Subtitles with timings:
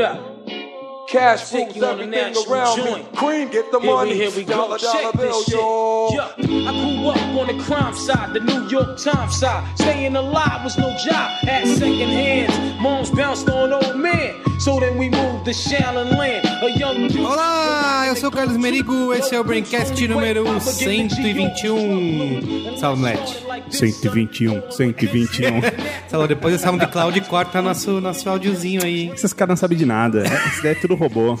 [0.00, 0.26] Word up.
[1.08, 3.06] Cash Take rules you on a everything national around me.
[3.16, 4.10] Cream, get the Here money.
[4.12, 4.54] we, here we go.
[4.54, 5.54] Dollar, dollar Check bill, this shit.
[5.54, 6.08] yo.
[6.12, 6.70] Yeah.
[6.70, 9.76] I grew up on the crime side, the New York Times side.
[9.76, 11.30] Staying alive was no job.
[11.42, 12.80] Had second hands.
[12.80, 14.36] Moms bounced on old men.
[14.60, 16.46] So then we moved to Shaolin Land.
[16.46, 17.26] A young dude.
[17.26, 21.74] Olá, eu sou o Carlos Merigo, esse é o Braincast número 121.
[21.74, 22.76] Um.
[22.78, 23.49] Salve, Moleque.
[23.68, 25.60] 121, 121.
[26.08, 29.10] Salve, depois o SoundCloud corta nosso, nosso áudiozinho aí.
[29.10, 30.24] Esses caras não sabem de nada.
[30.24, 31.38] Isso daí é tudo robô.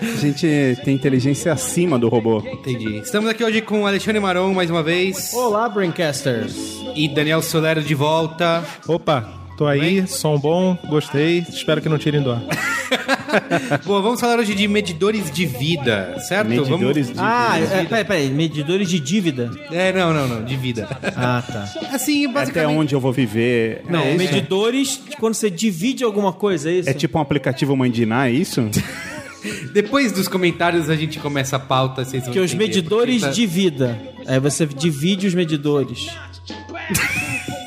[0.00, 0.46] A gente
[0.84, 2.42] tem inteligência acima do robô.
[2.46, 2.98] Entendi.
[2.98, 5.32] Estamos aqui hoje com Alexandre Maron mais uma vez.
[5.34, 6.54] Olá, Braincasters.
[6.94, 8.64] E Daniel Solero de volta.
[8.86, 12.42] Opa, tô aí, som bom, gostei, espero que não tirem do ar.
[13.84, 16.48] Bom, vamos falar hoje de medidores de vida, certo?
[16.48, 17.14] Medidores de...
[17.18, 19.46] Ah, é, peraí, peraí, medidores de dívida.
[19.46, 19.72] Vamos...
[19.72, 20.88] É, não, não, não, de vida.
[21.16, 21.68] Ah, tá.
[21.92, 22.78] Assim, Até basicamente...
[22.78, 23.82] onde eu vou viver.
[23.88, 26.88] Não, é, medidores de quando você divide alguma coisa, é isso?
[26.88, 28.68] é tipo um aplicativo Mãe de Iná, é isso?
[29.72, 33.46] Depois dos comentários a gente começa a pauta, vocês vão que os medidores tá- de
[33.46, 34.00] vida.
[34.26, 36.08] Aí você divide os medidores.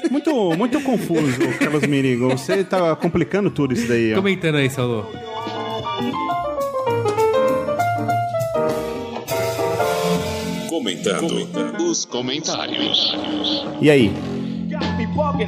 [0.09, 2.29] Muito, muito confuso, Carlos Mirigo.
[2.29, 4.17] Você tá complicando tudo isso daí, ó.
[4.17, 5.07] Comentando aí, Saulo.
[10.81, 13.15] Comentando os comentários.
[13.79, 14.11] E aí?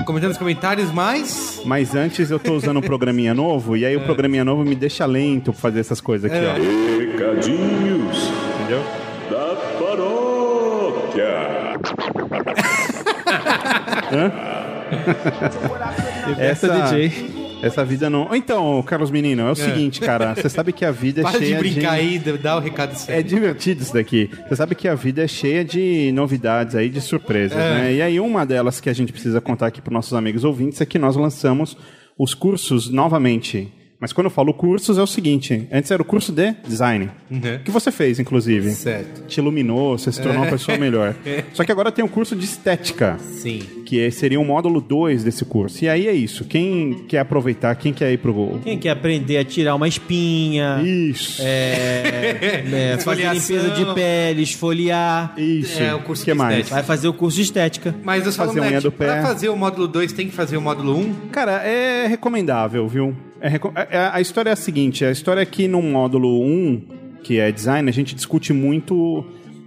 [0.05, 1.59] Comentando os comentários, mas...
[1.65, 5.07] Mas antes eu tô usando um programinha novo, e aí o programinha novo me deixa
[5.07, 6.53] lento pra fazer essas coisas aqui, ó.
[6.99, 8.83] Recadinhos Entendeu?
[9.31, 11.33] da paróquia.
[16.37, 17.42] Essa, DJ.
[17.63, 18.35] Essa vida não.
[18.35, 20.35] Então, Carlos Menino, é o seguinte, cara.
[20.35, 22.95] Você sabe que a vida é Para de cheia brincar aí, dá o recado É
[22.95, 23.23] sério.
[23.23, 24.29] divertido isso daqui.
[24.47, 27.93] Você sabe que a vida é cheia de novidades aí, de surpresas, né?
[27.93, 30.85] E aí uma delas que a gente precisa contar aqui para nossos amigos ouvintes é
[30.85, 31.77] que nós lançamos
[32.17, 33.71] os cursos novamente.
[34.03, 37.09] Mas quando eu falo cursos é o seguinte, antes era o curso de design,
[37.63, 38.71] que você fez, inclusive.
[38.71, 39.25] Certo.
[39.27, 41.15] Te iluminou, você se tornou uma pessoa melhor.
[41.53, 43.61] Só que agora tem o curso de estética, Sim.
[43.85, 45.85] que é- seria o módulo 2 desse curso.
[45.85, 48.59] E aí é isso, quem quer aproveitar, quem quer ir pro...
[48.61, 52.65] Quem quer aprender a tirar uma espinha, Isso, é,
[52.95, 55.81] é, fazer limpeza de pele, esfoliar, isso.
[55.81, 56.51] É, o curso que de mais?
[56.55, 56.75] estética.
[56.75, 57.95] vai fazer o curso de estética.
[58.03, 59.05] Mas eu só Fazer unha do pé.
[59.05, 60.99] Pra fazer o módulo 2 tem que fazer o módulo 1?
[60.99, 61.13] Um?
[61.31, 63.15] Cara, é recomendável, viu?
[63.43, 66.81] É é- é- a história é a seguinte: a história é que no módulo 1,
[67.21, 69.25] que é design, a gente discute muito.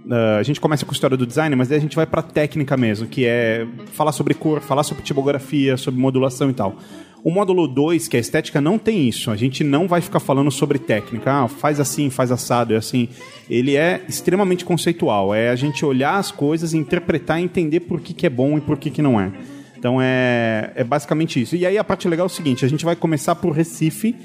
[0.09, 2.21] ah, a gente começa com a história do design, mas daí a gente vai pra
[2.23, 6.75] técnica mesmo, que é falar sobre cor, falar sobre tipografia, sobre modulação e tal.
[7.23, 9.29] O módulo 2, que é estética, não tem isso.
[9.29, 11.43] A gente não vai ficar falando sobre técnica.
[11.43, 13.09] Ah, faz assim, faz assado, é assim.
[13.49, 15.35] Ele é extremamente conceitual.
[15.35, 18.61] É a gente olhar as coisas, interpretar e entender por que, que é bom e
[18.61, 19.31] por que, que não é.
[19.77, 21.55] Então é, é basicamente isso.
[21.55, 24.15] E aí a parte legal é o seguinte: a gente vai começar por Recife,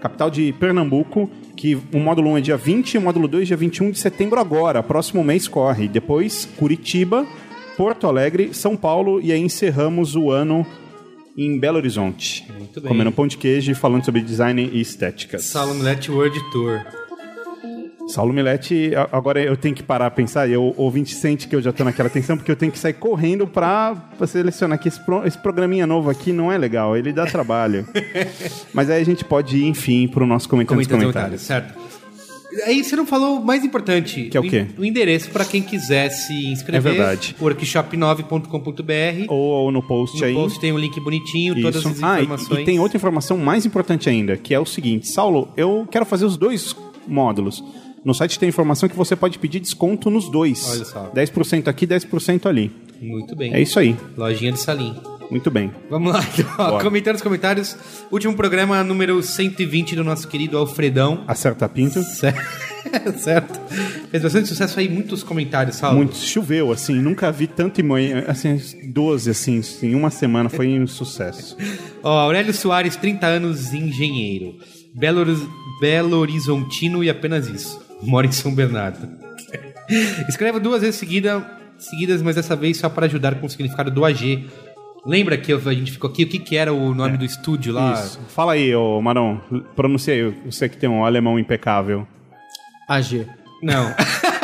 [0.00, 3.56] capital de Pernambuco, que o módulo 1 é dia 20 e o módulo 2 dia
[3.56, 4.82] 21 de setembro agora.
[4.82, 5.88] Próximo mês corre.
[5.88, 7.26] Depois Curitiba,
[7.76, 10.66] Porto Alegre, São Paulo e aí encerramos o ano
[11.36, 12.46] em Belo Horizonte.
[12.58, 12.88] Muito bem.
[12.88, 15.38] Comendo pão de queijo e falando sobre design e estética.
[15.38, 17.01] Salon Let World Tour.
[18.08, 21.62] Saulo Milete, agora eu tenho que parar a pensar, e o ouvinte sente que eu
[21.62, 25.00] já tô naquela tensão, porque eu tenho que sair correndo pra, pra selecionar que esse,
[25.00, 27.86] pro- esse programinha novo aqui não é legal, ele dá trabalho.
[28.74, 31.42] Mas aí a gente pode ir, enfim, pro nosso comentário nos Comentando os comentários.
[31.42, 31.80] certo.
[32.66, 34.24] Aí você não falou o mais importante.
[34.24, 34.66] Que é o quê?
[34.76, 36.92] O endereço para quem quiser se inscrever.
[36.92, 37.34] É verdade.
[37.40, 39.24] Workshop9.com.br.
[39.28, 40.34] Ou, ou no post No aí.
[40.34, 41.88] post tem um link bonitinho, todas Isso.
[41.88, 42.60] as Ah, e- informações.
[42.60, 46.26] e tem outra informação mais importante ainda, que é o seguinte, Saulo, eu quero fazer
[46.26, 46.76] os dois
[47.08, 47.64] módulos.
[48.04, 50.68] No site tem informação que você pode pedir desconto nos dois.
[50.68, 51.10] Olha só.
[51.14, 52.72] 10% aqui, 10% ali.
[53.00, 53.54] Muito bem.
[53.54, 53.96] É isso aí.
[54.16, 54.94] Lojinha de salim.
[55.30, 55.72] Muito bem.
[55.88, 57.76] Vamos lá, então, comentando os comentários.
[58.10, 61.24] Último programa número 120 do nosso querido Alfredão.
[61.26, 62.02] Acerta pinto.
[63.16, 63.58] certo?
[64.10, 65.96] Fez bastante sucesso aí, muitos comentários, Saulo.
[65.96, 66.16] Muito.
[66.16, 70.86] Choveu, assim, nunca vi tanto em manhã, assim, 12, assim, em uma semana, foi um
[70.86, 71.56] sucesso.
[72.02, 74.56] Ó, Aurélio Soares, 30 anos, engenheiro.
[74.94, 75.24] Belo,
[75.80, 77.81] Belo Horizontino e apenas isso.
[78.02, 79.08] Mora em São Bernardo.
[80.28, 81.44] Escreva duas vezes seguida,
[81.78, 84.48] seguidas, mas dessa vez só para ajudar com o significado do AG.
[85.04, 86.22] Lembra que a gente ficou aqui?
[86.22, 87.94] O que, que era o nome do estúdio lá?
[87.94, 88.20] Isso.
[88.28, 89.40] Fala aí, ô Marão,
[89.74, 92.06] pronuncia aí, você que tem um alemão impecável.
[92.88, 93.26] AG.
[93.62, 93.92] Não.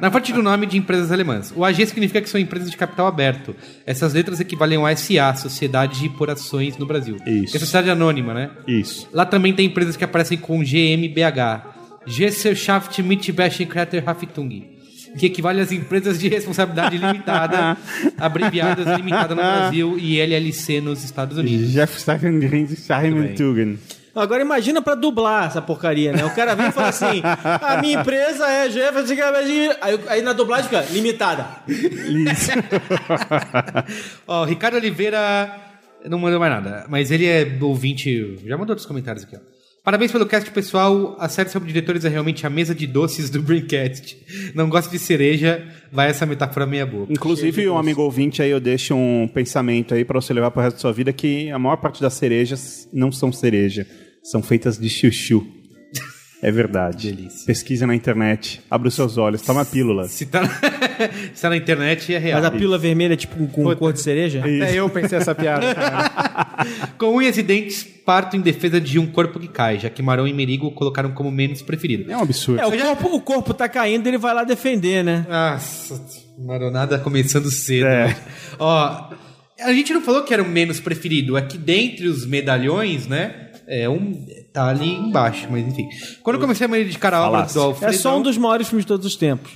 [0.00, 1.52] Na parte do nome de empresas alemãs.
[1.54, 3.54] O AG significa que são empresas de capital aberto.
[3.86, 7.16] Essas letras equivalem ao SA, Sociedade por Ações no Brasil.
[7.26, 7.52] Isso.
[7.52, 8.50] Que é sociedade anônima, né?
[8.66, 9.08] Isso.
[9.12, 11.76] Lá também tem empresas que aparecem com GmbH.
[12.06, 14.78] Gesellschaft Mittelbächen Krater Haftung.
[15.18, 17.76] que equivale às empresas de responsabilidade limitada,
[18.18, 21.70] abreviadas limitada no Brasil e LLC nos Estados Unidos.
[21.72, 23.76] Jeff Simon Tugan.
[24.14, 26.24] Agora imagina pra dublar essa porcaria, né?
[26.24, 29.14] O cara vem e fala assim: a minha empresa é Jefferson.
[29.80, 31.46] Aí, aí na dublagem fica limitada.
[34.26, 35.68] Ó, o Ricardo Oliveira
[36.04, 38.38] não mandou mais nada, mas ele é ouvinte.
[38.44, 39.57] Já mandou outros comentários aqui, ó.
[39.88, 41.16] Parabéns pelo cast, pessoal.
[41.18, 44.18] A série sobre diretores é realmente a mesa de doces do Braincast.
[44.54, 47.10] Não gosta de cereja, vai essa metáfora meia boca.
[47.10, 50.76] Inclusive, um amigo ouvinte aí, eu deixo um pensamento aí pra você levar pro resto
[50.76, 53.86] da sua vida que a maior parte das cerejas não são cereja,
[54.22, 55.42] são feitas de chuchu.
[56.42, 57.10] É verdade.
[57.10, 57.46] Delícia.
[57.46, 60.12] Pesquisa na internet, abre os seus olhos, toma pílulas.
[60.12, 60.42] Se tá,
[61.34, 62.40] se tá na internet, é real.
[62.40, 64.42] Mas a pílula vermelha é tipo com cor de cereja?
[64.46, 65.66] É, eu pensei essa piada.
[66.98, 70.26] Com unhas e dentes, parto em defesa de um corpo que cai, já que Marão
[70.26, 72.10] e Merigo colocaram como menos preferido.
[72.10, 72.60] É um absurdo.
[72.60, 75.26] É, o corpo, o corpo tá caindo ele vai lá defender, né?
[75.28, 76.02] Nossa,
[76.38, 77.86] Maronada começando cedo.
[77.86, 78.08] É.
[78.08, 78.16] né?
[78.58, 79.10] Ó,
[79.60, 83.50] a gente não falou que era o menos preferido, é que dentre os medalhões, né?
[83.66, 84.26] É um.
[84.52, 85.86] Tá ali embaixo, mas enfim.
[86.22, 88.84] Quando eu comecei a me dedicar à obra do É só um dos maiores filmes
[88.84, 89.52] de todos os tempos.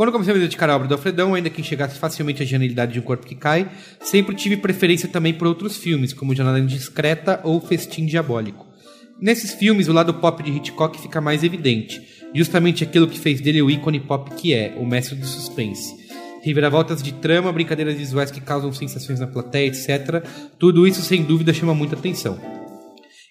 [0.00, 2.94] Quando comecei a me dedicar à obra do Alfredão, ainda que enxergasse facilmente a genialidade
[2.94, 3.70] de um corpo que cai,
[4.00, 8.66] sempre tive preferência também por outros filmes, como Janela Indiscreta ou Festim Diabólico.
[9.20, 12.00] Nesses filmes, o lado pop de Hitchcock fica mais evidente,
[12.34, 15.94] justamente aquilo que fez dele o ícone pop que é, o mestre do suspense.
[16.42, 20.24] Reviravoltas de trama, brincadeiras visuais que causam sensações na plateia, etc.
[20.58, 22.59] Tudo isso, sem dúvida, chama muita atenção.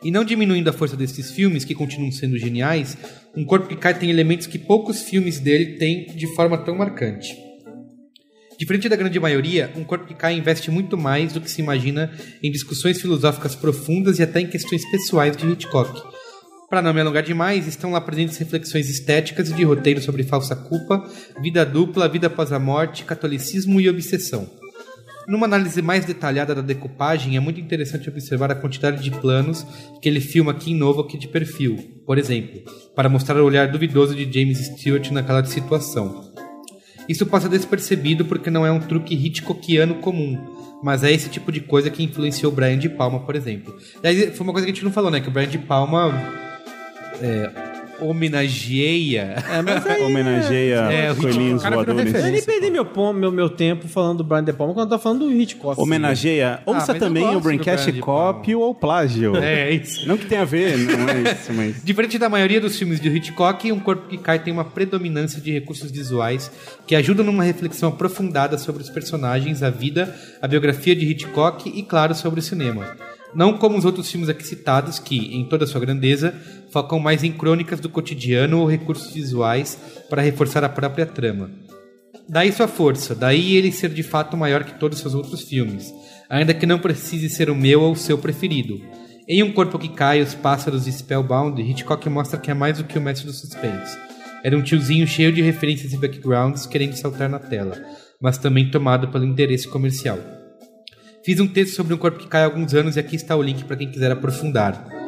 [0.02, 2.98] E não diminuindo a força desses filmes, que continuam sendo geniais,
[3.36, 7.36] Um Corpo que Cai tem elementos que poucos filmes dele têm de forma tão marcante.
[8.58, 12.12] Diferente da grande maioria, Um Corpo que Cai investe muito mais do que se imagina
[12.42, 16.02] em discussões filosóficas profundas e até em questões pessoais de Hitchcock.
[16.70, 20.56] Para não me alongar demais, estão lá presentes reflexões estéticas e de roteiro sobre falsa
[20.56, 21.04] culpa,
[21.42, 24.59] vida dupla, vida após a morte, catolicismo e obsessão.
[25.30, 29.64] Numa análise mais detalhada da decupagem, é muito interessante observar a quantidade de planos
[30.02, 32.64] que ele filma aqui em novo aqui de perfil, por exemplo,
[32.96, 36.34] para mostrar o olhar duvidoso de James Stewart naquela situação.
[37.08, 40.36] Isso passa despercebido porque não é um truque Hitchcockiano comum,
[40.84, 43.78] mas é esse tipo de coisa que influenciou Brian de Palma, por exemplo.
[44.04, 45.20] E aí, foi uma coisa que a gente não falou, né?
[45.20, 46.12] Que o Brian de Palma
[47.22, 47.69] é,
[48.02, 49.36] homenageia.
[50.06, 52.26] Homenageia É, o coelhinhos o cara virou voadores.
[52.26, 55.02] Eu nem perdi meu, meu, meu tempo falando do Brian De Palma quando eu tô
[55.02, 55.80] falando do Hitchcock.
[55.80, 56.62] Homenageia.
[56.66, 57.92] Ouça mas eu também o Braincast.
[58.00, 59.36] Cópio ou Plágio.
[59.36, 60.08] É, isso.
[60.08, 61.84] Não que tenha a ver, não é isso, mas...
[61.84, 65.52] Diferente da maioria dos filmes de Hitchcock, Um Corpo que Cai tem uma predominância de
[65.52, 66.52] recursos visuais
[66.86, 71.84] que ajudam numa reflexão aprofundada sobre os personagens, a vida, a biografia de Hitchcock e,
[71.84, 72.96] claro, sobre o cinema.
[73.34, 76.34] Não como os outros filmes aqui citados, que, em toda a sua grandeza,
[76.72, 79.78] focam mais em crônicas do cotidiano ou recursos visuais
[80.10, 81.52] para reforçar a própria trama.
[82.28, 85.92] Daí sua força, daí ele ser de fato maior que todos os seus outros filmes,
[86.30, 88.80] ainda que não precise ser o meu ou o seu preferido.
[89.28, 92.84] Em Um Corpo que Cai, Os Pássaros e Spellbound, Hitchcock mostra que é mais do
[92.84, 93.98] que o mestre do suspense.
[94.44, 97.80] Era um tiozinho cheio de referências e backgrounds querendo saltar na tela,
[98.22, 100.20] mas também tomado pelo interesse comercial.
[101.24, 103.42] Fiz um texto sobre Um Corpo que Cai há alguns anos e aqui está o
[103.42, 104.99] link para quem quiser aprofundar.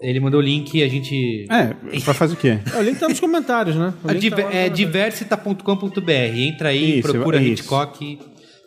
[0.00, 1.46] Ele mandou o link e a gente...
[1.50, 2.58] É, vai fazer o quê?
[2.72, 3.92] É, o link tá nos comentários, né?
[4.04, 6.10] O A link diver- tá é diversita.com.br.
[6.36, 7.62] Entra aí, Isso, procura é isso.
[7.62, 8.18] Hitchcock.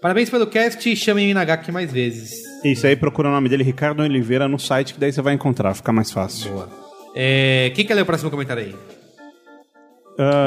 [0.02, 2.32] Parabéns pelo cast e chamem o Inagaki mais vezes.
[2.66, 5.74] Isso aí, procura o nome dele, Ricardo Oliveira, no site, que daí você vai encontrar,
[5.74, 6.52] fica mais fácil.
[6.52, 6.70] Boa.
[7.16, 8.76] É, quem quer ler o próximo comentário aí?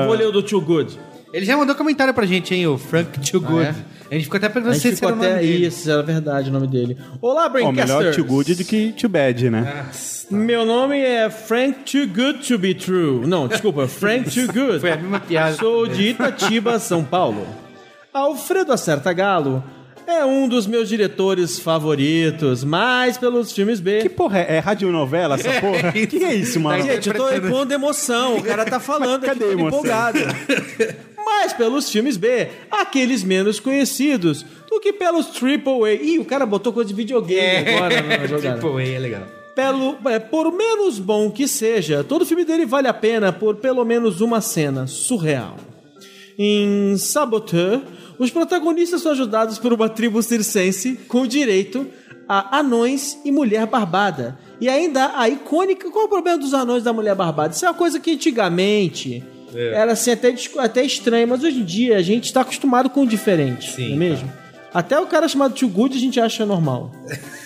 [0.07, 0.99] Vou ler o do Too Good.
[1.35, 2.65] Ele já mandou comentário pra gente, hein?
[2.69, 3.65] O Frank Too Good.
[3.67, 3.75] é?
[4.09, 5.67] A gente ficou até perguntando se ficou era o nome até dele.
[5.67, 6.97] isso, era verdade o nome dele.
[7.21, 7.89] Olá, Braincasters!
[7.99, 9.85] melhor too good do que too bad, né?
[10.31, 13.27] Meu nome é Frank Too Good to Be True.
[13.27, 14.79] Não, desculpa, Frank Too Good.
[14.79, 15.57] Foi a mesma piada.
[15.57, 17.45] Sou de Itatiba, São Paulo.
[18.13, 19.65] Alfredo Acerta Galo
[20.07, 24.03] é um dos meus diretores favoritos, mais pelos filmes B.
[24.03, 24.57] Que porra é?
[24.57, 25.93] É radionovela essa porra?
[25.97, 26.07] isso.
[26.07, 26.81] que é isso, mano?
[26.81, 28.37] Gente, eu tô impondo emoção.
[28.37, 29.79] O cara tá falando aqui, Cadê a todo emoção?
[29.81, 30.19] empolgado.
[31.25, 35.95] Mas pelos filmes B, aqueles menos conhecidos, do que pelos Triple A.
[35.95, 38.57] Ih, o cara botou coisa de videogame agora na jogada.
[38.57, 39.23] tipo, é legal.
[39.55, 43.85] Pelo, é, por menos bom que seja, todo filme dele vale a pena por pelo
[43.85, 45.57] menos uma cena surreal.
[46.37, 47.81] Em Saboteur,
[48.19, 51.87] os protagonistas são ajudados por uma tribo circense com direito
[52.29, 54.39] a anões e mulher barbada.
[54.61, 55.91] E ainda a icônica.
[55.91, 57.55] Qual é o problema dos anões e da mulher barbada?
[57.55, 59.23] Isso é uma coisa que antigamente
[59.55, 63.07] era assim, até, até estranho, mas hoje em dia a gente está acostumado com o
[63.07, 63.73] diferente.
[63.73, 64.33] Sim, não é mesmo?
[64.73, 66.91] Até o cara chamado Too Good a gente acha normal.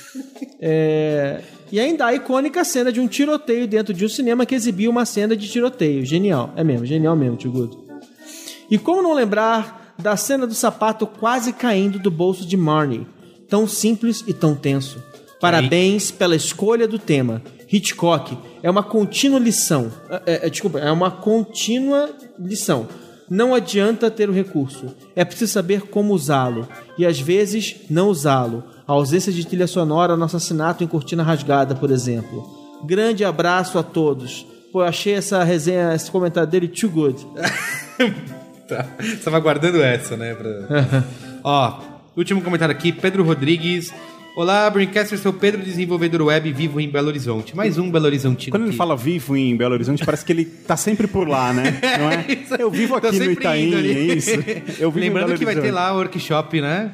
[0.61, 4.91] É, E ainda a icônica cena de um tiroteio dentro de um cinema que exibia
[4.91, 6.05] uma cena de tiroteio.
[6.05, 6.53] Genial.
[6.57, 7.77] É mesmo, genial mesmo, Tio Good.
[8.69, 13.07] E como não lembrar da cena do sapato quase caindo do bolso de Marnie?
[13.49, 15.01] Tão simples e tão tenso.
[15.41, 17.41] Parabéns pela escolha do tema.
[17.71, 19.93] Hitchcock é uma contínua lição.
[20.27, 22.89] É, é, desculpa, é uma contínua lição.
[23.31, 24.87] Não adianta ter o recurso.
[25.15, 26.67] É preciso saber como usá-lo.
[26.97, 28.65] E às vezes, não usá-lo.
[28.87, 32.49] A ausência de trilha sonora no assassinato em cortina rasgada, por exemplo.
[32.87, 34.47] Grande abraço a todos.
[34.73, 37.27] Pô, eu achei essa resenha, esse comentário dele too good.
[38.69, 38.87] Tá.
[39.01, 40.35] Você tava guardando essa, né?
[40.35, 41.03] Pra...
[41.43, 41.81] Ó,
[42.15, 43.95] último comentário aqui, Pedro Rodrigues.
[44.39, 47.57] Olá, Braincaster, sou Pedro, desenvolvedor web vivo em Belo Horizonte.
[47.57, 48.53] Mais um Belo Horizonte.
[48.53, 51.77] Quando ele fala vivo em Belo Horizonte, parece que ele tá sempre por lá, né?
[51.99, 52.09] Não
[52.57, 52.63] é?
[52.63, 53.81] Eu vivo aqui no Itaim, é
[54.15, 54.31] isso?
[54.79, 56.93] Eu vivo em Lembrando que vai ter lá o workshop, né?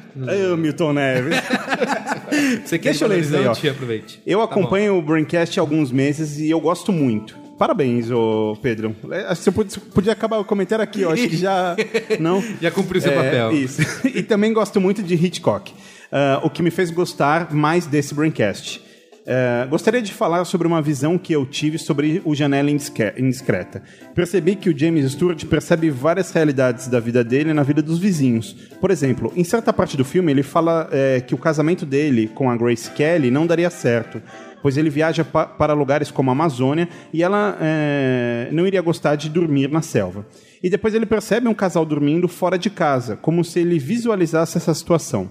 [0.51, 1.35] Ô, Milton Neves.
[2.65, 3.51] Você quer Deixa eu ler isso aí, ó.
[3.51, 4.19] aproveite.
[4.25, 4.51] Eu Tá bom.
[4.51, 7.37] acompanho o Braincast há alguns meses e eu gosto muito.
[7.59, 8.95] Parabéns, ô Pedro.
[9.11, 11.75] É, você podia, podia acabar o comentário aqui, eu acho que já.
[12.19, 12.43] Não?
[12.59, 13.51] Já cumpriu seu É, papel.
[13.51, 13.81] Isso.
[14.03, 15.71] E também gosto muito de Hitchcock,
[16.15, 18.81] ah, o que me fez gostar mais desse Braincast.
[19.27, 22.69] Ah, gostaria de falar sobre uma visão que eu tive sobre o Janela
[23.17, 23.81] Indiscreta.
[24.13, 28.53] Percebi que o James Stewart percebe várias realidades da vida dele na vida dos vizinhos.
[28.79, 32.51] Por exemplo, em certa parte do filme, ele fala eh, que o casamento dele com
[32.51, 34.21] a Grace Kelly não daria certo,
[34.61, 39.15] pois ele viaja pa- para lugares como a Amazônia e ela eh, não iria gostar
[39.15, 40.23] de dormir na selva.
[40.61, 44.73] E depois ele percebe um casal dormindo fora de casa, como se ele visualizasse essa
[44.75, 45.29] situação.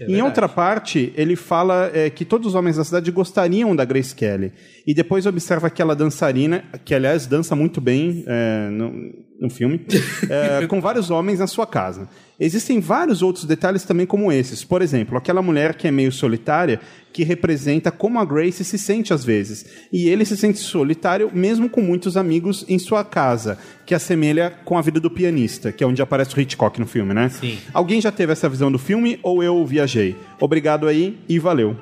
[0.00, 4.14] Em outra parte, ele fala eh, que todos os homens da cidade gostariam da Grace
[4.14, 4.52] Kelly.
[4.86, 8.92] E depois observa aquela dançarina, que aliás dança muito bem eh, no,
[9.40, 9.86] no filme,
[10.28, 12.08] eh, com vários homens na sua casa.
[12.38, 14.62] Existem vários outros detalhes também como esses.
[14.62, 16.80] Por exemplo, aquela mulher que é meio solitária,
[17.12, 19.64] que representa como a Grace se sente às vezes.
[19.90, 24.76] E ele se sente solitário mesmo com muitos amigos em sua casa, que assemelha com
[24.76, 27.30] a vida do pianista, que é onde aparece o Hitchcock no filme, né?
[27.30, 27.58] Sim.
[27.72, 30.14] Alguém já teve essa visão do filme ou eu viajei?
[30.38, 31.74] Obrigado aí e valeu.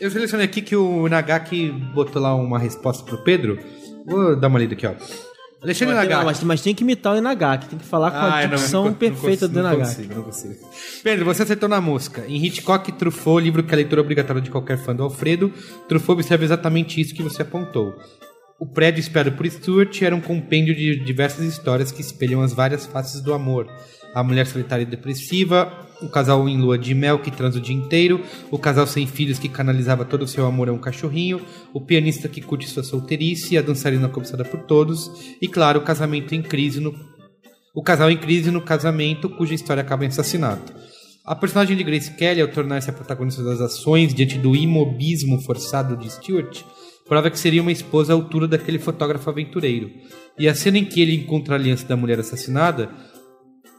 [0.00, 3.56] Eu selecionei aqui que o Nagaki botou lá uma resposta pro Pedro.
[4.04, 4.94] Vou dar uma lida aqui, ó.
[5.62, 6.24] Alexandre Não, Nagaki.
[6.24, 8.82] mas, mas tem que imitar o Inagaki, tem que falar com a Ah, não- dicção
[8.82, 9.88] não- não perfeita do não Inagaki.
[9.96, 10.54] consigo, não consigo.
[11.04, 12.24] Pedro, você acertou na mosca.
[12.26, 15.52] Em Hitchcock, Truffaut, livro que é a leitura obrigatória de qualquer fã do Alfredo,
[15.88, 17.94] Truffaut observa exatamente isso que você apontou.
[18.58, 22.84] O prédio esperado por Stuart era um compêndio de diversas histórias que espelham as várias
[22.86, 23.66] faces do amor.
[24.14, 27.74] A mulher solitária e depressiva, o casal em lua de mel que transa o dia
[27.74, 31.40] inteiro, o casal sem filhos que canalizava todo o seu amor a um cachorrinho,
[31.72, 36.34] o pianista que curte sua solteirice, a dançarina cobiçada por todos, e claro, o casamento
[36.34, 36.94] em crise no
[37.74, 40.74] o casal em crise no casamento, cuja história acaba em assassinato.
[41.24, 45.96] A personagem de Grace Kelly, ao tornar-se a protagonista das ações diante do imobismo forçado
[45.96, 46.64] de Stuart,
[47.08, 49.90] prova que seria uma esposa à altura daquele fotógrafo aventureiro.
[50.38, 52.90] E a cena em que ele encontra a aliança da mulher assassinada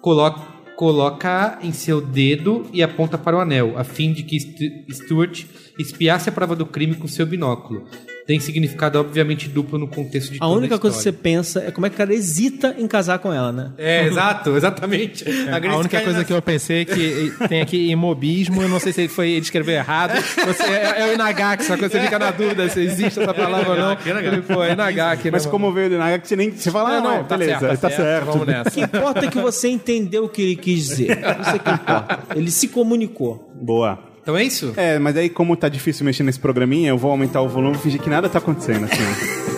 [0.03, 0.41] coloca,
[0.75, 5.45] coloca em seu dedo e aponta para o anel, a fim de que Stu- Stuart
[5.77, 7.85] espiasse a prova do crime com seu binóculo.
[8.25, 11.71] Tem significado obviamente duplo no contexto de A toda única coisa que você pensa é
[11.71, 13.73] como é que o cara hesita em casar com ela, né?
[13.77, 15.25] É, exato, exatamente.
[15.51, 18.79] A, Grace única coisa nas- que eu pensei é que tem aqui imobismo, eu não
[18.79, 20.13] sei se ele foi ele escreveu errado.
[20.45, 23.71] Você, é, é o Inagaki, só que você fica na dúvida se existe essa palavra
[23.71, 23.97] ou não.
[24.05, 25.31] Ele, é Inagaki, né?
[25.31, 26.49] Mas como veio do Naga, você nem.
[26.51, 28.25] Você fala, ah, não, tá beleza, certo, tá certo.
[28.27, 28.79] Vamos O que nessa.
[28.79, 31.09] importa é que você entendeu o que ele quis dizer.
[31.41, 32.23] Isso é que importa.
[32.37, 33.51] Ele se comunicou.
[33.61, 34.12] Boa.
[34.23, 34.73] Então é isso?
[34.75, 37.79] É, mas aí, como tá difícil mexer nesse programinha, eu vou aumentar o volume e
[37.79, 39.43] fingir que nada tá acontecendo, assim.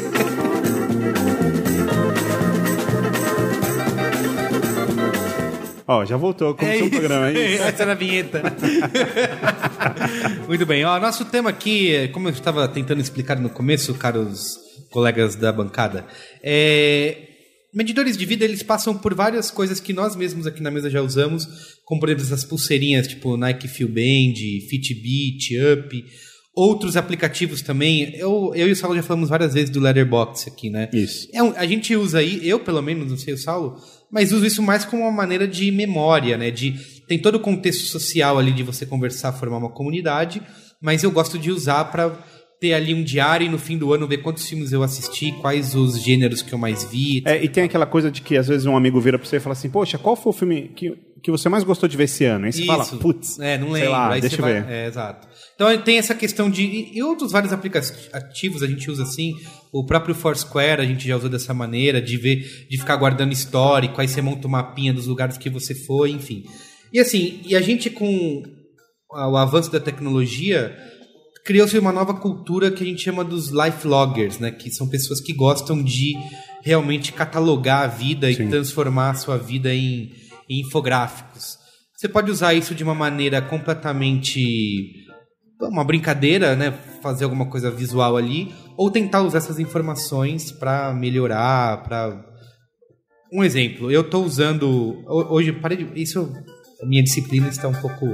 [5.87, 6.05] ó.
[6.05, 7.55] Já voltou, começou o programa aí.
[7.57, 8.41] Essa era a vinheta.
[10.47, 10.83] Muito bem.
[10.85, 14.59] Ó, nosso tema aqui, como eu estava tentando explicar no começo, caros
[14.91, 16.05] colegas da bancada,
[16.41, 17.24] é...
[17.75, 21.01] medidores de vida eles passam por várias coisas que nós mesmos aqui na mesa já
[21.01, 21.45] usamos,
[21.83, 24.35] como por exemplo essas pulseirinhas tipo Nike Feel Band,
[24.69, 26.05] Fitbit, Up,
[26.55, 28.15] outros aplicativos também.
[28.15, 30.89] Eu, eu e o Saulo já falamos várias vezes do Letterboxd aqui, né?
[30.93, 31.27] Isso.
[31.33, 33.77] É um- a gente usa aí, eu pelo menos, não sei o Saulo,
[34.11, 36.49] mas uso isso mais como uma maneira de memória, né?
[36.51, 36.73] De,
[37.07, 40.41] tem todo o contexto social ali de você conversar, formar uma comunidade,
[40.81, 42.17] mas eu gosto de usar para
[42.59, 45.75] ter ali um diário e no fim do ano ver quantos filmes eu assisti, quais
[45.75, 47.21] os gêneros que eu mais vi.
[47.25, 49.39] É, e tem aquela coisa de que às vezes um amigo vira pra você e
[49.39, 52.23] fala assim: Poxa, qual foi o filme que, que você mais gostou de ver esse
[52.25, 52.45] ano?
[52.45, 53.91] Aí você fala, putz, é, não sei lembro.
[53.91, 54.71] lá, deixa eu vai- ver.
[54.71, 55.27] É, exato.
[55.55, 56.63] Então tem essa questão de.
[56.93, 59.33] E, outros vários aplicativos a gente usa assim.
[59.71, 63.99] O próprio Foursquare a gente já usou dessa maneira, de ver, de ficar guardando histórico,
[63.99, 66.43] aí você monta um mapinha dos lugares que você foi, enfim.
[66.93, 68.43] E assim, e a gente com
[69.11, 70.75] o avanço da tecnologia
[71.45, 74.51] criou-se uma nova cultura que a gente chama dos life loggers, né?
[74.51, 76.13] Que são pessoas que gostam de
[76.63, 80.11] realmente catalogar a vida e transformar a sua vida em,
[80.49, 81.57] em infográficos.
[81.95, 85.05] Você pode usar isso de uma maneira completamente
[85.61, 86.71] uma brincadeira, né,
[87.01, 92.25] fazer alguma coisa visual ali, ou tentar usar essas informações para melhorar, para
[93.31, 93.89] um exemplo.
[93.89, 94.67] Eu estou usando
[95.07, 96.29] ho- hoje parei de, isso
[96.81, 98.05] a minha disciplina está um pouco,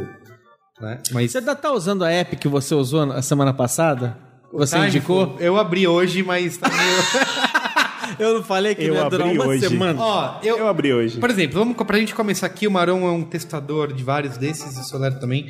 [0.82, 4.18] né, mas Você ainda tá usando a app que você usou na semana passada?
[4.54, 5.38] Você Time, indicou?
[5.40, 7.52] Eu abri hoje, mas tá meio...
[8.20, 9.68] Eu não falei que Eu ia durar abri uma hoje.
[9.68, 10.00] semana.
[10.00, 11.18] Ó, eu, Eu abri hoje.
[11.18, 14.78] Por exemplo, vamos, pra gente começar aqui, o Marão é um testador de vários desses,
[14.78, 15.48] o Solero também.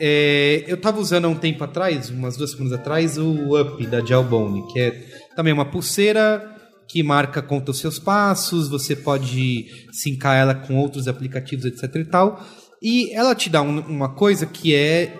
[0.00, 4.00] É, eu tava usando há um tempo atrás, umas duas semanas atrás, o Up da
[4.04, 4.90] Jawbone, que é
[5.36, 6.48] também uma pulseira
[6.88, 12.04] que marca, conta os seus passos, você pode sincar ela com outros aplicativos, etc e
[12.04, 12.44] tal.
[12.82, 15.12] E ela te dá um- uma coisa que é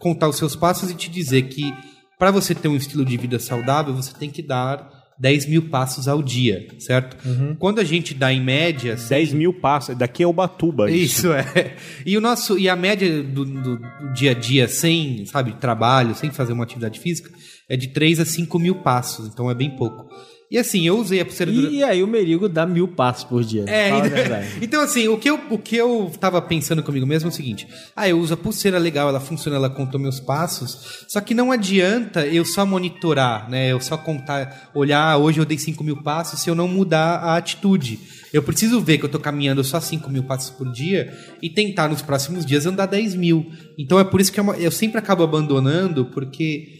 [0.00, 1.72] contar os seus passos e te dizer que
[2.18, 6.08] para você ter um estilo de vida saudável, você tem que dar 10 mil passos
[6.08, 7.16] ao dia, certo?
[7.58, 8.96] Quando a gente dá em média...
[8.96, 9.96] 10 mil passos.
[9.96, 10.90] Daqui é Ubatuba.
[10.90, 11.76] Isso é.
[12.06, 16.14] E o nosso e a média do, do- do dia a dia sem, sabe, trabalho,
[16.14, 17.30] sem fazer uma atividade física,
[17.68, 20.06] é de 3 a 5 mil passos, então é bem pouco.
[20.50, 23.44] E assim, eu usei a pulseira do- E aí o Merigo dá mil passos por
[23.44, 23.64] dia.
[23.68, 24.10] é, então,
[24.60, 27.68] então, assim, o que, eu, o que eu tava pensando comigo mesmo é o seguinte:
[27.94, 31.52] ah, eu uso a pulseira legal, ela funciona, ela conta meus passos, só que não
[31.52, 33.70] adianta eu só monitorar, né?
[33.70, 37.18] Eu só contar, olhar, ah, hoje eu dei 5 mil passos se eu não mudar
[37.18, 38.00] a atitude.
[38.32, 41.88] Eu preciso ver que eu tô caminhando só 5 mil passos por dia e tentar
[41.88, 43.46] nos próximos dias andar 10 mil.
[43.78, 46.79] Então é por isso que é uma- eu sempre acabo abandonando, porque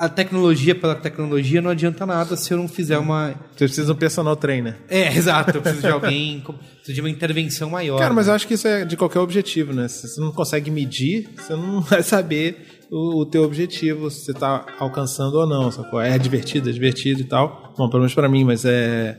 [0.00, 3.34] a tecnologia pela tecnologia não adianta nada se eu não fizer uma.
[3.52, 4.78] Você precisa de um personal trainer.
[4.88, 5.58] É, exato.
[5.58, 7.98] Eu preciso de alguém, preciso de uma intervenção maior.
[7.98, 9.88] Cara, mas eu acho que isso é de qualquer objetivo, né?
[9.88, 14.32] Se você não consegue medir, você não vai saber o, o teu objetivo, se você
[14.32, 15.70] tá alcançando ou não.
[15.70, 16.00] Sacou?
[16.00, 17.74] É divertido, é divertido e tal.
[17.76, 19.18] Bom, pelo menos pra mim, mas é.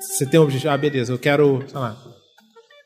[0.00, 0.72] Você tem um objetivo.
[0.72, 2.00] Ah, beleza, eu quero, sei lá,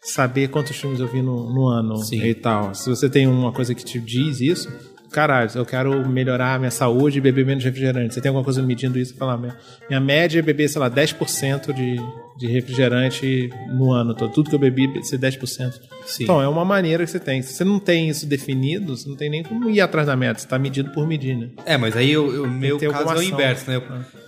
[0.00, 2.24] saber quantos filmes eu vi no, no ano Sim.
[2.24, 2.74] e tal.
[2.74, 6.72] Se você tem uma coisa que te diz isso, caralho, eu quero melhorar a minha
[6.72, 8.12] saúde e beber menos refrigerante.
[8.12, 9.14] Você tem alguma coisa medindo isso?
[9.14, 9.56] Falar, minha,
[9.88, 11.96] minha média é beber, sei lá, 10% de,
[12.36, 14.32] de refrigerante no ano todo.
[14.32, 15.72] Tudo que eu bebi, ser 10%.
[16.04, 16.24] Sim.
[16.24, 17.40] Então, é uma maneira que você tem.
[17.42, 20.40] Se você não tem isso definido, você não tem nem como ir atrás da meta.
[20.40, 21.50] Você está medido por medir, né?
[21.64, 23.76] É, mas aí o meu caso é o inverso, né?
[23.76, 23.82] Eu,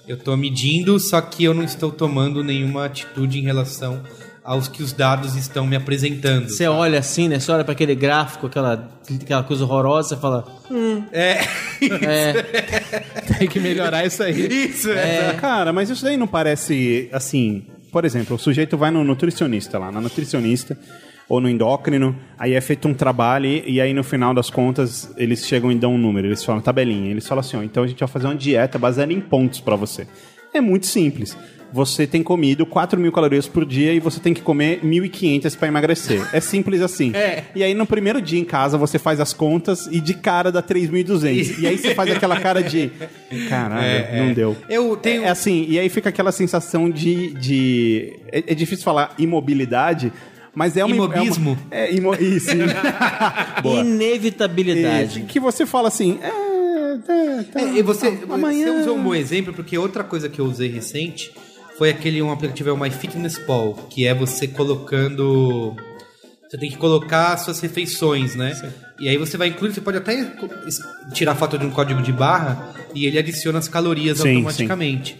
[0.07, 4.03] eu tô medindo, só que eu não estou tomando nenhuma atitude em relação
[4.47, 6.49] aos que os dados estão me apresentando.
[6.49, 7.41] Você olha assim, né?
[7.41, 8.89] Você olha pra aquele gráfico, aquela,
[9.21, 10.45] aquela coisa horrorosa, você fala.
[11.13, 11.41] É,
[11.81, 12.33] É,
[13.39, 14.47] Tem que melhorar isso aí.
[14.47, 15.35] isso, é.
[15.35, 17.65] Cara, mas isso daí não parece assim.
[17.91, 20.79] Por exemplo, o sujeito vai no nutricionista lá, na nutricionista
[21.29, 25.45] ou no endócrino, aí é feito um trabalho e, aí no final das contas eles
[25.45, 27.99] chegam e dão um número, eles falam tabelinha, eles falam assim, ó, então a gente
[27.99, 30.07] vai fazer uma dieta baseada em pontos pra você.
[30.55, 31.37] É muito simples.
[31.73, 35.69] Você tem comido 4 mil calorias por dia e você tem que comer 1.500 pra
[35.69, 36.27] emagrecer.
[36.33, 37.11] É simples assim.
[37.15, 37.45] É.
[37.55, 40.63] E aí no primeiro dia em casa você faz as contas e de cara dá
[40.63, 41.59] 3.200.
[41.59, 42.91] E aí você faz aquela cara de
[43.49, 44.35] caralho, É, não é.
[44.35, 44.57] deu.
[44.69, 45.25] Eu tenho.
[45.25, 47.33] É assim, e aí fica aquela sensação de.
[47.35, 50.13] de é, é difícil falar imobilidade,
[50.55, 50.95] mas é uma.
[50.95, 51.59] Imobismo?
[51.71, 52.51] É, uma, é imo, isso.
[53.81, 55.21] Inevitabilidade.
[55.21, 56.19] É, que você fala assim.
[56.23, 58.67] É, é, tá, É, e você, amanhã.
[58.73, 61.33] você usou um bom exemplo, porque outra coisa que eu usei recente
[61.77, 65.75] foi aquele um aplicativo, é o MyFitnessPal, que é você colocando.
[66.49, 68.55] Você tem que colocar as suas refeições, né?
[69.01, 70.33] E aí você vai incluir, você pode até
[71.13, 75.17] tirar foto de um código de barra e ele adiciona as calorias Sim, automaticamente.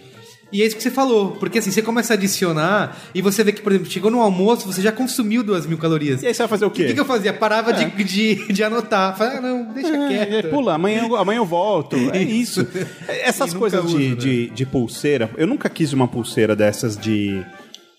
[0.51, 3.51] E é isso que você falou, porque assim, você começa a adicionar e você vê
[3.51, 6.23] que, por exemplo, chegou no almoço, você já consumiu duas mil calorias.
[6.23, 6.85] E aí você vai fazer o O quê?
[6.85, 7.33] que, que eu fazia?
[7.33, 9.17] Parava de, de, de anotar.
[9.17, 10.49] Falei, ah, não, deixa É, quieto.
[10.49, 11.97] pula, amanhã, eu- amanhã eu volto.
[12.13, 12.65] É isso.
[13.07, 14.15] Essas E coisas uso, de, né?
[14.15, 17.43] de, de pulseira, eu nunca quis uma pulseira dessas de.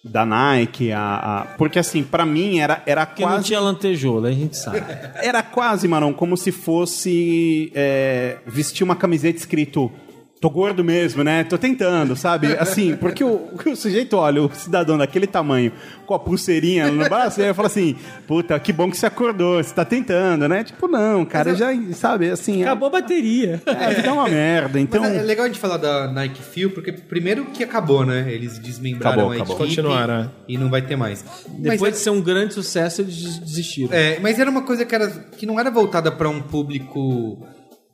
[0.02, 3.44] Da Nike, a, a- porque assim, pra mim era, era Porque não quase.
[3.46, 4.80] tinha lantejoula, a gente sabe.
[5.20, 9.90] Era quase, Marão, como se fosse é, vestir uma camiseta escrito
[10.40, 11.44] tô gordo mesmo, né?
[11.44, 12.48] Tô tentando, sabe?
[12.58, 15.72] Assim, porque o, o sujeito olha, o cidadão daquele tamanho,
[16.06, 17.96] com a pulseirinha no braço, ele fala assim,
[18.26, 20.64] puta, que bom que você acordou, você tá tentando, né?
[20.64, 22.62] Tipo, não, cara, já, sabe, assim...
[22.62, 23.60] Acabou a bateria.
[23.66, 25.02] É, a vida é uma merda, então...
[25.02, 28.32] Mas é legal a gente falar da Nike Fuel, porque primeiro que acabou, né?
[28.32, 29.56] Eles desmembraram Acabou, a acabou.
[29.56, 30.30] equipe Continuaram, é.
[30.48, 31.24] e não vai ter mais.
[31.48, 33.92] Depois mas, de ser um grande sucesso, eles des- desistiram.
[33.92, 37.46] é, mas era uma coisa que, era, que não era voltada para um público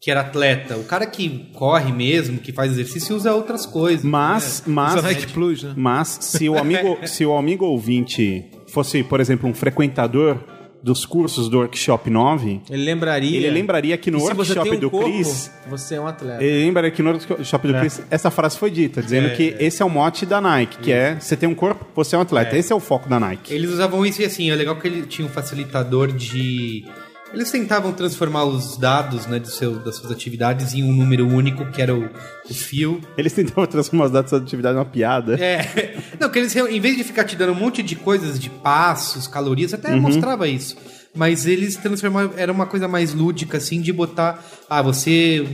[0.05, 0.77] que era atleta.
[0.77, 4.05] O cara que corre mesmo, que faz exercício, usa outras coisas.
[4.05, 5.73] Mas, mas, Usa Nike Plus, né?
[5.75, 10.39] mas se o amigo, se o amigo ouvinte fosse, por exemplo, um frequentador
[10.83, 13.39] dos cursos do Workshop 9, Ele lembraria.
[13.39, 15.51] ele lembraria que no que workshop um do corpo, Chris.
[15.71, 16.45] Você é um atleta.
[16.45, 19.87] Ele lembra que no workshop do Chris essa frase foi dita, dizendo que esse é
[19.87, 22.55] o mote da Nike, que é você tem um corpo, você é um atleta.
[22.59, 23.55] Esse é o foco da Nike.
[23.55, 26.85] Eles usavam isso e assim, é legal que ele tinha um facilitador de.
[27.35, 31.67] Eles tentavam transformar os dados né, do seu, das suas atividades em um número único,
[31.73, 32.09] que era o,
[32.49, 33.01] o fio.
[33.19, 35.35] Eles tentavam transformar os dados da atividade numa piada.
[35.35, 35.99] É.
[36.19, 39.27] Não, que eles, em vez de ficar te dando um monte de coisas, de passos,
[39.27, 40.77] calorias, até mostrava isso.
[41.13, 42.33] Mas eles transformaram.
[42.37, 44.45] Era uma coisa mais lúdica, assim, de botar.
[44.71, 45.45] Ah, você.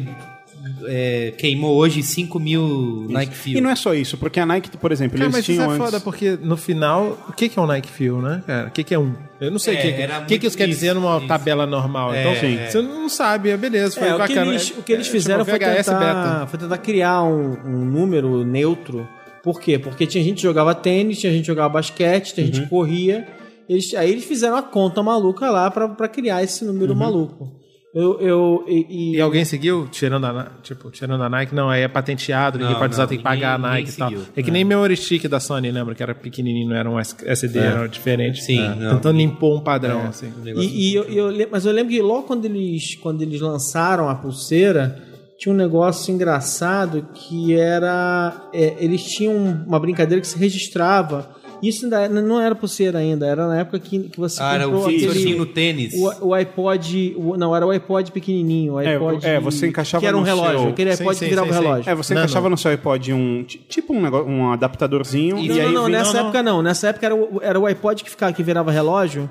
[0.87, 3.59] É, queimou hoje 5 mil Nike Fuel.
[3.59, 5.65] E não é só isso, porque a Nike, por exemplo, Cara, eles mas isso tinham
[5.71, 5.85] é antes...
[5.87, 8.69] foda, porque no final, o que que é um Nike Fuel, né, cara?
[8.69, 9.15] O que que é um?
[9.41, 11.27] Eu não sei o É, que, que, que, que isso quer dizer isso, numa isso.
[11.27, 12.13] tabela normal.
[12.13, 12.59] É, então, Sim.
[12.69, 14.51] você não sabe, é beleza, foi É, o, que bacana.
[14.51, 16.47] eles, o que eles É, fizeram foi tentar, beta.
[16.47, 19.09] foi tentar criar um, um número neutro.
[19.43, 19.79] Por quê?
[19.79, 22.53] Porque tinha gente que jogava tênis, tinha gente que jogava basquete, tinha Uhum.
[22.53, 23.27] gente que corria.
[23.67, 27.60] Eles, aí eles fizeram a conta maluca lá pra criar esse número maluco.
[27.93, 29.89] Eu, eu, e, e- alguém seguiu?
[29.91, 31.53] Tirando a, tipo, tirando a Nike?
[31.53, 33.91] Não, aí é patenteado, ninguém Não, pode usar, não, tem que pagar ninguém- a Nike
[33.91, 34.09] e tal.
[34.11, 34.25] seguiu.
[34.37, 35.93] É que nem memory stick da Sony, lembra?
[35.95, 38.43] Que era pequenininho, não era um SD, era diferente.
[38.43, 38.95] Sim, É, não.
[38.95, 40.33] Tentando impor um padrão, assim.
[40.41, 44.09] Um E, e eu, eu mas eu lembro que logo quando eles, quando eles lançaram
[44.09, 45.03] a pulseira,
[45.37, 48.49] tinha um negócio engraçado que era.
[48.55, 49.35] é, eles tinham
[49.67, 51.29] uma brincadeira que se registrava.
[51.63, 54.69] Isso ainda era- não era pulseira ainda, era na época que, que você Ah, era
[54.69, 55.95] o comprou aquele- no tênis.
[55.95, 57.15] O, o iPod.
[57.17, 58.75] o- não, era o iPod pequenininho.
[58.75, 60.61] O É, iPod, é, você encaixava Que era um no relógio.
[60.61, 61.63] seu- Aquele Sim, iPod sim, que virava sim, sim.
[61.65, 61.91] relógio.
[61.91, 62.51] É, você Não, encaixava não.
[62.51, 65.73] no seu iPod um, ti- tipo um, negócio, um adaptadorzinho E e, Não, aí não,
[65.73, 66.63] não, vinha- nessa não, época não.
[66.63, 69.29] Nessa época era o, era o iPod que, ficava, que virava relógio.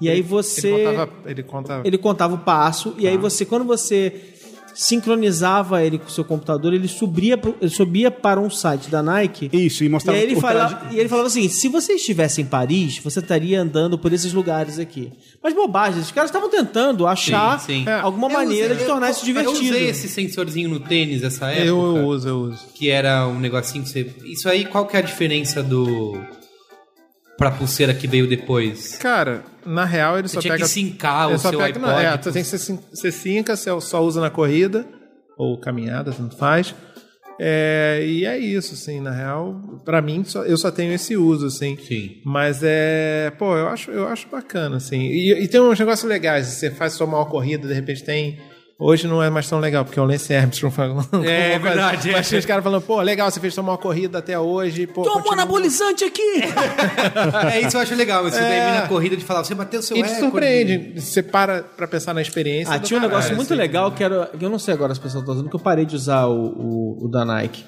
[0.00, 0.68] E aí você.
[0.68, 1.10] Ele contava...
[1.26, 1.82] Ele contava...
[1.88, 4.12] ele contava o passo e aí você quando você
[4.80, 9.02] sincronizava ele com o seu computador ele subia pro- ele subia para um site da
[9.02, 11.68] Nike Isso, e e mostrava aí ele o falava, traje- e ele falava assim se
[11.68, 15.12] você estivesse em Paris você estaria andando por esses lugares aqui
[15.42, 17.90] mas bobagem os caras estavam tentando achar Sim, sim.
[17.90, 21.22] alguma Eu maneira usei- de tornar eu- isso divertido Eu usei esse sensorzinho no tênis
[21.22, 21.66] essa época.
[21.66, 22.58] Eu, eu uso, eu uso.
[22.74, 24.06] Que era um negocinho que você.
[24.24, 26.16] Isso aí, qual que é a diferença do.
[27.38, 28.96] Pra pulseira que veio depois?
[28.98, 30.64] Cara, na real ele Você só tinha pega...
[30.64, 31.80] que sincar o seu pega- iPod.
[31.86, 34.84] Não, é, você tem que ser, sin- você sinca, você só usa na corrida,
[35.38, 36.74] ou caminhada, tanto faz.
[37.40, 41.46] É, e é isso, assim, na real, pra mim, só- eu só tenho esse uso,
[41.46, 41.76] assim.
[41.76, 42.20] Sim.
[42.24, 45.00] Mas é, pô, eu acho, eu acho bacana, assim.
[45.02, 48.40] E, e tem uns negócios legais, você faz sua maior corrida, de repente tem.
[48.80, 51.24] Hoje não é mais tão legal, porque o Lance Armstrong falando.
[51.24, 51.58] É, coisa.
[51.58, 52.12] verdade, é.
[52.12, 55.02] Mas tinha os caras falando, pô, legal, você fez sua maior corrida até hoje, pô.
[55.02, 56.42] toma um continua- anabolizante aqui
[57.52, 58.22] é isso eu acho legal.
[58.22, 60.24] Você termina a corrida de falar, você bateu o seu E te recorde.
[60.30, 62.72] surpreende, você para pra pensar na experiência.
[62.72, 63.60] Ah, tinha um negócio caralho, muito assim.
[63.60, 64.26] legal que era.
[64.26, 66.26] que eu não sei agora se as pessoas estão usando, que eu parei de usar
[66.26, 67.64] o, o, o da Nike.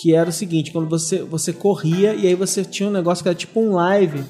[0.00, 3.28] Que era o seguinte: quando você, você corria e aí você tinha um negócio que
[3.28, 4.22] era tipo um live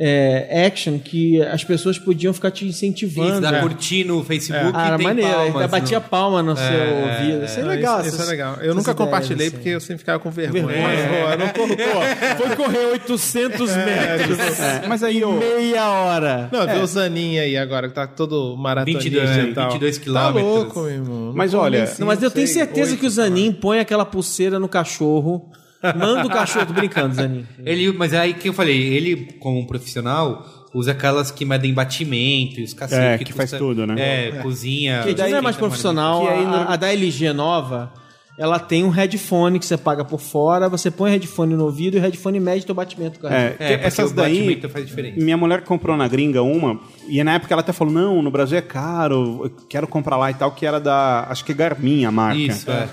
[0.00, 3.32] é, action que as pessoas podiam ficar te incentivando.
[3.32, 3.60] Isso, dá É.
[3.60, 5.30] curtir no Facebook Ah, era tem maneiro.
[5.52, 5.70] Palmas.
[5.70, 7.44] batia no- palma no seu ouvido.
[7.44, 8.00] Isso é Não, legal.
[8.00, 8.54] Isso, isso é legal.
[8.60, 9.56] Eu nunca ideias, compartilhei assim.
[9.56, 10.66] porque eu sempre ficava com vergonha.
[10.66, 10.88] Vergonha.
[10.88, 14.38] Mas, pô, eu não corro, Foi correr 800 metros.
[14.60, 16.48] É, mas aí eu, Meia hora.
[16.52, 19.70] Não, vê o Zanin aí agora, que tá todo maratonista 22, e tal.
[19.70, 20.42] 22 Tá quilômetros.
[20.44, 21.32] louco, meu irmão.
[21.34, 24.68] Mas Não, olha- Não, mas eu tenho certeza que o Zanin põe aquela pulseira no
[24.68, 25.50] cachorro.
[25.82, 26.66] Manda o cachorro.
[26.66, 27.46] Tô brincando, Zanin.
[27.64, 31.72] Ele, mas é aí que eu falei, ele, como um profissional, usa aquelas que medem
[31.72, 33.20] batimento e os cacetes.
[33.20, 33.94] É, que faz tudo, né?
[33.98, 35.02] É, cozinha.
[35.02, 36.22] Que daí não é mais profissional.
[36.22, 37.92] Que aí a, não- a da LG nova,
[38.38, 41.96] ela tem um headphone que você paga por fora, você põe o headphone no ouvido
[41.96, 43.62] e o headphone mede teu batimento É, cardíaco.
[43.62, 44.38] É, porque essas o daí.
[44.38, 45.20] batimento faz diferença.
[45.20, 48.58] Minha mulher comprou na gringa uma, e na época ela até falou: não, no Brasil
[48.58, 51.26] é caro, eu quero comprar lá e tal, que era da.
[51.30, 52.38] Acho que Garmin a marca.
[52.38, 52.88] Isso, é.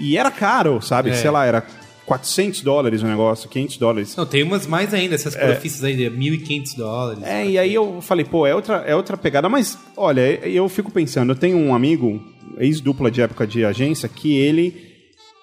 [0.00, 1.10] E era caro, sabe?
[1.10, 1.14] É.
[1.14, 1.64] Sei lá, era
[2.08, 4.16] 400 dólares o negócio, 500 dólares.
[4.16, 7.22] Não, tem umas mais ainda, essas profissas aí de 1.500 dólares.
[7.22, 10.90] É, e aí eu falei, pô, é outra, é outra pegada, mas olha, eu fico
[10.90, 12.18] pensando, eu tenho um amigo,
[12.56, 14.74] ex-dupla de época de agência, que ele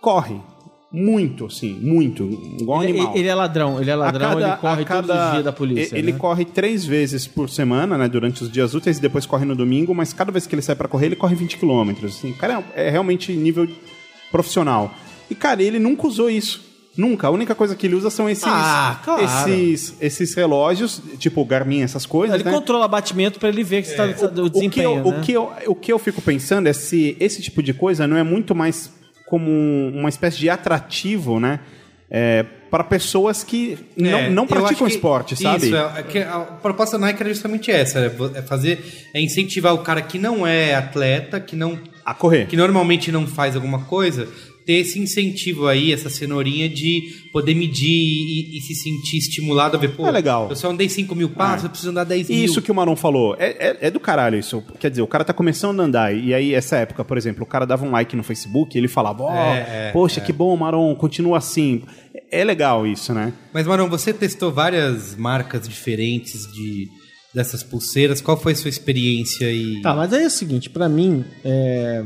[0.01, 0.36] corre
[0.91, 2.23] muito, assim, muito,
[2.60, 3.15] igual Ele, animal.
[3.15, 5.95] ele é ladrão, ele é ladrão, ele corre cada- todos os dias da polícia.
[5.97, 6.17] Ele né?
[6.17, 9.93] corre três vezes por semana, né, durante os dias úteis, e depois corre no domingo,
[9.93, 12.17] mas cada vez que ele sai pra correr, ele corre 20 quilômetros.
[12.17, 13.67] Assim, o cara é, é realmente nível
[14.32, 14.91] profissional.
[15.30, 16.64] E, cara, ele nunca usou isso.
[16.98, 17.28] Nunca.
[17.28, 19.22] A única coisa que ele usa são esses, Ah, claro.
[19.24, 22.52] esses, esses relógios, tipo Garmin, essas coisas, Ele né?
[22.52, 24.96] controla batimento pra ele ver que você tá, o, o, que eu, desempenho.
[24.96, 25.02] né?
[25.04, 28.16] o, que eu, o que eu fico pensando é se esse tipo de coisa não
[28.16, 28.90] é muito mais
[29.28, 31.60] como um- uma espécie de atrativo, né?
[32.10, 35.66] É, para pessoas que não, É, não praticam esporte, sabe?
[35.66, 38.80] Isso, é, é que a proposta da Nike era justamente essa, é vo- é fazer,
[39.14, 42.46] é incentivar o cara que não é atleta, que não A correr.
[42.48, 44.28] que normalmente não faz alguma coisa,
[44.65, 49.80] ter esse incentivo aí, essa cenourinha de poder medir e, e se sentir estimulado a
[49.80, 50.47] ver, pô, É legal.
[50.49, 51.65] eu só andei 5 mil passos, É.
[51.67, 52.43] eu preciso andar 10 mil.
[52.43, 54.63] Isso que o Maron falou, é, é, é do caralho isso.
[54.80, 57.45] Quer dizer, o cara tá começando a andar, e aí, essa época, por exemplo, o
[57.45, 60.56] cara dava um like no Facebook e ele falava, ó, É, é, poxa, que bom,
[60.58, 61.84] Maron, continua assim.
[62.32, 63.34] É legal isso, né?
[63.54, 66.88] Mas, Marão, você testou várias marcas diferentes de
[67.34, 68.21] dessas pulseiras.
[68.21, 69.82] Qual foi a sua experiência aí?
[69.82, 72.04] Tá, mas aí é o seguinte, pra mim, é,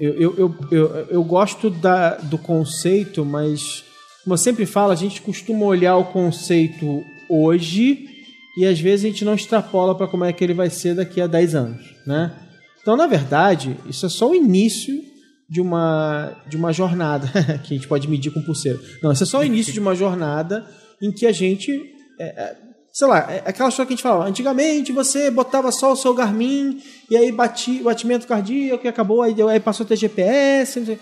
[0.00, 3.84] eu, eu, eu, eu, eu gosto da, do conceito, mas,
[4.24, 8.08] como eu sempre falo, a gente costuma olhar o conceito hoje
[8.56, 11.20] e às vezes a gente não extrapola para como é que ele vai ser daqui
[11.20, 12.32] a 10 anos, né?
[12.80, 15.02] Então, na verdade, isso é só o início
[15.48, 17.26] de uma, de uma jornada
[17.64, 18.78] que a gente pode medir com pulseira.
[19.02, 20.66] Não, isso é só o início de uma jornada
[21.00, 21.70] em que a gente
[22.18, 22.56] é, é,
[22.98, 24.28] sei lá, é aquela história que a gente falava.
[24.28, 29.22] Antigamente você botava só o seu Garmin e aí batia o batimento cardíaco e acabou,
[29.22, 30.80] aí, deu- aí passou a ter GPS.
[30.80, 30.98] não sei.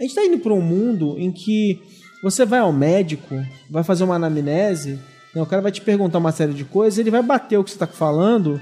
[0.00, 1.82] A gente está indo para um mundo em que
[2.22, 3.34] você vai ao médico,
[3.70, 4.98] vai fazer uma anamnese,
[5.34, 7.70] né, o cara vai te perguntar uma série de coisas, ele vai bater o que
[7.70, 8.58] você está falando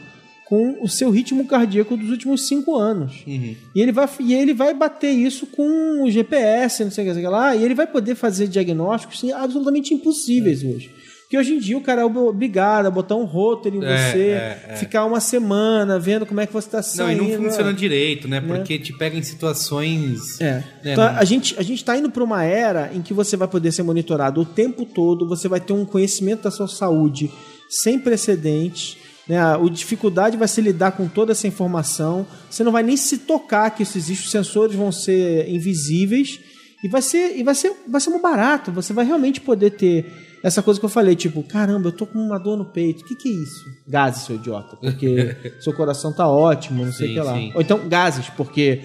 [0.46, 3.22] com o seu ritmo cardíaco dos últimos cinco anos.
[3.26, 3.54] Uhum.
[3.76, 7.14] E ele vai, e ele vai bater isso com o GPS, não sei o que,
[7.14, 10.90] sei lá, e ele vai poder fazer diagnósticos assim, absolutamente impossíveis hoje.
[11.32, 14.18] Porque hoje em dia o cara é obrigado a botar um roteiro em É, você,
[14.18, 14.76] é, é.
[14.76, 17.24] ficar uma semana vendo como é que você está Não, saindo.
[17.24, 17.72] e não funciona né?
[17.72, 18.38] direito, né?
[18.38, 20.38] Porque te pega em situações.
[20.42, 20.56] É.
[20.84, 23.34] né, Então, não- a gente a gente está indo para uma era em que você
[23.34, 27.30] vai poder ser monitorado o tempo todo, você vai ter um conhecimento da sua saúde
[27.66, 28.98] sem precedentes.
[29.26, 29.38] Né?
[29.38, 32.26] A a dificuldade vai ser lidar com toda essa informação.
[32.50, 36.38] Você não vai nem se tocar que isso existe, os sensores vão ser invisíveis
[36.84, 38.70] e vai ser e vai ser vai ser muito barato.
[38.70, 40.04] Você vai realmente poder ter
[40.42, 43.02] essa coisa que eu falei, tipo, caramba, eu tô com uma dor no peito.
[43.02, 43.64] O que, que é isso?
[43.86, 47.34] Gases, seu idiota, porque seu coração tá ótimo, não sei o que lá.
[47.34, 47.52] sim.
[47.54, 48.82] Ou então gases, porque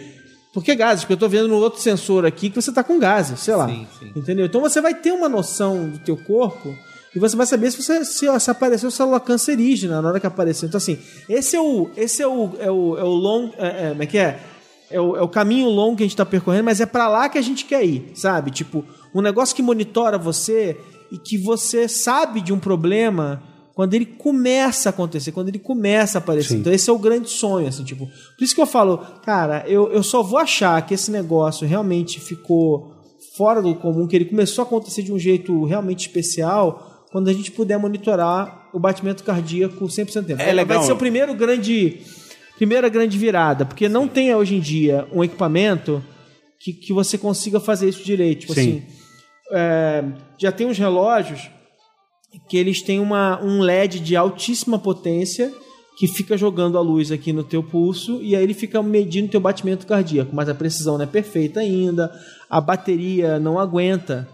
[0.53, 1.03] por que gases?
[1.03, 3.67] Porque eu tô vendo no outro sensor aqui que você tá com gases, sei lá.
[3.67, 4.11] Sim, sim.
[4.15, 4.45] Entendeu?
[4.45, 6.75] Então você vai ter uma noção do teu corpo
[7.15, 10.67] e você vai saber se você se, se apareceu célula cancerígena na hora que apareceu.
[10.67, 13.89] Então assim, esse é o esse é o é o, é o long, é, é,
[13.89, 14.39] como é que é?
[14.89, 17.27] É o, é o caminho longo que a gente tá percorrendo, mas é pra lá
[17.27, 18.51] que a gente quer ir, sabe?
[18.51, 20.77] Tipo, um negócio que monitora você
[21.11, 23.41] e que você sabe de um problema
[23.73, 26.55] quando ele começa a acontecer, quando ele começa a aparecer.
[26.55, 28.07] Então esse é o grande sonho, assim, tipo.
[28.07, 32.19] Por isso que eu falo, cara, eu, eu só vou achar que esse negócio realmente
[32.19, 32.95] ficou
[33.35, 37.33] fora do comum, que ele começou a acontecer de um jeito realmente especial, quando a
[37.33, 40.41] gente puder monitorar o batimento cardíaco 100% do tempo.
[40.41, 40.79] É legal.
[40.79, 42.01] Vai ser o primeiro grande
[42.57, 46.03] primeira grande virada, porque não tem hoje em dia um equipamento
[46.59, 48.41] que, que você consiga fazer isso direito.
[48.41, 48.61] Tipo Sim.
[48.61, 48.83] assim,
[49.51, 50.03] é,
[50.37, 51.49] já tem uns relógios
[52.49, 55.51] que eles têm uma, um LED de altíssima potência
[55.97, 59.39] que fica jogando a luz aqui no teu pulso e aí ele fica medindo teu
[59.39, 62.11] batimento cardíaco, mas a precisão não é perfeita ainda,
[62.49, 64.27] a bateria não aguenta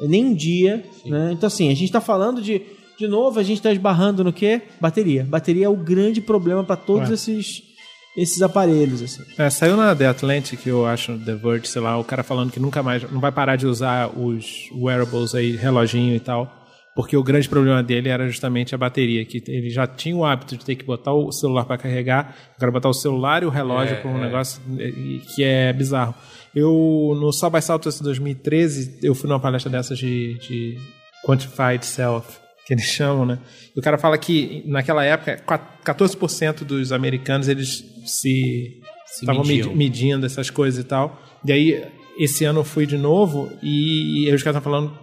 [0.00, 1.30] nem um dia, né?
[1.32, 2.60] Então assim, a gente está falando de
[2.98, 4.62] de novo, a gente está esbarrando no quê?
[4.80, 5.22] Bateria.
[5.24, 7.14] Bateria é o grande problema para todos Ué.
[7.14, 7.62] esses
[8.16, 9.22] esses aparelhos assim.
[9.36, 12.58] É, saiu na The Atlantic, eu acho, The Verge, sei lá, o cara falando que
[12.58, 17.22] nunca mais, não vai parar de usar os wearables aí, reloginho e tal, porque o
[17.22, 20.76] grande problema dele era justamente a bateria, que ele já tinha o hábito de ter
[20.76, 24.18] que botar o celular para carregar, agora botar o celular e o relógio para um
[24.18, 24.92] negócio eh,
[25.34, 26.14] que é bizarro.
[26.54, 30.78] Eu, no South by Southwest 2013, eu fui numa palestra dessas de, de
[31.22, 33.38] Quantified Self, que eles chamam, né?
[33.74, 35.40] E o cara fala que naquela época,
[35.84, 38.82] 14% dos americanos eles se
[39.20, 41.22] estavam medindo essas coisas e tal.
[41.44, 41.84] E aí,
[42.18, 44.98] esse ano eu fui de novo e, e aí os caras estão falando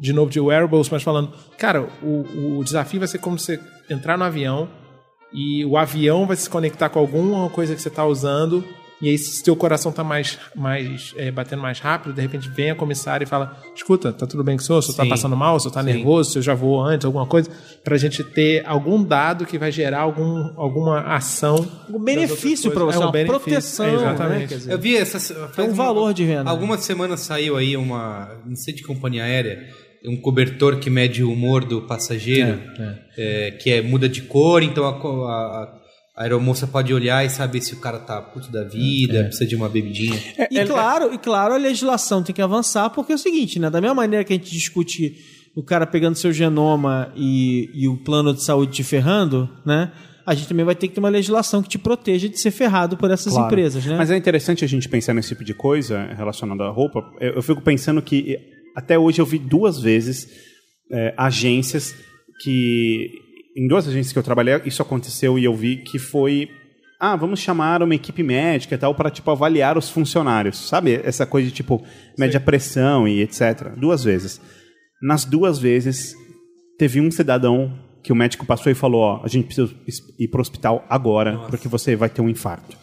[0.00, 4.18] de novo de wearables, mas falando, cara, o, o desafio vai ser como você entrar
[4.18, 4.68] no avião
[5.32, 8.64] e o avião vai se conectar com alguma coisa que você está usando
[9.02, 12.70] e aí se teu coração tá mais, mais é, batendo mais rápido, de repente vem
[12.70, 14.78] a comissária e fala, escuta, tá tudo bem com o senhor?
[14.78, 15.08] O senhor tá Sim.
[15.10, 15.56] passando mal?
[15.56, 15.92] O senhor tá Sim.
[15.92, 16.30] nervoso?
[16.30, 17.04] O senhor já voou antes?
[17.04, 17.50] Alguma coisa?
[17.84, 21.68] Pra gente ter algum dado que vai gerar algum, alguma ação.
[21.90, 24.40] Um benefício para você, É um uma benefício, proteção, é, exatamente.
[24.40, 24.46] né?
[24.46, 25.32] Dizer, Eu vi essas.
[25.52, 26.48] faz um valor de venda.
[26.50, 28.30] Algumas semanas saiu aí uma.
[28.46, 29.66] Não sei de companhia aérea.
[30.06, 32.60] Um cobertor que mede o humor do passageiro.
[33.18, 34.90] é, que é muda de cor, então a,
[35.30, 35.74] a-
[36.16, 39.54] a aeromoça pode olhar e saber se o cara tá puto da vida, precisa de
[39.54, 40.18] uma bebidinha.
[40.50, 43.68] E claro, e claro, a legislação tem que avançar, porque é o seguinte, né?
[43.68, 45.14] Da mesma maneira que a gente discute
[45.54, 49.92] o cara pegando seu genoma e, e o plano de saúde te ferrando, né?
[50.24, 52.96] A gente também vai ter que ter uma legislação que te proteja de ser ferrado
[52.96, 53.46] por essas Claro.
[53.46, 53.96] empresas, né?
[53.96, 57.00] Mas é interessante a gente pensar nesse tipo de coisa relacionada à roupa.
[57.20, 58.36] Eu, eu fico pensando que
[58.74, 60.28] até hoje eu vi duas vezes
[60.90, 61.94] eh, agências
[62.42, 63.10] que.
[63.56, 66.50] Em duas agências que eu trabalhei, isso aconteceu e eu vi que foi
[66.98, 71.00] ah, vamos chamar uma equipe médica e tal para tipo avaliar os funcionários, sabe?
[71.04, 71.84] Essa coisa de tipo
[72.18, 73.70] média pressão e etc.
[73.76, 74.40] Duas vezes.
[75.02, 76.14] Nas duas vezes
[76.78, 79.74] teve um cidadão que o médico passou e falou, ó, a gente precisa
[80.18, 82.76] ir pro hospital agora porque você vai ter um infarto.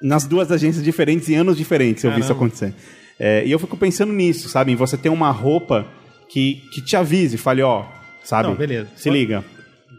[0.00, 2.74] Nas duas agências diferentes em anos diferentes eu vi isso acontecer.
[3.18, 4.72] É, e eu fico pensando nisso, sabe?
[4.72, 5.86] Em você ter uma roupa
[6.28, 7.84] que, que te avise, fale, ó,
[8.24, 8.48] sabe?
[8.48, 8.88] Não, beleza.
[8.96, 9.44] Se liga.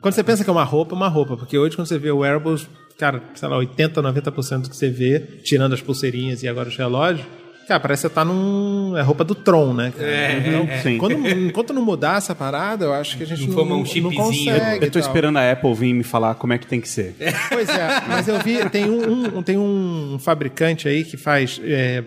[0.04, 1.36] Quando você pensa que é uma roupa, é uma roupa.
[1.36, 2.68] Porque hoje, quando você vê o wearables,
[3.00, 6.76] cara, sei lá, 80, 90% do que você vê, tirando as pulseirinhas e agora os
[6.78, 7.26] relógios,
[7.68, 8.96] cara, parece que você tá num.
[8.98, 9.92] É roupa do Tron, né?
[9.98, 10.34] cara?
[10.34, 10.98] então, Sim.
[10.98, 13.86] quando- enquanto não mudar essa parada, eu acho que a gente Não não, um não
[13.86, 14.14] chipzinho.
[14.14, 14.86] consegue.
[14.86, 15.08] Eu tô tal.
[15.08, 17.16] esperando a Apple vir me falar como é que tem que ser.
[17.50, 21.60] Pois é, mas eu vi, tem um, um- tem um fabricante aí que faz.
[21.64, 22.04] é,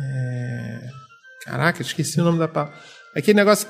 [0.00, 0.80] é,
[1.44, 2.74] caraca, esqueci o nome da palavra.
[3.16, 3.68] Aquele negócio.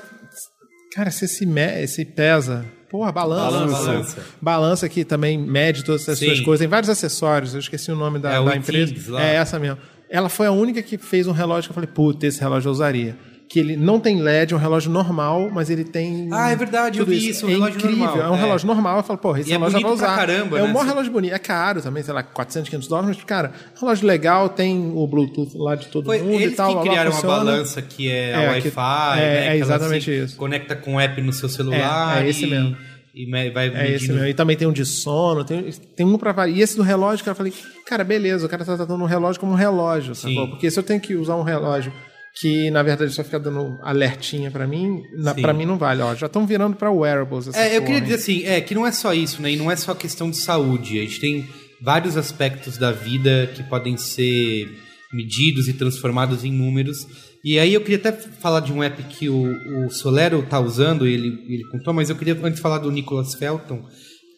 [0.95, 2.65] Cara, se se, me, se pesa.
[2.89, 3.51] Porra, balança.
[3.51, 3.85] Balança.
[3.85, 4.25] Balança.
[4.41, 6.59] Balança que também mede todas essas suas coisas.
[6.59, 8.93] Tem vários acessórios, eu esqueci o nome da, É da empresa.
[8.93, 9.09] Things.
[9.13, 9.77] É essa mesmo.
[10.09, 12.71] Ela foi a única que fez um relógio que eu falei, puta, esse relógio eu
[12.71, 13.15] usaria.
[13.49, 16.29] Que ele não tem LED, é um relógio normal, mas ele tem.
[16.31, 17.97] Ah, é verdade, eu vi isso, um é incrível.
[17.97, 18.39] normal, É um é.
[18.41, 18.97] relógio normal.
[18.97, 20.15] Eu falo, porra, esse E é relógio eu vou usar.
[20.15, 20.73] caramba, é um né?
[20.73, 21.33] bom relógio bonito.
[21.33, 25.57] É caro também, sei lá, 400, 500 dólares, mas, cara, relógio legal, tem o Bluetooth
[25.57, 26.67] lá de todo Foi mundo eles e tal.
[26.67, 29.47] que blá, criaram uma balança que é, É, a que- Wi-Fi, é, né?
[29.47, 30.37] é que exatamente isso.
[30.37, 32.21] Conecta com o app no seu celular.
[32.21, 32.77] É, é esse e, mesmo.
[33.15, 34.27] E vai É esse mesmo.
[34.27, 35.63] E também tem um de sono, tem,
[35.95, 36.55] tem um pra variar.
[36.55, 37.53] E esse do relógio, cara, eu falei,
[37.87, 40.49] cara, beleza, o cara tá tratando um relógio como um relógio, sacou?
[40.49, 41.91] Porque se eu tenho que usar um relógio
[42.35, 45.01] que, na verdade, só fica dando alertinha pra mim,
[45.41, 46.01] pra mim não vale.
[46.01, 47.47] Ó, já estão virando pra wearables.
[47.47, 49.51] essa É, eu queria dizer assim, é que não é só isso, né?
[49.51, 50.99] E não é só questão de saúde.
[50.99, 51.47] A gente tem
[51.81, 54.69] vários aspectos da vida que podem ser
[55.11, 57.07] medidos e transformados em números.
[57.43, 61.07] E aí eu queria até falar de um app que o, o Solero tá usando,
[61.07, 63.85] ele, ele contou, mas eu queria antes falar do Nicholas Felton,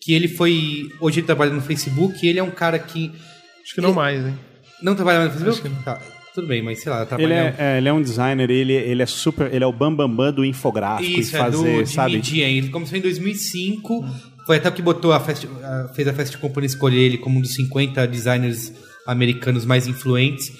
[0.01, 0.89] que ele foi.
[0.99, 3.11] Hoje ele trabalha no Facebook e ele é um cara que.
[3.63, 4.37] Acho que não mais, hein?
[4.81, 5.83] Não trabalha no Facebook?
[5.83, 5.99] Tá,
[6.33, 9.05] tudo bem, mas sei lá, Ele é, é, ele é um designer, ele, ele é
[9.05, 9.53] super.
[9.53, 12.21] Ele é o bambambam bam, bam do infográfico Isso, e é fazer, do, de sabe?
[12.43, 12.57] hein?
[12.57, 14.05] Ele começou em 2005,
[14.45, 15.47] foi até o que botou a Fast,
[15.93, 18.71] fez a Fast Company escolher ele como um dos 50 designers
[19.05, 20.51] americanos mais influentes,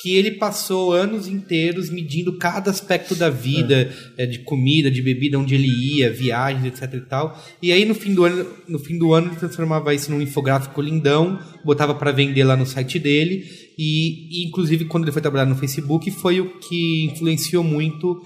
[0.00, 5.38] que ele passou anos inteiros medindo cada aspecto da vida, eh, de comida, de bebida,
[5.38, 7.44] onde ele ia, viagens, etc e tal.
[7.62, 10.80] E aí no fim do ano, no fim do ano ele transformava isso num infográfico
[10.80, 13.44] lindão, botava para vender lá no site dele
[13.78, 18.20] e, e, inclusive quando ele foi trabalhar no Facebook foi o que influenciou muito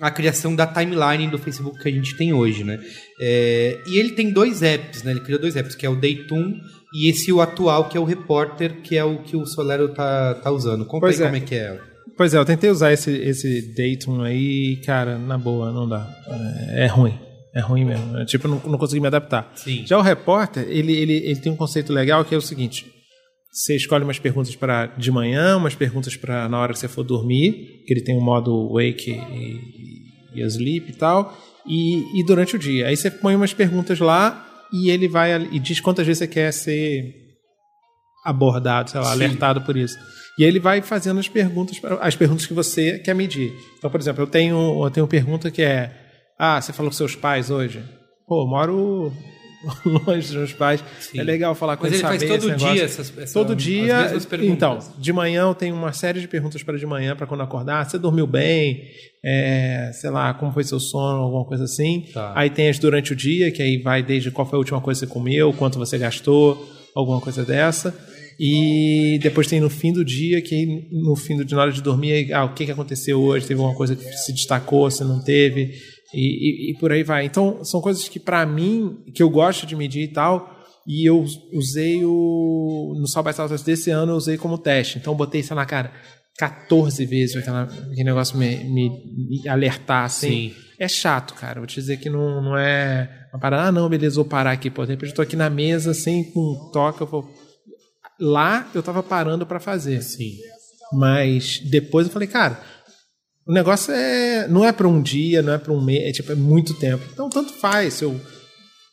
[0.00, 2.80] a criação da timeline do Facebook que a gente tem hoje, né?
[3.20, 5.12] É, e ele tem dois apps, né?
[5.12, 6.58] Ele criou dois apps, que é o Daytoon
[6.94, 10.34] e esse o atual, que é o Reporter, que é o que o Solero tá,
[10.34, 10.84] tá usando.
[10.84, 11.30] Conta Pois aí é.
[11.30, 11.80] como é que é.
[12.16, 16.06] Pois é, eu tentei usar esse, esse Dayton aí, cara, na boa, não dá.
[16.70, 17.18] É, é ruim.
[17.54, 18.18] É ruim mesmo.
[18.18, 19.50] É, tipo, não, não consegui me adaptar.
[19.54, 19.84] Sim.
[19.86, 22.86] Já o repórter, ele, ele, ele tem um conceito legal que é o seguinte:
[23.50, 27.02] você escolhe umas perguntas para de manhã, umas perguntas para na hora que você for
[27.02, 32.56] dormir, que ele tem um modo wake e, e sleep e tal, e, e durante
[32.56, 32.88] o dia.
[32.88, 36.52] Aí você põe umas perguntas lá e ele vai e diz quantas vezes você quer
[36.52, 37.14] ser
[38.24, 39.98] abordado, sei lá, alertado por isso.
[40.38, 43.52] E ele vai fazendo as perguntas, as perguntas que você quer medir.
[43.78, 45.92] Então, por exemplo, eu tenho, eu tenho pergunta que é:
[46.38, 47.82] Ah, você falou com seus pais hoje?
[48.26, 49.12] Pô, eu moro
[50.06, 50.82] longe dos meus pais.
[51.00, 51.18] Sim.
[51.20, 53.94] É legal falar com Mas ele faz todo dia essas- essa- Todo dia.
[54.52, 57.88] Então, de manhã eu tenho uma série de perguntas para de manhã, para quando acordar.
[57.88, 58.82] Você dormiu bem?
[59.24, 62.06] É, sei lá, como foi seu sono, alguma coisa assim.
[62.12, 62.32] Tá.
[62.34, 65.00] Aí tem as durante o dia, que aí vai desde qual foi a última coisa
[65.00, 67.94] que você comeu, quanto você gastou, alguma coisa dessa.
[68.40, 71.80] E depois tem no fim do dia, que no fim do dia, na hora de
[71.82, 73.46] dormir, ah, o que, que aconteceu hoje?
[73.46, 75.74] Teve alguma coisa que se destacou, se não teve?
[76.14, 77.24] E, e- e por aí vai.
[77.24, 80.50] Então, são coisas que para mim, que eu gosto de medir e tal,
[80.86, 82.94] e eu usei o.
[82.98, 84.98] No South by Southwest desse ano, eu usei como teste.
[84.98, 85.92] Então, eu botei, sei lá, cara,
[86.38, 88.90] 14 vezes aquela, aquele negócio me, me,
[89.40, 90.50] me alertar, assim.
[90.50, 90.54] Sim.
[90.78, 91.60] É chato, cara.
[91.60, 94.68] Vou te dizer que não, não é uma parada, ah, não, beleza, vou parar aqui.
[94.70, 97.28] Pô, de repente eu tô aqui na mesa, sem um toque, eu vou.
[98.20, 100.02] Lá eu tava parando para fazer.
[100.02, 100.36] Sim.
[100.92, 102.60] Mas depois eu falei, cara,
[103.46, 106.32] o negócio é não é para um dia, não é para um mês, é tipo
[106.32, 107.02] é muito tempo.
[107.12, 108.20] Então tanto faz se eu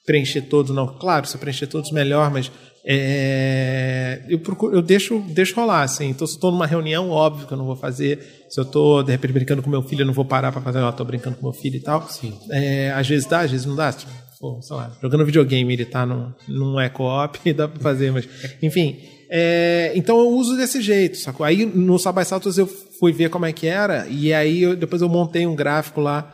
[0.05, 0.87] preencher todos, não.
[0.87, 2.51] Claro, se eu preencher todos melhor, mas
[2.83, 6.09] é, eu procuro, eu deixo, deixo rolar assim.
[6.09, 8.45] Então se eu tô numa reunião, óbvio que eu não vou fazer.
[8.49, 10.79] Se eu tô de repente brincando com meu filho, eu não vou parar para fazer,
[10.79, 12.07] ó, tô brincando com meu filho e tal.
[12.09, 12.33] Sim.
[12.49, 13.93] É, às vezes dá, às vezes não dá.
[13.93, 18.11] Tipo, pô, sei lá, jogando videogame, ele tá num, num é co-op, dá pra fazer,
[18.11, 18.27] mas.
[18.63, 18.97] Enfim.
[19.29, 21.45] é, então eu uso desse jeito, sacou?
[21.45, 22.67] Aí no Sabai Saltos eu
[22.99, 26.33] fui ver como é que era, e aí eu- depois eu montei um gráfico lá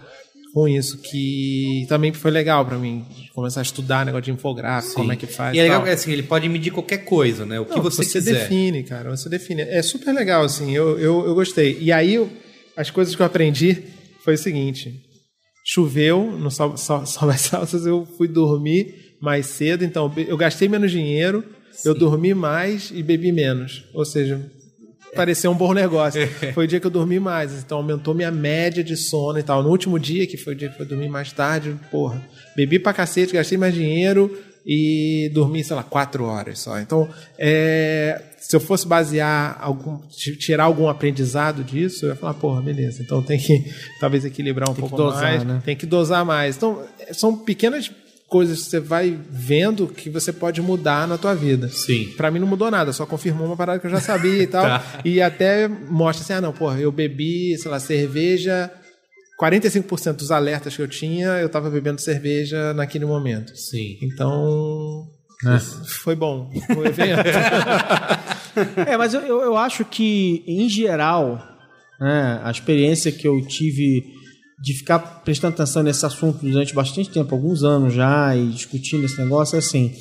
[0.53, 3.05] com isso, que também foi legal pra mim.
[3.33, 5.53] Começar a estudar negócio de infográfico, como é que faz.
[5.55, 7.59] E é legal assim, ele pode medir qualquer coisa, né?
[7.59, 8.33] O que Não, você, quiser.
[8.33, 9.09] define, cara.
[9.09, 9.63] Você define.
[9.63, 10.71] É super legal, assim.
[10.73, 11.77] Eu, eu, eu gostei.
[11.81, 12.29] E aí, eu-
[12.77, 13.83] as coisas que eu aprendi
[14.23, 14.93] foi o seguinte:
[15.65, 20.67] choveu no Sol, Sol, Sol by Salsas, eu fui dormir mais cedo, então eu gastei
[20.69, 21.43] menos dinheiro,
[21.83, 23.83] eu dormi mais e bebi menos.
[23.93, 24.39] Ou seja,
[25.15, 26.21] pareceu um bom negócio.
[26.53, 29.63] Foi o dia que eu dormi mais, então aumentou minha média de sono e tal.
[29.63, 32.21] No último dia, que foi o dia que eu dormi mais tarde, porra,
[32.55, 34.31] bebi pra cacete, gastei mais dinheiro
[34.65, 36.79] e dormi, sei lá, quatro horas só.
[36.79, 37.07] Então,
[37.37, 42.61] é, se eu fosse basear algum, ti- tirar algum aprendizado disso, eu ia falar, porra,
[42.61, 43.01] beleza.
[43.03, 43.63] Então tem que
[43.99, 45.61] talvez equilibrar um Tem pouco dosar, mais, né?
[45.63, 46.55] tem que dosar mais.
[46.57, 47.91] Então, é, são pequenas
[48.27, 51.69] coisas que você vai vendo que você pode mudar na tua vida.
[51.69, 52.13] Sim.
[52.17, 54.63] Pra mim não mudou nada, só confirmou uma parada que eu já sabia e tal.
[54.63, 54.83] Tá.
[55.05, 58.71] E até mostra assim, ah não, porra, eu bebi, sei lá, cerveja,
[59.39, 63.55] 45% dos alertas que eu tinha, eu tava bebendo cerveja naquele momento.
[63.55, 63.97] Sim.
[64.01, 65.07] Então,
[66.01, 67.21] foi bom o evento.
[68.87, 71.45] É, mas eu, eu, eu acho que, em geral,
[71.99, 74.14] né, a experiência que eu tive
[74.61, 79.17] de ficar prestando atenção nesse assunto durante bastante tempo, alguns anos já, e discutindo esse
[79.21, 79.93] negócio, é assim: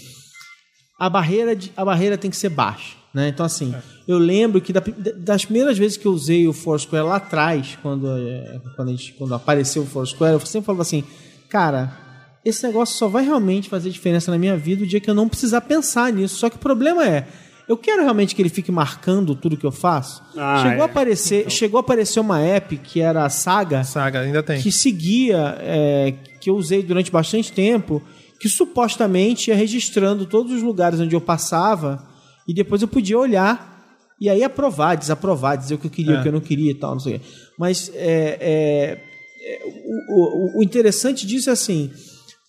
[0.99, 2.97] a barreira, de, a barreira tem que ser baixa.
[3.13, 3.29] Né?
[3.29, 3.73] Então, assim,
[4.09, 4.83] eu lembro que da-
[5.19, 9.35] das primeiras vezes que eu usei o Foursquare lá atrás, quando, eh, quando, gente, quando
[9.35, 11.05] apareceu o Foursquare, eu sempre falava assim,
[11.49, 11.97] cara,
[12.45, 15.29] esse negócio só vai realmente fazer diferença na minha vida o dia que eu não
[15.29, 16.37] precisar pensar nisso.
[16.37, 17.27] Só que o problema é,
[17.69, 20.23] eu quero realmente que ele fique marcando tudo que eu faço.
[20.37, 20.83] Ah, chegou, é.
[20.83, 24.61] a aparecer, chegou a aparecer uma app que era a Saga, Saga, ainda tem.
[24.61, 28.03] que seguia, é, que eu usei durante bastante tempo,
[28.39, 32.07] que supostamente ia registrando todos os lugares onde eu passava
[32.47, 33.73] e depois eu podia olhar
[34.21, 36.19] e aí aprovar, desaprovar, dizer o que eu queria, É.
[36.19, 37.27] o que eu não queria e tal, não sei o quê.
[37.59, 39.01] Mas é, é,
[39.43, 39.63] é,
[40.09, 41.91] o, o- o interessante disso é assim.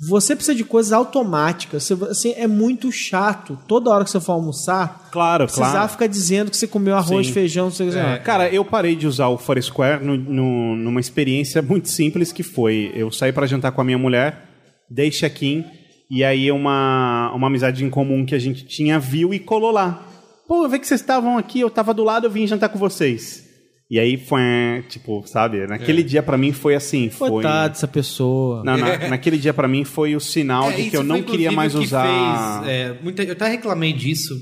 [0.10, 1.84] Você precisa de coisas automáticas.
[1.84, 3.58] Você, assim, é muito chato.
[3.68, 5.90] Toda hora que você for almoçar, Claro, precisar claro.
[5.90, 7.34] ficar dizendo que você comeu arroz, Sim.
[7.34, 7.98] feijão, não sei o que.
[7.98, 12.44] É, Cara, eu parei de usar o Foursquare no, no- numa experiência muito simples que
[12.44, 14.44] foi, eu saí pra jantar com a minha mulher,
[14.90, 15.64] dei check-in,
[16.12, 20.06] e aí uma, uma amizade em comum que a gente tinha viu e colou lá.
[20.48, 22.78] Pô, eu vi que vocês estavam aqui, eu tava do lado, eu vim jantar com
[22.78, 23.45] vocês.
[23.90, 24.42] E aí foi,
[24.90, 27.30] tipo, sabe, naquele dia pra mim foi assim, foi...
[27.30, 28.64] Coitado dessa pessoa.
[28.64, 31.52] Não, na- naquele dia pra mim foi o sinal É, de que eu não queria
[31.52, 32.64] mais que usar...
[32.64, 34.34] fez, é, muita- eu até reclamei disso,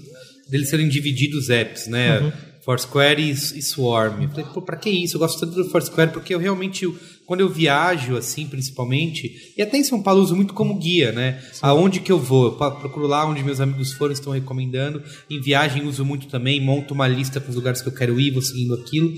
[0.49, 2.31] deles serem divididos apps, né?
[2.63, 4.23] Foursquare e, e Swarm.
[4.23, 5.17] Eu falei, pô, pra que isso?
[5.17, 9.61] Eu gosto tanto do Foursquare porque eu realmente, eu- quando eu viajo, assim, principalmente, e
[9.61, 11.41] até em São Paulo eu uso muito como guia, né?
[11.61, 12.45] Aonde que eu vou?
[12.45, 15.01] Eu procuro lá onde meus amigos foram, estão recomendando.
[15.29, 18.31] Em viagem uso muito também, monto uma lista com os lugares que eu quero ir,
[18.31, 19.13] vou seguindo aquilo.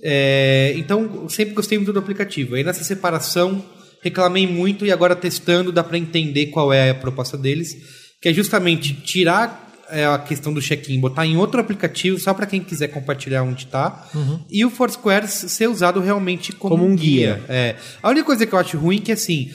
[0.00, 2.54] É, então, sempre gostei muito do aplicativo.
[2.54, 3.64] Aí nessa separação,
[4.02, 7.76] reclamei muito e agora testando dá para entender qual é a proposta deles,
[8.20, 12.46] que é justamente tirar é, a questão do check-in, botar em outro aplicativo só para
[12.46, 14.06] quem quiser compartilhar onde está,
[14.50, 17.34] e o Foursquare ser usado realmente como, Como um guia.
[17.34, 17.44] guia.
[17.48, 17.76] É.
[18.02, 19.50] A única coisa que eu acho ruim é que assim,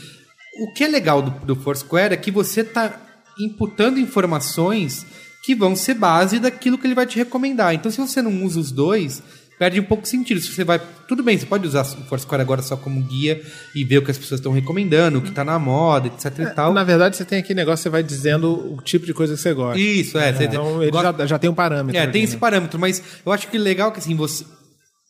[0.61, 2.99] o que é legal do, do Foursquare é que você tá
[3.39, 5.05] imputando informações
[5.43, 7.73] que vão ser base daquilo que ele vai te recomendar.
[7.73, 9.21] Então, se você não usa os dois,
[9.59, 10.39] perde um pouco de sentido.
[10.41, 10.79] Se você vai.
[11.07, 13.41] Tudo bem, você pode usar o Foursquare agora só como guia
[13.75, 16.45] e ver o que as pessoas estão recomendando, o que está na moda, etc e
[16.53, 16.73] tal.
[16.73, 19.53] Na verdade, você tem aquele negócio, você vai dizendo o tipo de coisa que você
[19.53, 19.79] gosta.
[19.79, 20.33] Isso, é.
[20.33, 21.97] você Então, ele gosta- já, já tem um parâmetro.
[21.97, 22.27] É, ali, tem né?
[22.27, 24.45] esse parâmetro, mas eu acho que legal que assim, você.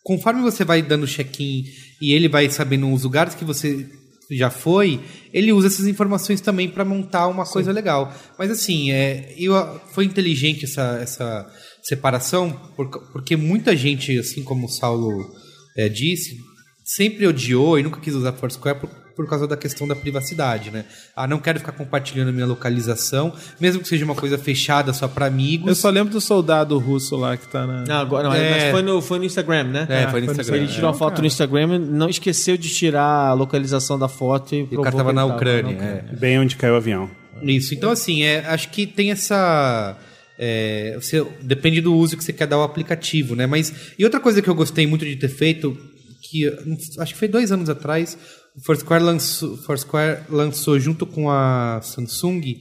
[0.04, 1.64] Conforme você vai dando check-in
[2.02, 3.88] e ele vai sabendo os lugares que você
[4.30, 5.00] já foi,
[5.34, 8.14] ele usa essas informações também para montar uma coisa legal.
[8.38, 9.54] Mas assim, é, eu,
[9.94, 11.48] foi inteligente essa, essa
[11.84, 15.12] separação, por- porque muita gente, assim como o Saulo
[15.78, 16.38] é, disse,
[16.84, 20.86] sempre odiou e nunca quis usar Foursquare por, por causa da questão da privacidade, né?
[21.16, 25.28] Ah, não quero ficar compartilhando minha localização, mesmo que seja uma coisa fechada só para
[25.28, 25.68] amigos.
[25.68, 27.84] Eu só lembro do soldado russo lá que tá na.
[27.84, 28.50] Não, agora, não, É.
[28.50, 29.86] mas foi no, foi no Instagram, né?
[29.90, 30.66] É, foi no Ele Instagram.
[30.68, 34.78] tirou uma foto no Instagram, não esqueceu de tirar a localização da foto e, E
[34.78, 35.78] o cara tava na ele Ucrânia.
[35.78, 36.02] na é.
[36.20, 37.10] Bem onde caiu o avião.
[37.44, 39.96] Isso, então assim, é, acho que tem essa.
[40.46, 43.48] É, você, depende do uso que você quer dar ao aplicativo, né?
[43.48, 43.74] Mas.
[43.98, 45.78] E outra coisa que eu gostei muito de ter feito,
[46.22, 46.46] que
[47.00, 48.18] acho que foi dois anos atrás,
[48.54, 52.60] o Foursquare lançou, Foursquare lançou junto com a Samsung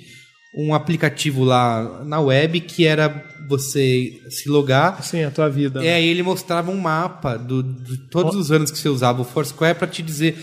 [0.55, 5.03] um aplicativo lá na web que era você se logar.
[5.03, 5.85] Sim, a tua vida.
[5.85, 9.25] É, aí ele mostrava um mapa do, de todos os anos que você usava o
[9.25, 10.37] Foursquare para te dizer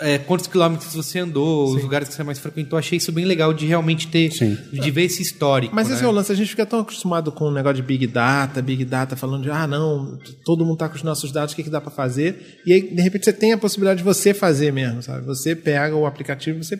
[0.00, 2.78] é, quantos quilômetros você andou, os lugares que você mais frequentou.
[2.78, 4.56] Achei isso bem legal de realmente ter, Sim.
[4.72, 5.74] de ver esse histórico.
[5.74, 5.94] Mas né?
[5.94, 8.62] esse é o lance, a gente fica tão acostumado com o negócio de Big Data,
[8.62, 11.64] Big Data, falando de, ah, não, todo mundo tá com os nossos dados, o que,
[11.64, 12.60] que dá pra fazer?
[12.64, 15.26] E aí, de repente, você tem a possibilidade de você fazer mesmo, sabe?
[15.26, 16.76] Você pega o aplicativo, você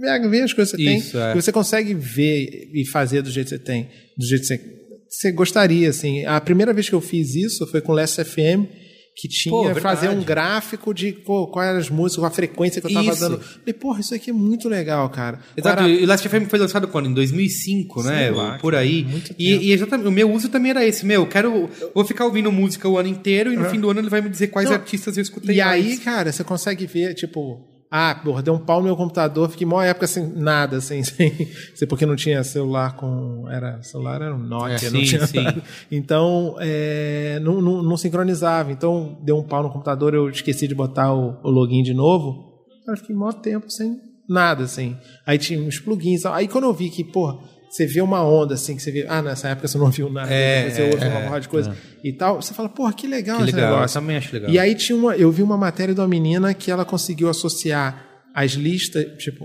[0.00, 1.32] pega, vê as coisas que você Isso, tem, é.
[1.32, 4.60] e você consegue ver e fazer do jeito que você tem, do jeito que você,
[5.08, 6.24] você gostaria, assim.
[6.24, 8.68] A primeira vez que eu fiz isso foi com o Last FM,
[9.16, 12.92] que tinha Pô, fazer um gráfico de quais eram as músicas, a frequência que eu
[12.92, 13.20] tava Isso.
[13.20, 13.40] dando.
[13.40, 15.38] Falei, porra, isso aqui é muito legal, cara.
[15.56, 17.08] Exato, Agora- e o Last FM foi lançado quando?
[17.08, 18.30] Em 2005, né?
[18.30, 19.06] lá, Por aí.
[19.38, 21.06] E, e exatamente, o meu uso também era esse.
[21.06, 21.70] Meu, eu quero.
[21.94, 24.28] Vou ficar ouvindo música o ano inteiro e no fim do ano ele vai me
[24.28, 25.56] dizer quais Não, artistas eu escutei.
[25.56, 25.98] E aí, mais.
[26.00, 27.60] cara, você consegue ver, tipo,
[27.96, 31.32] ah, porra, deu um pau no meu computador, fiquei maior época sem nada, assim, sem,
[31.74, 33.48] sem- porque não tinha celular com.
[33.48, 35.42] Era, celular era um Nokia, É, não sim, tinha sim.
[35.42, 35.62] nada.
[35.92, 38.72] Então, é, não, não, não sincronizava.
[38.72, 42.52] Então, deu um pau no computador, eu esqueci de botar o, o login de novo.
[42.88, 43.96] Eu fiquei maior tempo sem
[44.28, 44.96] nada, assim.
[45.26, 46.26] Aí tinha uns plugins.
[46.26, 47.38] Aí quando eu vi que, porra,
[47.74, 50.32] você vê uma onda assim, que você vê, ah, nessa época você não viu nada,
[50.32, 52.92] É, depois você é, ouve uma é, porrada de coisa e tal, você fala, porra,
[52.92, 54.00] que legal Que esse legal, eu negócio.
[54.00, 54.48] também acho legal.
[54.50, 58.06] E aí tinha uma, eu vi uma matéria de uma menina que ela conseguiu associar
[58.32, 59.44] as listas, tipo,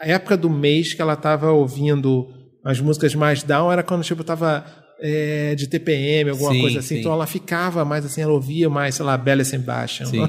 [0.00, 2.26] a época do mês que ela tava ouvindo
[2.64, 4.64] as músicas mais down era quando tipo tava
[5.00, 6.88] é, de TPM, alguma Sim, coisa assim.
[6.88, 7.00] sim.
[7.00, 10.06] Então ela ficava mais assim, ela ouvia mais, sei lá, Bella Sebastian.
[10.06, 10.22] Sim.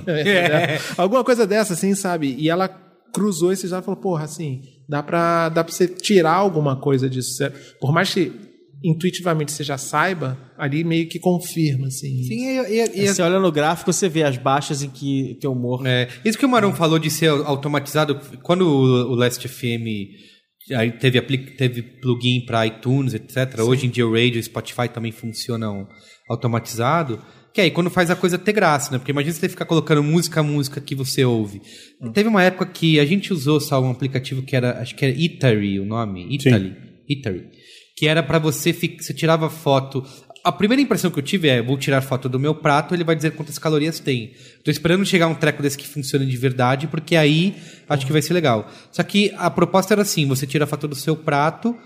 [0.98, 2.36] alguma coisa dessa, assim, sabe?
[2.38, 2.68] E ela
[3.14, 7.10] cruzou esses dados e falou, porra, assim, dá pra, dá pra você tirar alguma coisa
[7.10, 7.44] disso.
[7.80, 8.32] Por mais que
[8.84, 12.24] intuitivamente você já saiba, ali meio que confirma, assim.
[12.24, 15.54] Sim, e, e- e- Você olha no gráfico, você vê as baixas em que teu
[15.54, 15.88] humor.
[15.88, 19.88] É, isso que o Marão falou de ser automatizado, quando o, o Last FM
[20.76, 21.22] aí teve,
[21.56, 23.60] teve plugin para iTunes, etc.
[23.62, 25.88] Hoje em dia o Radio e Spotify também funcionam
[26.30, 27.22] automatizado.
[27.54, 28.98] Que aí quando faz a coisa ter graça, né?
[28.98, 31.62] Porque imagina você ficar colocando música a música que você ouve.
[32.12, 35.16] Teve uma época que a gente usou só um aplicativo que era, acho que era
[35.16, 36.76] Itary o nome, Italy,
[37.08, 37.46] Itary,
[37.96, 40.04] que era para você, você tirava foto.
[40.44, 43.16] A primeira impressão que eu tive é, vou tirar foto do meu prato, ele vai
[43.16, 44.34] dizer quantas calorias tem.
[44.64, 47.56] Tô esperando chegar um treco desse que funcione de verdade, porque aí
[47.88, 48.68] acho que vai ser legal.
[48.92, 51.78] Só que a proposta era assim, você tira a foto do seu prato,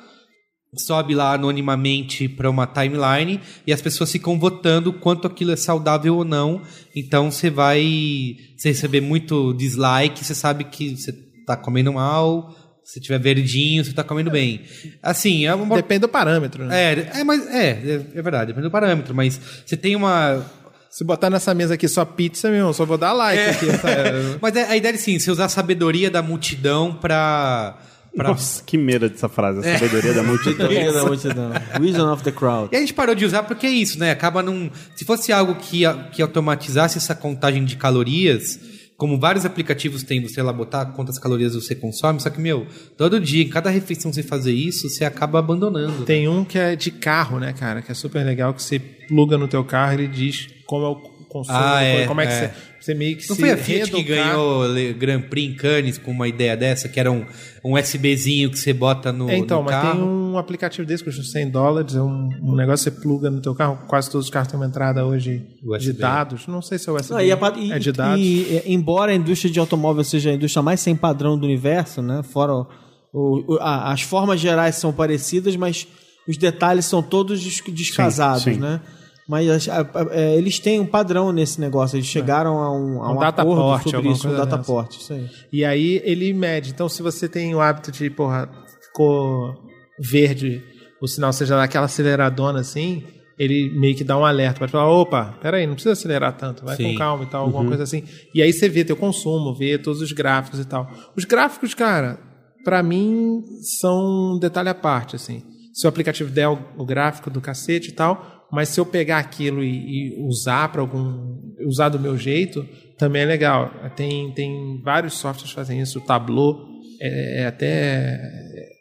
[0.76, 6.16] sobe lá anonimamente para uma timeline e as pessoas ficam votando quanto aquilo é saudável
[6.18, 6.62] ou não.
[6.96, 11.14] Então você vai você receber muito dislike, você sabe que você
[11.46, 12.54] tá comendo mal.
[12.84, 14.62] Se tiver verdinho, você tá comendo bem.
[15.04, 16.94] Assim, é uma Depende do parâmetro, né?
[16.94, 20.46] é, é, mas é, é, é verdade, depende do parâmetro, mas você tem uma.
[20.90, 23.50] Se botar nessa mesa aqui só pizza, meu, só vou dar like É.
[23.52, 23.66] aqui.
[24.42, 27.78] Mas é- a ideia é sim, você usar a sabedoria da multidão pra.
[28.18, 28.30] Pra...
[28.30, 30.68] Nossa, que medo dessa frase, a sabedoria da multidão.
[30.70, 31.52] Liga da multidão.
[31.80, 32.70] Wisdom of the crowd.
[32.72, 34.12] E a gente parou de usar porque é isso, né?
[34.12, 34.70] Acaba num.
[34.96, 38.60] Se fosse algo que, que automatizasse essa contagem de calorias,
[38.98, 42.66] como vários aplicativos têm, você lá botar quantas calorias você consome, só que, meu,
[42.98, 46.04] todo dia, em cada refeição você fazer isso, você acaba abandonando.
[46.04, 47.82] Tem um que é de carro, né, cara?
[47.84, 50.90] Que é super legal, que você pluga no teu carro e ele diz como é
[50.90, 52.48] o consumo, Ah, é, como é que é.
[52.48, 55.56] você, você meio que Não se foi a Fiat que ganhou o Grand Prix em
[55.56, 57.26] Cannes com uma ideia dessa, que era um,
[57.64, 59.92] um USBzinho que você bota no, É, então, no mas carro?
[60.00, 63.30] tem um aplicativo desse que custa 100 dólares, é um, um negócio que você pluga
[63.30, 65.92] no teu carro, quase todos os carros têm uma entrada hoje USB.
[65.92, 68.20] de dados, não sei se é USB, Não, e, a e- é de dados.
[68.24, 72.02] e, e, embora a indústria de automóvel seja a indústria mais sem padrão do universo,
[72.02, 72.22] né?
[72.24, 72.68] Fora o-
[73.14, 75.88] o- a- as formas gerais são parecidas, mas
[76.28, 78.56] os detalhes são todos des- descasados, sim.
[78.58, 78.82] né?
[79.28, 81.98] Mas as- a- a- é, eles têm um padrão nesse negócio.
[81.98, 84.96] Eles chegaram a um, a Um um, dataport, acordo sobre alguma isso, um coisa dataport.
[84.96, 85.30] Isso aí.
[85.52, 86.72] E aí ele mede.
[86.72, 88.50] Então, se você tem o hábito de, porra,
[88.82, 89.54] ficou
[90.00, 90.64] verde,
[91.02, 93.04] o sinal seja daquela aceleradona assim,
[93.38, 94.60] ele meio que dá um alerta.
[94.60, 96.94] Pode falar, opa, peraí, não precisa acelerar tanto, vai Sim.
[96.94, 98.04] com calma e tal, alguma coisa assim.
[98.34, 100.90] E aí você vê teu consumo, vê todos os gráficos e tal.
[101.16, 102.18] Os gráficos, cara,
[102.64, 103.44] pra mim,
[103.80, 105.44] são um detalhe à parte, assim.
[105.74, 109.18] Se o aplicativo der o, o gráfico do cacete e tal, mas se eu pegar
[109.20, 111.38] aquilo e, e usar para algum.
[111.66, 112.66] usar do meu jeito,
[112.98, 113.72] também é legal.
[113.96, 116.66] Tem, tem vários softwares que fazem isso, o Tableau
[117.00, 118.78] é, é até é-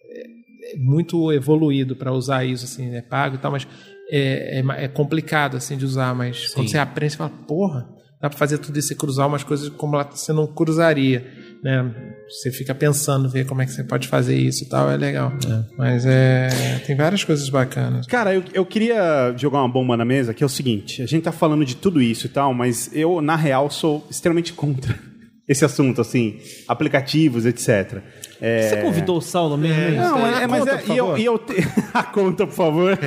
[0.74, 3.66] é muito evoluído para usar isso, assim, é pago e tal, mas
[4.10, 7.88] é, é é complicado assim de usar, mas quando você aprende, você fala, porra,
[8.20, 11.26] dá para fazer tudo isso e cruzar umas coisas como você não cruzaria,
[11.62, 12.05] né?
[12.28, 15.32] Você fica pensando, ver como é que você pode fazer isso e tal, é legal.
[15.78, 16.48] Mas é,
[16.84, 18.06] tem várias coisas bacanas.
[18.06, 21.22] Cara, eu, eu queria jogar uma bomba na mesa, que é o seguinte: a gente
[21.22, 24.98] tá falando de tudo isso e tal, mas eu, na real, sou extremamente contra
[25.48, 28.02] esse assunto, assim, aplicativos, etc.
[28.40, 29.80] É, Você convidou o Saulo mesmo?
[29.80, 29.96] hein?
[29.96, 31.54] Não, é, A mas conta, é, por e eu, e eu te...
[31.94, 32.98] a conta, por favor.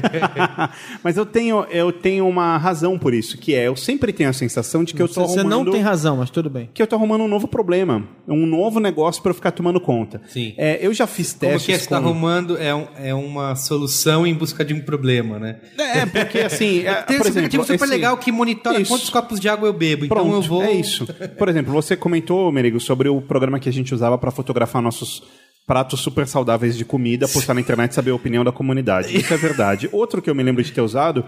[1.04, 4.34] mas eu tenho, eu tenho uma razão por isso, que é eu sempre tenho a
[4.34, 6.70] sensação de que eu tô Você arrumando não tem razão, mas tudo bem.
[6.74, 10.22] que eu tô arrumando um novo problema, um novo negócio para eu ficar tomando conta.
[10.28, 10.54] Sim.
[10.58, 12.88] É, eu já fiz Como testes que é que você tá com- arrumando é, um-
[12.98, 15.58] é uma solução em busca de um problema, né?
[15.78, 18.92] É, porque assim, é, Tem por esse aplicativo exemplo, super esse- legal que monitora Isso.
[18.92, 20.08] quantos copos de água eu bebo.
[20.08, 20.64] Pronto, então eu vou.
[20.64, 21.08] é isso.
[21.38, 25.24] Por exemplo, você comentou, Merigo, sobre o programa que a gente usava para fotografar nossos
[25.70, 29.16] pratos super saudáveis de comida, postar na internet saber a opinião da comunidade.
[29.16, 29.88] Isso é verdade.
[29.92, 31.24] Outro que eu me lembro de ter usado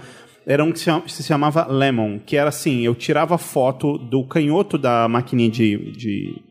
[0.48, 5.08] era um que se chamava Lemon, que era assim, eu tirava foto do canhoto da
[5.08, 6.42] maquininha de, de,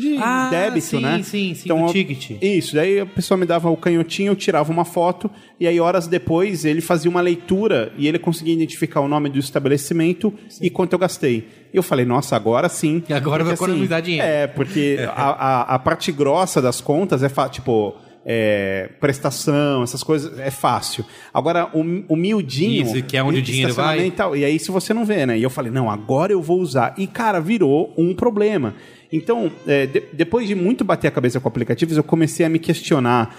[0.00, 1.22] de Ah, débito, sim, né?
[1.22, 2.30] sim, sim, então, eu- ticket.
[2.42, 6.06] Isso, daí a pessoa me dava o canhotinho, eu tirava uma foto, e aí horas
[6.06, 10.92] depois ele fazia uma leitura e ele conseguia identificar o nome do estabelecimento e quanto
[10.94, 11.48] eu gastei.
[11.72, 13.02] E eu falei, nossa, agora sim.
[13.08, 14.26] E agora eu vou Porque, economizar dinheiro.
[14.26, 17.94] É, porque a, a, a parte grossa das contas é tipo.
[18.24, 21.04] é, prestação, essas coisas, é fácil.
[21.32, 21.80] Agora, o,
[22.12, 22.82] o miudinho.
[22.84, 24.06] Isso, que é onde o dinheiro vai.
[24.06, 25.38] e tal, E aí, se você não vê, né?
[25.38, 26.94] E eu falei, não, agora eu vou usar.
[26.98, 28.74] E, cara, virou um problema.
[29.12, 32.58] Então, é, de- depois de muito bater a cabeça com aplicativos, eu comecei a me
[32.58, 33.34] questionar.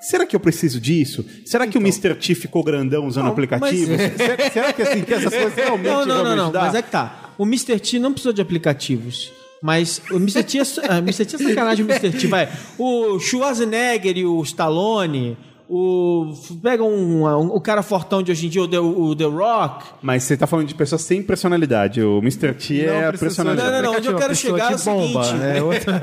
[0.00, 1.24] Será que eu preciso disso?
[1.44, 2.14] Será que o Mr.
[2.14, 3.96] T ficou grandão usando aplicativos?
[4.16, 6.44] Será, será que, assim, que essas coisas realmente Não, não, vão não, me não.
[6.44, 6.60] ajudar?
[6.62, 7.32] Mas é que tá.
[7.36, 7.78] O Mr.
[7.78, 9.30] T não precisou de aplicativos.
[9.62, 10.42] Mas o Mr.
[10.42, 11.26] T é, ah, Mr.
[11.26, 12.18] T é sacanagem, o Mr.
[12.18, 12.48] T, vai.
[12.78, 15.36] O Schwarzenegger e o Stallone,
[15.70, 16.34] o.
[16.62, 19.84] Pega um, um- o cara fortão de hoje em dia, o The, o The Rock.
[20.02, 22.02] Mas você tá falando de pessoas sem personalidade.
[22.02, 22.52] O Mr.
[22.54, 23.70] T é a personalidade.
[23.70, 23.98] Não, não, não.
[23.98, 25.44] Onde eu quero chegar é o que bomba, seguinte.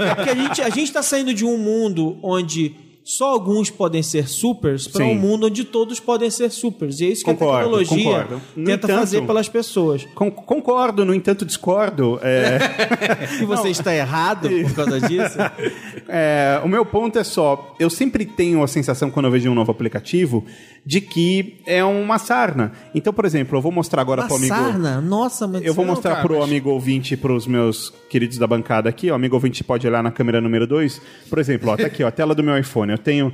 [0.01, 2.73] é porque a gente, a gente tá saindo de um mundo onde
[3.09, 6.99] só alguns podem ser supers para um mundo onde todos podem ser supers.
[6.99, 8.41] E é isso que Concordo, a tecnologia concordo.
[8.53, 10.05] Tenta entanto- fazer pelas pessoas.
[10.13, 12.19] Con- concordo, no entanto, discordo.
[12.21, 12.57] É,
[13.41, 15.37] E você está errado por causa disso?
[16.09, 19.55] é, o meu ponto é só: eu sempre tenho a sensação, quando eu vejo um
[19.55, 20.43] novo aplicativo,
[20.85, 22.73] de que é uma sarna.
[22.93, 24.53] Então, por exemplo, eu vou mostrar agora Uma pro amigo.
[24.53, 24.99] sarna?
[25.01, 28.47] Nossa, mas Eu vou não, mostrar pro mas- amigo ouvinte e pros meus queridos da
[28.47, 29.09] bancada aqui.
[29.09, 31.01] O amigo ouvinte pode olhar na câmera número 2.
[31.29, 32.96] Por exemplo, ó, tá aqui, ó, a tela do meu iPhone.
[32.97, 33.33] Eu tenho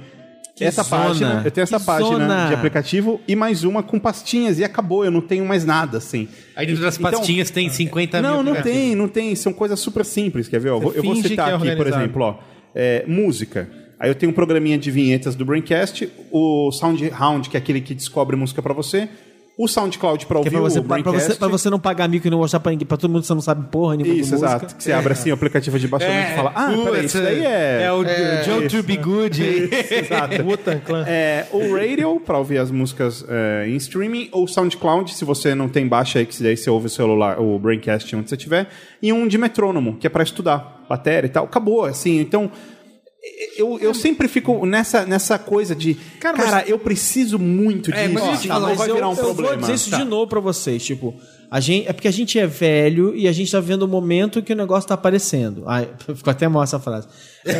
[0.56, 1.04] Que essa zona.
[1.06, 2.48] página, eu tenho essa Que página zona.
[2.48, 6.28] de aplicativo e mais uma com pastinhas e acabou, eu não tenho mais nada assim.
[6.56, 8.44] Aí dentro das Então- pastinhas tem 50 Não, mil.
[8.44, 8.80] não aplicativos.
[8.88, 9.36] tem, não tem.
[9.36, 10.70] São coisas super simples, quer ver?
[10.70, 10.76] ó?
[10.76, 12.36] Eu vou- eu vou finge citar é aqui, por exemplo, ó,
[12.76, 13.68] é, música.
[14.00, 17.96] Aí eu tenho um programinha de vinhetas do Braincast, o SoundHound, que é aquele que
[17.96, 19.08] descobre música pra você,
[19.58, 21.28] o SoundCloud pra Que é ouvir pra você, o pra, Braincast.
[21.32, 23.28] você, pra você não pagar mico e não mostrar pra ninguém, pra todo mundo que
[23.28, 24.56] você não sabe porra nenhuma Isso, de música.
[24.56, 24.76] exato.
[24.76, 27.84] Que você abre assim o aplicativo de baixamento e fala, ah, peraí, isso daí é...
[27.84, 28.04] É o
[28.44, 29.44] Joe To Be Good.
[29.94, 30.42] Exato.
[30.44, 31.06] Wu-Tang Clan.
[31.08, 35.70] É, o Radio, pra ouvir as músicas é, em streaming, ou SoundCloud, se você não
[35.70, 38.68] tem baixa aí, que daí você ouve o celular, o Braincast onde você tiver,
[39.02, 41.46] e um de metrônomo, que é pra estudar bateria e tal.
[41.46, 42.50] Acabou, assim, então...
[43.56, 48.08] Eu, eu sempre fico nessa, nessa coisa de, cara, Cara, eu preciso muito disso, É,
[48.10, 49.50] mas deixa eu te senão falar, vai Mas eu, virar um eu problema.
[49.52, 49.98] vou dizer isso Tá.
[49.98, 51.16] de novo pra vocês, tipo,
[51.50, 54.42] a gente, é porque a gente é velho e a gente tá vendo o momento
[54.44, 55.64] que o negócio tá aparecendo.
[55.68, 57.08] Ai, ficou até mal essa frase.
[57.46, 57.54] É,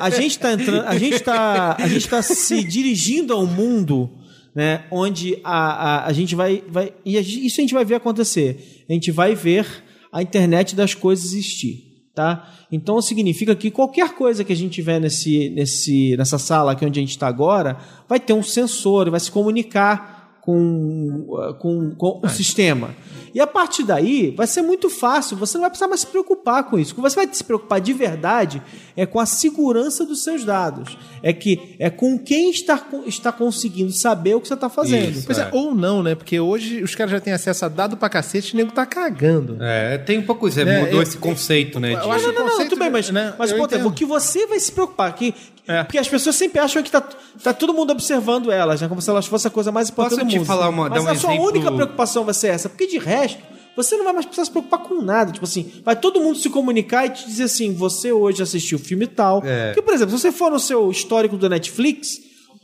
[0.00, 4.10] a gente tá entrando, a gente tá, a gente tá se dirigindo a um mundo,
[4.54, 7.94] né, onde a, a, a gente vai, vai e a isso a gente vai ver
[7.94, 8.84] acontecer.
[8.88, 9.66] A gente vai ver
[10.12, 11.87] a internet das coisas existir,
[12.18, 12.50] tá?
[12.72, 16.98] Então significa que qualquer coisa que a gente tiver nesse, nesse, nessa sala aqui onde
[16.98, 21.24] a gente está agora, vai ter um sensor, vai se comunicar com,
[21.60, 22.90] com, com o sistema.
[23.34, 26.64] E a partir daí, vai ser muito fácil, você não vai precisar mais se preocupar
[26.64, 26.92] com isso.
[26.92, 28.62] O que você vai se preocupar de verdade
[28.96, 30.96] é com a segurança dos seus dados.
[31.22, 35.10] É que é com quem está, está conseguindo saber o que você está fazendo.
[35.10, 35.26] Isso.
[35.26, 35.48] Pois é, É.
[35.52, 36.14] ou não, né?
[36.14, 38.86] Porque hoje os caras já têm acesso a dado pra cacete e o nego tá
[38.86, 39.56] cagando.
[39.60, 40.60] É, tem um pouco isso.
[40.60, 41.92] é, É, mudou eu- esse conceito, né?
[41.94, 43.84] eu de- Não, não, não, conceito, tudo bem, mas, né, mas eu o ponto é,
[43.84, 45.12] o que você vai se preocupar?
[45.14, 45.34] Que,
[45.68, 45.84] É.
[45.84, 48.88] Porque as pessoas sempre acham que tá, tá todo mundo observando elas, né?
[48.88, 50.46] Como se elas fossem a coisa mais importante Posso do te mundo.
[50.46, 52.68] falar uma- mas dar um a sua exemplo- única preocupação vai ser essa.
[52.70, 53.42] Porque de resto,
[53.76, 55.30] você não vai mais precisar se preocupar com nada.
[55.30, 58.80] Tipo assim, vai todo mundo se comunicar e te dizer assim, você hoje assistiu o
[58.80, 59.42] filme tal.
[59.44, 59.66] É.
[59.68, 62.18] Porque, por exemplo, se você for no seu histórico do Netflix,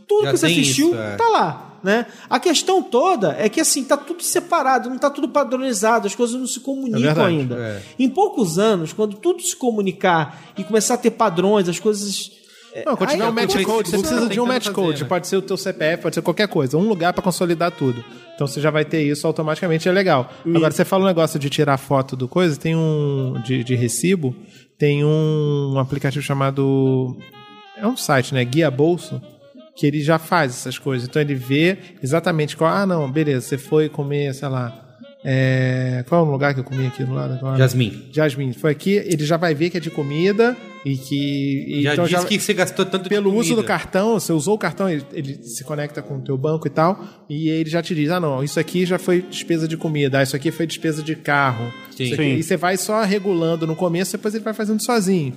[0.08, 1.16] tudo Já que você assistiu isso, é.
[1.16, 1.70] tá lá.
[1.84, 2.06] Né?
[2.30, 6.34] A questão toda é que assim, tá tudo separado, não tá tudo padronizado, as coisas
[6.40, 7.54] não se comunicam verdade, ainda.
[7.56, 7.82] é.
[7.98, 12.32] Em poucos anos, quando tudo se comunicar e começar a ter padrões, as coisas.
[12.84, 15.02] Não, Aí tiver é um match code, você precisa de um match fazer, code.
[15.02, 15.08] né?
[15.08, 16.76] Pode ser o teu CPF, pode ser qualquer coisa.
[16.76, 18.04] Um lugar pra consolidar tudo.
[18.34, 20.32] Então você já vai ter isso automaticamente, é legal.
[20.44, 23.40] Agora, você fala um negócio de tirar foto do coisa, tem um.
[23.44, 24.34] de, de recibo,
[24.76, 27.16] tem um, aplicativo chamado.
[27.76, 28.44] É um site, né?
[28.44, 29.22] Guia Bolso.
[29.76, 31.08] Que ele já faz essas coisas.
[31.08, 32.72] Então ele vê exatamente qual.
[32.72, 34.80] Ah, não, beleza, você foi comer, sei lá.
[35.24, 37.40] É, qual é o lugar que eu comi aqui do lado?
[37.56, 38.08] Jasmine.
[38.12, 38.52] Jasmine.
[38.52, 41.64] Foi aqui, ele já vai ver que é de comida e que.
[41.78, 44.54] e Já então disse que você gastou tanto de pelo uso do cartão, você usou
[44.54, 47.82] o cartão, ele, ele se conecta com o teu banco e tal, e ele já
[47.82, 50.66] te diz, ah não, isso aqui já foi despesa de comida, ah, isso aqui foi
[50.66, 51.72] despesa de carro.
[51.90, 52.12] Sim.
[52.12, 52.34] Aqui- Sim.
[52.36, 55.32] E você vai só regulando no começo, depois ele vai fazendo sozinho.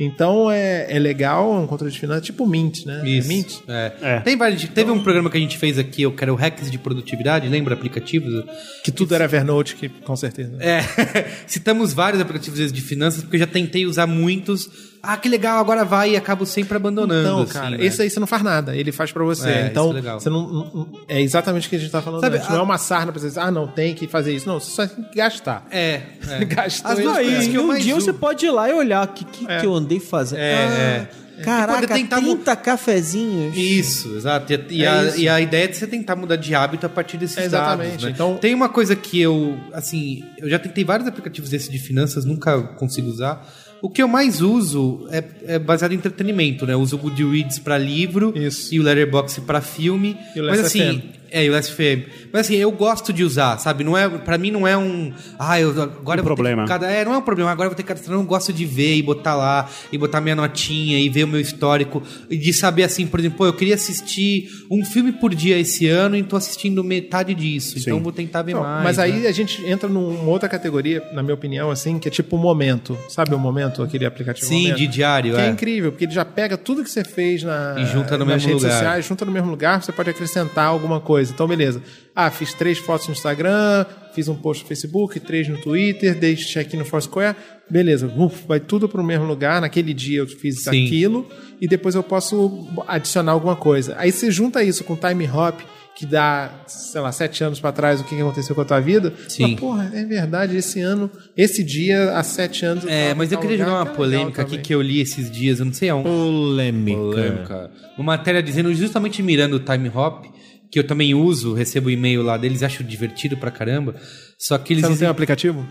[0.00, 3.02] Então é, é legal, é um controle de finanças, tipo Mint, né?
[3.08, 3.28] Isso.
[3.30, 3.54] É Mint?
[3.68, 3.92] É.
[4.00, 4.20] É.
[4.20, 7.46] Tem vários, teve um programa que a gente fez aqui, eu quero hacks de produtividade,
[7.48, 8.44] lembra aplicativos?
[8.82, 10.56] Que tudo era Evernote, que com certeza.
[10.60, 10.80] É,
[11.46, 14.91] citamos vários aplicativos de finanças, porque eu já tentei usar muitos.
[15.02, 17.20] Ah, que legal, agora vai e acabo sempre abandonando.
[17.22, 17.84] Então, assim, cara, né?
[17.84, 19.48] esse aí você não faz nada, ele faz pra você.
[19.48, 22.20] É, então, é você não, não- não- é exatamente o que a gente tá falando
[22.20, 22.48] Sabe, antes.
[22.48, 24.46] a- Não é uma sarna pra você dizer, ah, não, tem que fazer isso.
[24.46, 25.66] Não, você só tem que gastar.
[25.72, 26.66] É, é.
[26.68, 28.06] Isso, vezes Aí, por isso que eu um dia uso.
[28.06, 30.38] você pode ir lá e olhar o que, que, que eu andei fazendo.
[30.38, 31.08] É, é.
[31.38, 33.56] Ah, Caraca, E poder tentar mu- 30 cafezinhos.
[33.56, 34.52] Isso, exato.
[34.52, 35.18] E, e É a, isso.
[35.18, 37.88] e a ideia é de você tentar mudar de hábito a partir desses Exatamente.
[37.90, 38.04] dados.
[38.04, 38.10] Né?
[38.10, 42.24] Então- Tem uma coisa que eu, assim, eu já tentei vários aplicativos desses de finanças,
[42.24, 43.44] nunca consigo usar.
[43.82, 45.24] O que eu mais uso é,
[45.54, 46.72] é baseado em entretenimento, né?
[46.72, 48.72] Eu uso o Goodreads para livro Isso.
[48.72, 50.16] e o Letterboxd para filme.
[50.36, 51.02] E o Mas assim.
[51.32, 52.08] É, e o Last FM.
[52.32, 53.82] Mas assim, eu gosto de usar, sabe?
[53.84, 56.64] Não é, para mim não é um, ah, eu agora eu vou ter problema.
[56.66, 57.50] cada é, não é um problema.
[57.50, 59.98] Agora eu vou ter que cadastrar, eu não gosto de ver e botar lá e
[59.98, 63.46] botar minha notinha e ver o meu histórico e de saber assim, por exemplo, pô,
[63.46, 67.78] eu queria assistir um filme por dia esse ano e tô assistindo metade disso.
[67.78, 68.84] Então eu vou tentar ver Não, mais.
[68.84, 69.28] mas aí né?
[69.28, 72.96] a gente entra numa outra categoria, na minha opinião, assim, que é tipo o momento.
[73.08, 74.78] Sabe o momento, aquele aplicativo Sim, Momento?
[74.78, 75.46] de diário, Que é.
[75.46, 75.48] é.
[75.50, 78.48] incrível, porque ele já pega tudo que você fez na, E junta no nas mesmo
[78.48, 78.76] redes lugar.
[78.76, 81.21] sociais, junta no mesmo lugar, você pode acrescentar alguma coisa.
[81.30, 81.82] Então, beleza.
[82.14, 86.36] Ah, fiz três fotos no Instagram, fiz um post no Facebook, três no Twitter, dei
[86.36, 87.36] check no Foursquare.
[87.70, 89.60] Beleza, uf, vai tudo pro mesmo lugar.
[89.60, 90.86] Naquele dia eu fiz Sim.
[90.86, 91.26] aquilo
[91.60, 93.94] e depois eu posso adicionar alguma coisa.
[93.98, 95.60] Aí você junta isso com time hop,
[95.94, 99.12] que dá, sei lá, sete anos pra trás o que aconteceu com a tua vida.
[99.28, 99.56] Sim.
[99.56, 102.84] Fala, Porra, é verdade, esse ano, esse dia, há sete anos.
[102.86, 105.66] É, tava mas eu queria jogar uma polêmica aqui que eu li esses dias, eu
[105.66, 106.08] não sei aonde.
[106.08, 106.98] Polêmica.
[106.98, 107.70] Polêmica.
[107.96, 110.24] Uma matéria dizendo, justamente mirando o time hop,
[110.72, 113.94] que eu também uso, recebo e-mail lá deles, acho divertido pra caramba.
[114.38, 115.08] Só que eles Você não tem dizem.
[115.08, 115.66] um aplicativo?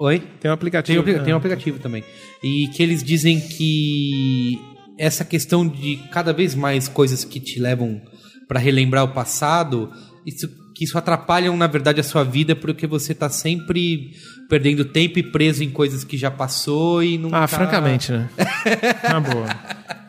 [0.00, 0.18] Oi?
[0.18, 0.98] Tem um Tem, aplicativo.
[0.98, 1.22] um apli- né?
[1.22, 2.02] tem um aplicativo também.
[2.42, 4.58] E que eles dizem que
[4.98, 8.00] essa questão de cada vez mais coisas que te levam
[8.48, 9.90] pra relembrar o passado,
[10.24, 14.12] isso, que isso atrapalham, na verdade, a sua vida, porque você tá sempre
[14.48, 17.48] perdendo tempo e preso em coisas que já passou e não Ah, tá...
[17.48, 18.28] francamente, né?
[19.10, 19.46] Na boa.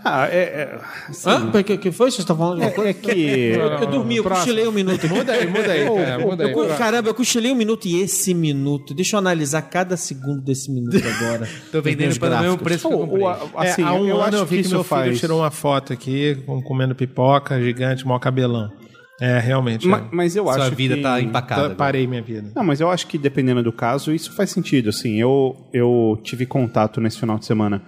[0.10, 0.80] Ah, é, é,
[1.26, 1.49] Hã?
[1.53, 2.10] O que, que foi?
[2.10, 3.14] Vocês estão falando de alguma é coisa?
[3.16, 3.49] que.
[3.82, 4.45] Eu dormi, eu Próximo.
[4.45, 5.08] cochilei um minuto.
[5.10, 5.86] Muda aí, muda aí.
[5.86, 6.51] cara, muda aí.
[6.51, 8.93] Eu- caramba, eu cochilei um minuto e esse minuto.
[8.93, 11.47] Deixa eu analisar cada segundo desse minuto agora.
[11.72, 13.24] Tô vendendo pelo mesmo preço que eu comprei.
[13.24, 13.30] ou,
[13.64, 15.20] É, assim, há um eu ano acho eu vi que, isso meu filho faz.
[15.20, 18.72] tirou uma foto aqui, com- comendo pipoca, gigante, maior cabelão.
[19.20, 19.88] É, realmente.
[19.88, 20.03] Ma- é.
[20.12, 21.01] Mas eu Sua acho vida que...
[21.01, 21.70] tá empacada.
[21.70, 22.51] eu parei minha vida.
[22.55, 24.89] Não, mas eu acho que dependendo do caso, isso faz sentido.
[24.89, 27.82] Assim, eu, eu tive contato nesse final de semana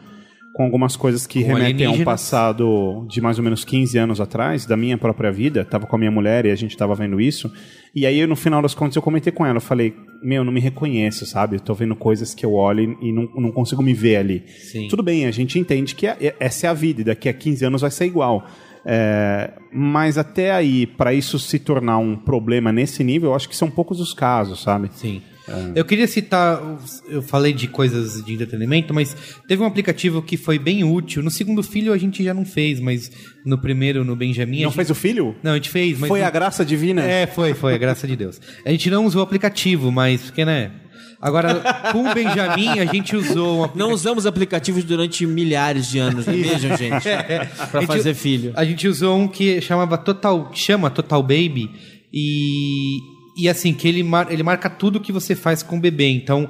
[0.59, 4.19] com algumas coisas que Com remetem a um passado de mais ou menos 15 anos
[4.19, 5.63] atrás, da minha própria vida.
[5.63, 7.49] Tava com a minha mulher e a gente tava vendo isso.
[7.95, 9.55] E aí, no final das contas, eu comentei com ela.
[9.55, 11.55] Eu falei, meu, não me reconheço, sabe?
[11.55, 14.43] Eu tô vendo coisas que eu olho e não, não consigo me ver ali.
[14.49, 14.89] Sim.
[14.89, 17.63] Tudo bem, a gente entende que é- essa é a vida e daqui a 15
[17.63, 18.45] anos vai ser igual.
[18.85, 23.55] É, mas até aí, para isso se tornar um problema nesse nível, eu acho que
[23.55, 24.89] são poucos os casos, sabe?
[24.91, 25.21] Sim.
[25.75, 26.61] Eu queria citar,
[27.07, 29.15] eu falei de coisas de entretenimento, mas
[29.47, 31.21] teve um aplicativo que foi bem útil.
[31.23, 33.11] No segundo filho a gente já não fez, mas
[33.45, 34.59] no primeiro, no Benjamin.
[34.59, 35.35] a Não gente- fez o filho?
[35.43, 36.07] Não, a gente fez, mas.
[36.07, 37.01] Foi no- a graça divina?
[37.03, 37.77] É, foi, foi, a
[38.15, 38.39] Deus.
[38.65, 40.71] A gente não usou o aplicativo, mas, porque, né?
[41.21, 41.55] Agora,
[41.91, 43.69] com o Benjamin, a gente usou um.
[43.75, 47.03] Não usamos aplicativos durante milhares de anos, vejam, gente.
[47.03, 48.53] Pra A gente- fazer filho.
[48.55, 51.69] A gente usou um que chamava Total, chama Total Baby
[52.13, 52.99] e,
[53.39, 56.09] e assim, que ele, mar, ele marca tudo que você faz com o bebê.
[56.09, 56.47] Então,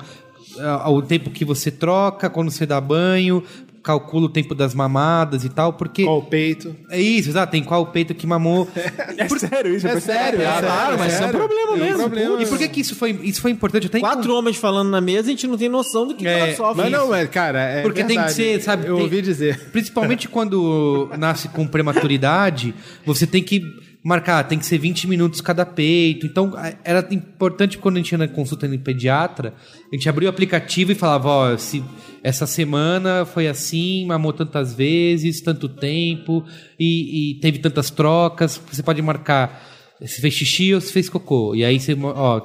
[0.59, 3.43] ah, o tempo que você troca, quando você dá banho,
[3.81, 6.75] calcula o tempo das mamadas e tal, porque Qual o peito?
[6.91, 8.67] é isso, exato, tem qual peito que mamou.
[9.17, 9.87] É sério isso?
[9.87, 11.97] Eu É pensei- sério, é claro, sério, mas isso é um problema É um mesmo,
[11.99, 13.87] problema E por que que isso foi, isso foi importante?
[13.87, 16.55] Até Quatro homens falando na mesa, a gente não tem noção do que É, ela
[16.55, 16.83] sofre.
[16.83, 18.33] Mas não, é, cara, é Porque tem que verdade.
[18.33, 19.57] ser, sabe, Eu tem- ouvi dizer.
[19.71, 22.73] Principalmente quando nasce com prematuridade,
[23.05, 23.63] você tem que
[24.03, 26.25] marcar, tem que ser 20 minutos cada peito.
[26.25, 29.53] Então, era importante quando a gente ia na consulta no pediatra,
[29.91, 31.83] a gente abria o aplicativo e falava, ó, se
[32.23, 36.43] essa semana foi assim, mamou tantas vezes, tanto tempo,
[36.79, 39.67] e, e teve tantas trocas, você pode marcar
[40.05, 41.53] se fez xixi ou se fez cocô.
[41.53, 42.41] E aí você, ó,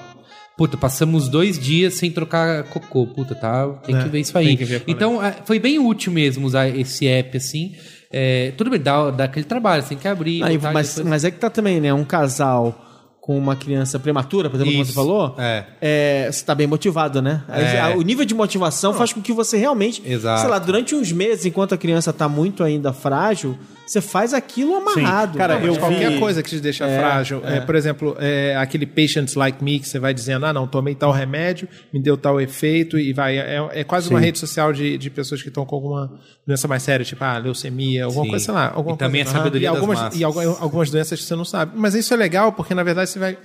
[0.57, 3.07] puta, passamos dois dias sem trocar cocô.
[3.07, 4.59] Puta, tá, tem É, que ver isso aí.
[4.61, 4.83] é.
[4.89, 7.75] então, é, foi bem útil mesmo usar esse app assim.
[8.17, 10.41] É, tudo bem, dá, dá aquele trabalho, você tem que abrir.
[10.45, 11.93] Aí, botar, mas, depois- mas é que tá também, né?
[11.93, 12.81] Um casal
[13.21, 15.65] com uma criança prematura, por exemplo, como você Isso, falou, é.
[15.81, 17.43] é, você tá bem motivado, né?
[17.49, 17.97] É.
[17.97, 20.43] O nível de motivação faz com que você realmente, Exato.
[20.43, 24.75] sei lá, durante uns meses, enquanto a criança tá muito ainda frágil, você faz aquilo
[24.77, 25.37] amarrado.
[25.39, 27.43] Cara, Não, eu Qualquer vi- coisa que te deixa frágil.
[27.45, 30.95] É, por exemplo, é, aquele patients like me que você vai dizendo, ah, não, tomei
[30.95, 33.37] tal remédio, me deu tal efeito e vai.
[33.39, 36.13] É, é quase uma rede social de, de pessoas que estão com alguma
[36.47, 38.31] doença mais séria, tipo, ah, leucemia, alguma Sim.
[38.31, 38.73] coisa, sei lá.
[38.75, 39.37] Alguma E também coisa.
[39.37, 40.21] a sabedoria e das algumas, massas.
[40.21, 41.73] E algumas doenças que você não sabe.
[41.77, 43.37] Mas isso é legal, porque na verdade você vai.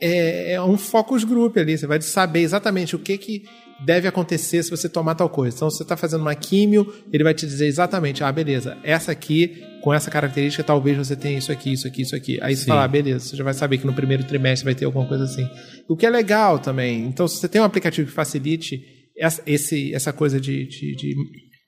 [0.00, 1.76] É, é um focus group ali.
[1.76, 3.44] Você vai saber exatamente o que, que
[3.84, 5.56] deve acontecer se você tomar tal coisa.
[5.56, 9.12] Então, se você está fazendo uma químio, ele vai te dizer exatamente, ah, beleza, essa
[9.12, 12.38] aqui, com essa característica, talvez você tenha isso aqui, isso aqui, isso aqui.
[12.42, 12.68] Aí você Sim.
[12.68, 15.24] fala, ah, beleza, você já vai saber que no primeiro trimestre vai ter alguma coisa
[15.24, 15.48] assim.
[15.88, 17.04] O que é legal também.
[17.04, 18.80] Então, se você tem um aplicativo que facilite
[19.16, 21.14] essa, esse, essa coisa de, de, de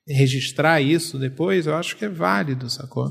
[0.09, 3.11] registrar isso depois, eu acho que é válido, sacou?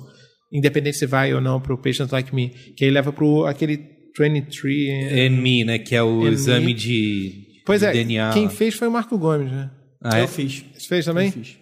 [0.52, 2.50] Independente se vai ou não para o Patient Like Me.
[2.76, 5.32] Que aí leva para aquele 23...
[5.32, 5.80] NME, né?
[5.80, 8.32] Que é o exame de, Pois de é, DNA.
[8.34, 9.70] quem fez foi o Marco Gomes, né?
[10.04, 10.24] Ah, é?
[10.24, 10.64] eu fiz.
[10.78, 11.28] Você fez também?
[11.28, 11.58] Eu fiz.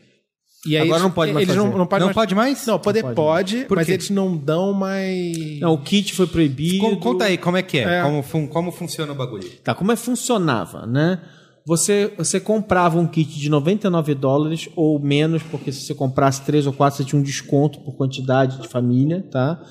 [0.65, 1.77] E aí Agora eles- não pode mais eles não, fazer.
[1.77, 2.15] não pode Não mais...
[2.15, 2.65] pode mais?
[2.65, 3.75] Não, poder Não pode, pode.
[3.75, 5.59] Mas eles não dão mais...
[5.61, 6.79] Não, o kit foi proibido.
[6.79, 7.99] Con- Conta aí, como é que é?
[7.99, 8.01] É.
[8.03, 9.47] Como, fun- como funciona o bagulho?
[9.63, 11.21] Tá, como é que funcionava, né?
[11.65, 16.65] Você, você comprava um kit de 99 dólares ou menos, porque se você comprasse três
[16.65, 19.61] ou quatro, você tinha um desconto por quantidade de família, tá?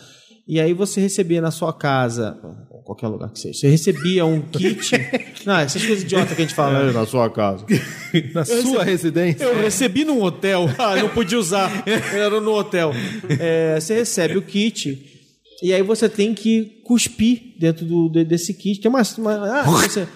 [0.49, 2.39] E aí você recebia na sua casa,
[2.71, 4.93] ou qualquer lugar que seja, você recebia um kit.
[5.45, 6.89] não, essas coisas idiotas que a gente fala.
[6.89, 7.65] "É, Na sua casa.
[8.33, 9.43] Na sua residência.
[9.45, 10.69] Eu recebi num hotel.
[10.79, 11.71] Ah, não podia usar.
[12.15, 12.93] Era no hotel.
[13.41, 15.16] É, você recebe o kit
[15.63, 18.81] e aí você tem que cuspir dentro do, de- desse kit.
[18.81, 19.03] Tem uma.
[19.19, 20.07] uma- ah, você-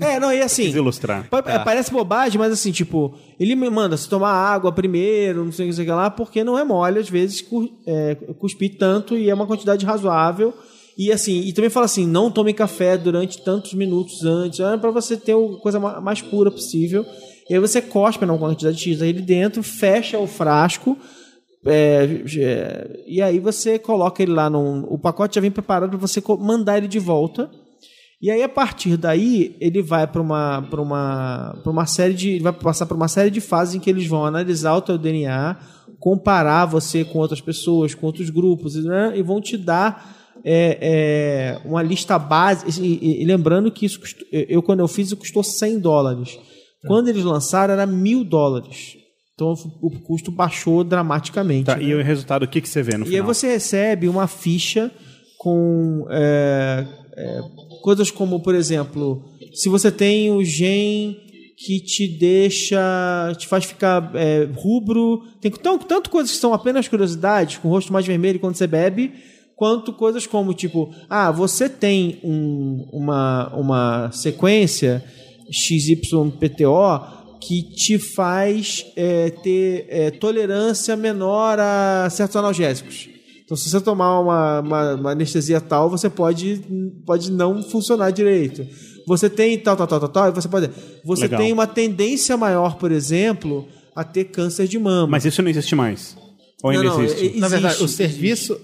[0.00, 0.64] é, não, e assim.
[0.64, 1.26] Quis ilustrar.
[1.46, 5.70] é, Parece bobagem, mas assim, tipo, ele me manda você tomar água primeiro, não sei
[5.70, 7.44] o que, lá, porque não é mole, às vezes,
[7.86, 10.54] é, cuspir tanto e é uma quantidade razoável.
[10.96, 14.90] E assim, e também fala assim, não tome café durante tantos minutos antes, é para
[14.90, 17.06] você ter a coisa ma- mais pura possível.
[17.48, 20.98] E aí você cospe na quantidade X aí dentro, fecha o frasco,
[21.66, 24.84] é, é, e aí você coloca ele lá num.
[24.88, 27.50] O pacote já vem preparado para você mandar ele de volta.
[28.20, 32.30] E aí, a partir daí, ele vai para uma, uma, uma série de.
[32.30, 34.98] ele vai passar por uma série de fases em que eles vão analisar o teu
[34.98, 35.56] DNA,
[36.00, 41.60] comparar você com outras pessoas, com outros grupos, né, e vão te dar é, é,
[41.64, 42.80] uma lista base.
[42.80, 44.00] E, e- e lembrando que isso
[44.32, 46.38] eu, quando eu fiz, custou 100 dólares.
[46.86, 48.96] Quando eles lançaram, era mil dólares.
[49.38, 51.66] Então o custo baixou dramaticamente.
[51.66, 51.84] Tá, né?
[51.84, 53.26] e o resultado, o que, que você vê no E aí final?
[53.32, 54.90] você recebe uma ficha
[55.38, 56.84] com é,
[57.16, 57.40] é,
[57.80, 59.22] coisas como, por exemplo,
[59.54, 61.16] se você tem o gen
[61.56, 66.88] que te deixa, te faz ficar é, rubro, tem tão, tanto coisas que são apenas
[66.88, 69.12] curiosidades, com o rosto mais vermelho quando você bebe,
[69.54, 75.04] quanto coisas como tipo, ah, você tem um- uma, uma sequência
[75.50, 83.08] XYPTO que te faz é, ter é, tolerância menor a certos analgésicos.
[83.44, 86.60] Então, se você tomar uma, uma- uma anestesia tal, você pode,
[87.06, 88.66] pode não funcionar direito.
[89.06, 90.68] Você tem tal, tal, tal, tal, tal, e você pode.
[91.04, 91.40] Você Legal.
[91.40, 93.66] tem uma tendência maior, por exemplo,
[93.96, 95.06] a ter câncer de mama.
[95.06, 96.14] Mas isso não existe mais.
[96.62, 97.36] Ou ainda Não, não, existe?
[97.36, 98.60] e- Na verdade, Existe, o serviço,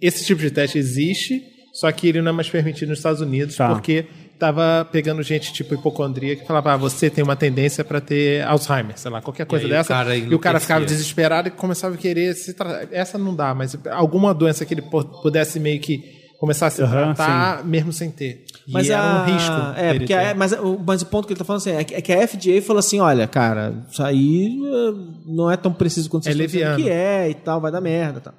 [0.00, 1.42] esse tipo de teste existe,
[1.74, 3.68] só que ele não é mais permitido nos Estados Unidos, Tá.
[3.68, 4.06] porque
[4.38, 8.98] tava pegando gente tipo hipocondria que falava, ah, você tem uma tendência para ter Alzheimer,
[8.98, 9.88] sei lá, qualquer coisa aí o dessa.
[9.88, 12.88] cara e o cara ficava desesperado e começava a querer se tratar.
[12.92, 14.82] Essa não dá, mas alguma doença que ele
[15.22, 18.44] pudesse meio que começar a se Aham, tratar, mesmo sem ter.
[18.68, 19.54] E Mas era a- um risco.
[19.74, 22.12] É, porque a- mas, o, mas o ponto que ele tá falando assim, é que,
[22.12, 24.92] é a FDA falou assim: olha, cara, isso aí eh,
[25.24, 28.18] não é tão preciso quanto vocês É estão que é e tal, vai dar merda
[28.18, 28.34] e tal.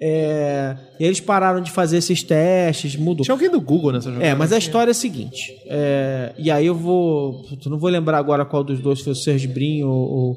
[0.00, 3.24] É, e eles pararam de fazer esses testes, mudou.
[3.24, 4.26] Tinha alguém do Google nessa jogada.
[4.26, 5.52] É, mas a história é a seguinte.
[5.68, 7.42] é, e aí eu vou.
[7.66, 10.36] não vou lembrar agora qual dos dois foi o Serge Brin ou, ou-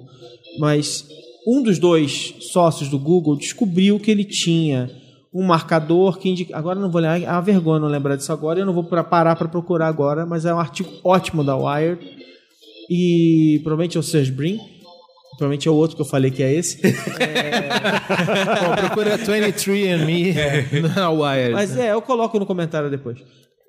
[0.59, 1.05] Mas
[1.45, 4.89] um dos dois sócios do Google descobriu que ele tinha
[5.33, 6.57] um marcador que indica.
[6.57, 7.21] Agora eu não vou lembrar.
[7.21, 8.59] É uma vergonha não lembrar disso agora.
[8.59, 11.99] Eu não vou parar para procurar agora, mas é um artigo ótimo da Wired.
[12.89, 14.57] E provavelmente é o Serge Brin.
[15.39, 16.81] Provavelmente é o outro que eu falei que é esse.
[16.83, 16.91] Bom,
[18.75, 20.35] procura 23andMe
[20.95, 21.53] na Wired.
[21.53, 23.19] Mas é, eu coloco no comentário depois.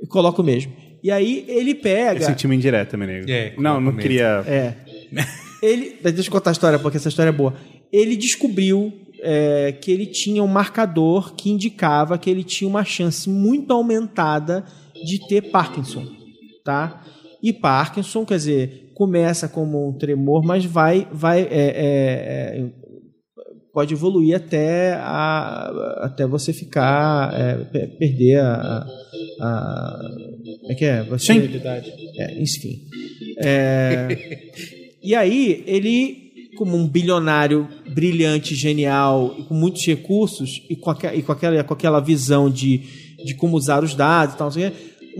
[0.01, 0.73] Eu coloco mesmo.
[1.01, 2.19] E aí ele pega.
[2.19, 3.31] Esse time indireta, Menego.
[3.31, 4.01] É, não, não mesmo.
[4.01, 4.43] queria...
[4.49, 4.75] É.
[5.63, 7.55] Ele, deixa eu contar a história, porque essa história é boa.
[7.93, 8.93] Ele descobriu
[9.23, 14.65] é, que ele tinha um marcador que indicava que ele tinha uma chance muito aumentada
[15.05, 16.05] de ter Parkinson,
[16.65, 17.03] tá?
[17.43, 22.71] E Parkinson, quer dizer, começa como um tremor, mas vai, vai é, é, é,
[23.73, 27.33] pode evoluir até, a, até você ficar.
[27.33, 28.87] é, pe- perder a.
[29.41, 29.99] a,
[30.61, 31.03] como é que é?
[31.05, 31.33] Você,
[32.19, 32.77] é, enfim.
[33.43, 34.19] É,
[35.03, 41.23] e aí, ele, como um bilionário brilhante, genial, com muitos recursos, e com, aque- e
[41.23, 42.83] com, aquela, com aquela visão de,
[43.25, 44.71] de como usar os dados e tal, quê,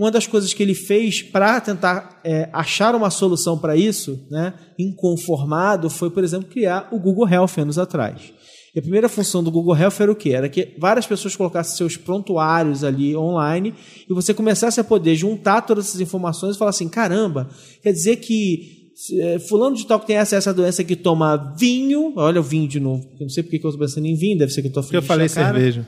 [0.01, 4.51] uma das coisas que ele fez para tentar é, achar uma solução para isso, né,
[4.79, 8.33] inconformado, foi, por exemplo, criar o Google Health anos atrás.
[8.73, 10.31] E a primeira função do Google Health era o quê?
[10.31, 13.75] Era que várias pessoas colocassem seus prontuários ali online
[14.09, 17.47] e você começasse a poder juntar todas essas informações e falar assim: caramba,
[17.83, 18.89] quer dizer que
[19.19, 22.79] eh, fulano de tal que tem essa, doença que toma vinho, olha o vinho de
[22.79, 24.71] novo, eu não sei porque que eu estou pensando em vinho, deve ser que eu
[24.71, 25.87] estou Porque eu falei cerveja.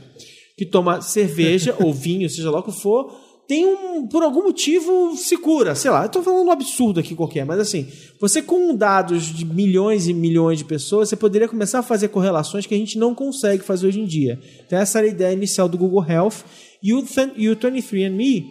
[0.55, 3.11] que toma cerveja ou vinho, seja lá o que for,
[3.47, 5.75] tem um, por algum motivo, se cura.
[5.75, 7.87] Sei lá, eu tô falando um absurdo aqui qualquer, mas assim,
[8.19, 12.65] você com dados de milhões e milhões de pessoas, você poderia começar a fazer correlações
[12.65, 14.39] que a gente não consegue fazer hoje em dia.
[14.65, 16.43] Então essa era a ideia inicial do Google Health.
[16.81, 17.03] E o,
[17.37, 18.45] e o 23andMe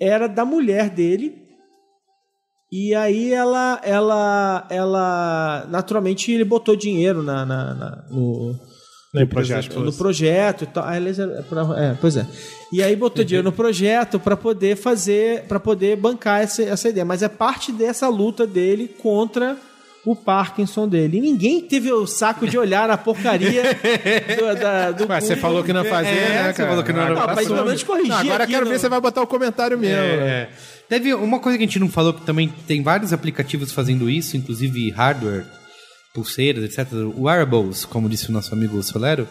[0.00, 1.34] era da mulher dele,
[2.70, 8.54] e aí ela, ela, ela, naturalmente ele botou dinheiro na, na- na- no,
[9.14, 9.80] No projeto.
[9.80, 10.84] no projeto e tal.
[10.84, 12.26] Ah, é pra- é, pois é.
[12.72, 17.04] E aí botou dinheiro no projeto para poder fazer, para poder bancar essa, essa ideia.
[17.06, 19.56] Mas é parte dessa luta dele contra
[20.04, 21.18] o Parkinson dele.
[21.18, 23.62] E ninguém teve o saco de olhar na porcaria
[24.38, 27.00] do, da, do Ué, você falou que não fazia, É, né, você falou que não
[27.02, 29.22] era Não, mas pelo menos corrigir Não, agora quero no- ver se você vai botar
[29.22, 29.88] o comentário meu.
[29.90, 29.96] né?
[29.96, 30.48] É.
[30.88, 34.36] Teve uma coisa que a gente não falou que também tem vários aplicativos fazendo isso,
[34.36, 35.44] inclusive hardware,
[36.18, 36.92] pulseiras, etc.
[37.16, 39.28] Wearables, como disse o nosso amigo Solero,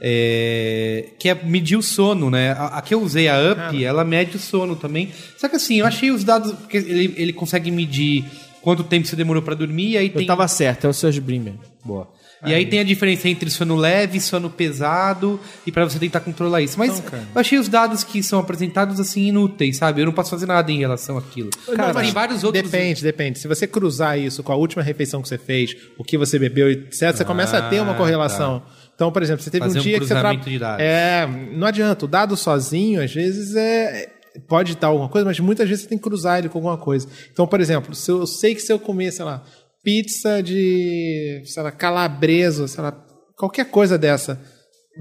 [0.00, 2.50] é, que é medir o sono, né?
[2.52, 5.10] A, a que eu usei, a Up, ela mede o sono também.
[5.38, 8.24] Só que assim, eu achei os dados, porque ele, ele consegue medir
[8.60, 10.26] quanto tempo você demorou pra dormir, e aí Eu tem...
[10.26, 11.58] tava certo, é o Serge Brinman.
[11.84, 12.08] Boa.
[12.44, 16.20] E aí tem a diferença entre sono leve e sono pesado, e pra você tentar
[16.20, 16.78] controlar isso.
[16.78, 17.02] Mas
[17.34, 20.00] eu achei os dados que são apresentados assim inúteis, sabe?
[20.00, 21.50] Eu não posso fazer nada em relação àquilo.
[21.74, 22.70] Cara, tem vários outros.
[22.70, 23.38] Depende, depende.
[23.38, 26.70] Se você cruzar isso com a última refeição que você fez, o que você bebeu,
[26.70, 28.62] etc., você começa a ter uma correlação.
[28.94, 30.34] Então, por exemplo, você teve Fazer um um dia que você tra...
[30.34, 30.84] de dados.
[30.84, 32.04] É, não adianta.
[32.04, 34.10] O dado sozinho, às vezes, é
[34.48, 37.06] pode estar alguma coisa, mas muitas vezes você tem que cruzar ele com alguma coisa.
[37.32, 39.44] Então, por exemplo, se eu, eu sei que se eu comer, sei lá,
[39.84, 42.92] pizza de, sei lá, calabresa, sei lá,
[43.36, 44.40] qualquer coisa dessa,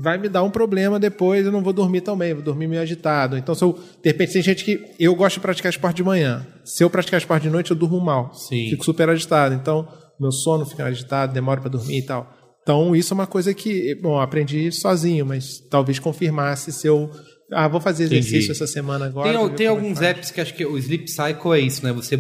[0.01, 2.81] vai me dar um problema depois, eu não vou dormir tão bem, vou dormir meio
[2.81, 3.37] agitado.
[3.37, 6.45] Então, se eu, de repente, tem gente que eu gosto de praticar esporte de manhã.
[6.65, 8.33] Se eu praticar esporte de noite, eu durmo mal.
[8.33, 8.69] Sim.
[8.69, 9.55] Fico super agitado.
[9.55, 9.87] Então,
[10.19, 12.31] meu sono fica agitado, demora para dormir e tal.
[12.61, 17.09] Então, isso é uma coisa que, bom, aprendi sozinho, mas talvez confirmasse se eu.
[17.51, 18.51] Ah, vou fazer exercício Entendi.
[18.51, 19.31] essa semana agora.
[19.31, 21.91] Tem, tem é alguns apps que acho que o Sleep Cycle é isso, né?
[21.91, 22.17] Você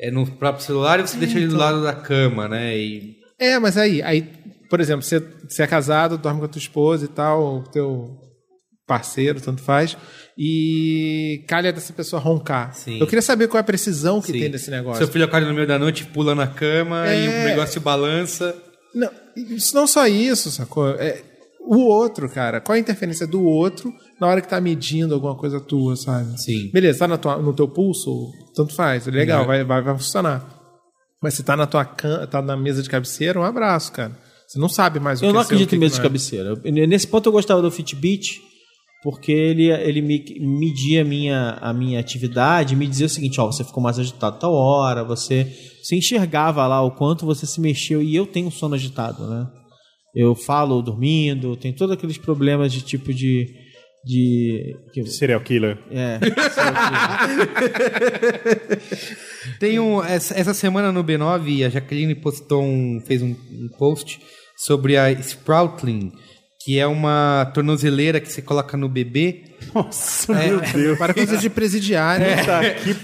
[0.00, 2.76] é no próprio celular e você deixa ele do lado da cama, né?
[2.76, 4.22] E É, mas aí, aí,
[4.70, 5.18] por exemplo, você,
[5.48, 8.16] você é casado, dorme com a tua esposa e tal, o teu
[8.86, 9.96] parceiro, tanto faz,
[10.36, 12.74] e calha dessa pessoa roncar.
[12.74, 12.98] Sim.
[12.98, 14.40] Eu queria saber qual é a precisão que Sim.
[14.40, 14.98] tem desse negócio.
[14.98, 17.24] Seu filho acorda no meio da noite, pula na cama É.
[17.24, 18.56] e o negócio balança.
[18.94, 20.90] Não, isso não só isso, sacou?
[20.92, 21.22] É
[21.60, 22.62] o outro, cara.
[22.62, 26.40] Qual a interferência do outro na hora que tá medindo alguma coisa tua, sabe?
[26.40, 26.70] Sim.
[26.72, 28.10] Beleza, tá na tua, no teu pulso,
[28.54, 29.46] tanto faz, é legal, É.
[29.46, 30.56] vai, vai, vai funcionar.
[31.22, 34.16] Mas se tá na tua can, tá na mesa de cabeceira, um abraço, cara.
[34.46, 35.94] Você não sabe mais o Eu que não é seu, o acredito que em mesa
[35.94, 36.08] de não é.
[36.08, 36.48] cabeceira.
[36.64, 38.40] Eu- Nesse ponto eu gostava do Fitbit,
[39.02, 43.46] porque ele, ele me, media a minha, a minha atividade, me dizia o seguinte, ó,
[43.46, 45.52] você ficou mais agitado tal hora, você,
[45.82, 49.46] você enxergava lá o quanto você se mexeu, e eu tenho sono agitado, né?
[50.14, 53.46] Eu falo dormindo, tem todos aqueles problemas de tipo de...
[54.04, 55.78] de que, Serial killer.
[55.90, 56.18] é,
[59.58, 64.20] Tem um, essa, essa semana no B9, a Jaqueline postou um, fez um, um post
[64.56, 66.12] sobre a Sproutling,
[66.60, 69.44] que é uma tornozeleira que você coloca no bebê.
[69.74, 70.98] Nossa, É, meu Deus.
[70.98, 72.26] Para coisa de presidiário.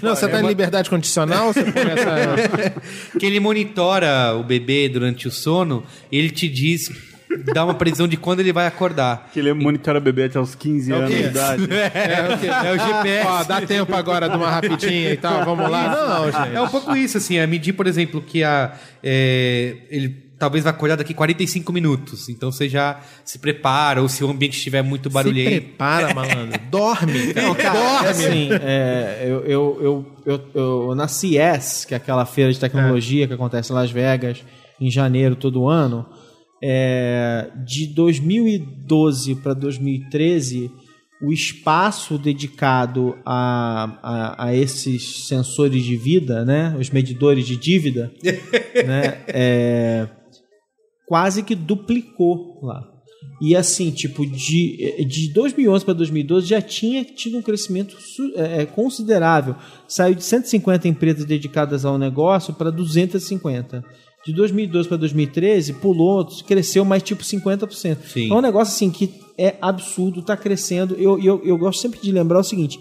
[0.01, 1.53] não, você tá em liberdade condicional?
[1.53, 2.35] Você essa...
[3.17, 6.89] que ele monitora o bebê durante o sono, ele te diz,
[7.53, 9.29] dá uma previsão de quando ele vai acordar.
[9.33, 11.67] Que ele monitora bebê até os 15 anos de idade.
[11.75, 12.47] É, o quê?
[12.47, 13.27] É o GPS.
[13.27, 15.89] Ó, dá tempo agora de uma rapidinha e tal, vamos lá?
[15.89, 16.55] Não, gente.
[16.55, 18.73] É um pouco isso, assim, é medir, por exemplo, que a,
[19.03, 22.29] é, ele talvez vai acordar daqui 45 minutos.
[22.29, 25.49] Então você já se prepara, ou se o ambiente estiver muito Se barulhento.
[25.49, 26.59] prepara, malandro.
[26.69, 27.33] Dorme.
[27.33, 28.07] Não, cara, Dorme.
[28.07, 30.41] é assim, é, eu, eu, eu, eu,
[30.89, 34.43] eu, na CES, que é aquela feira de tecnologia que acontece em Las Vegas,
[34.79, 36.05] em janeiro todo ano,
[36.67, 40.71] é, de 2012 para 2013,
[41.21, 48.11] o espaço dedicado a, a, a esses sensores de vida, né, os medidores de dívida,
[48.83, 50.07] né, é,
[51.07, 52.83] quase que duplicou lá.
[53.39, 57.95] E assim, tipo, de, de 2011 para 2012 já tinha tido um crescimento
[58.35, 59.55] é, é, considerável.
[59.87, 63.83] Saiu de 150 empresas dedicadas ao negócio para 250.
[64.25, 67.97] De 2012 para 2013 pulou, cresceu mais tipo 50%.
[68.05, 68.31] Sim.
[68.31, 70.95] É um negócio assim que é absurdo, está crescendo.
[70.95, 72.79] Eu, eu, eu gosto sempre de lembrar o seguinte: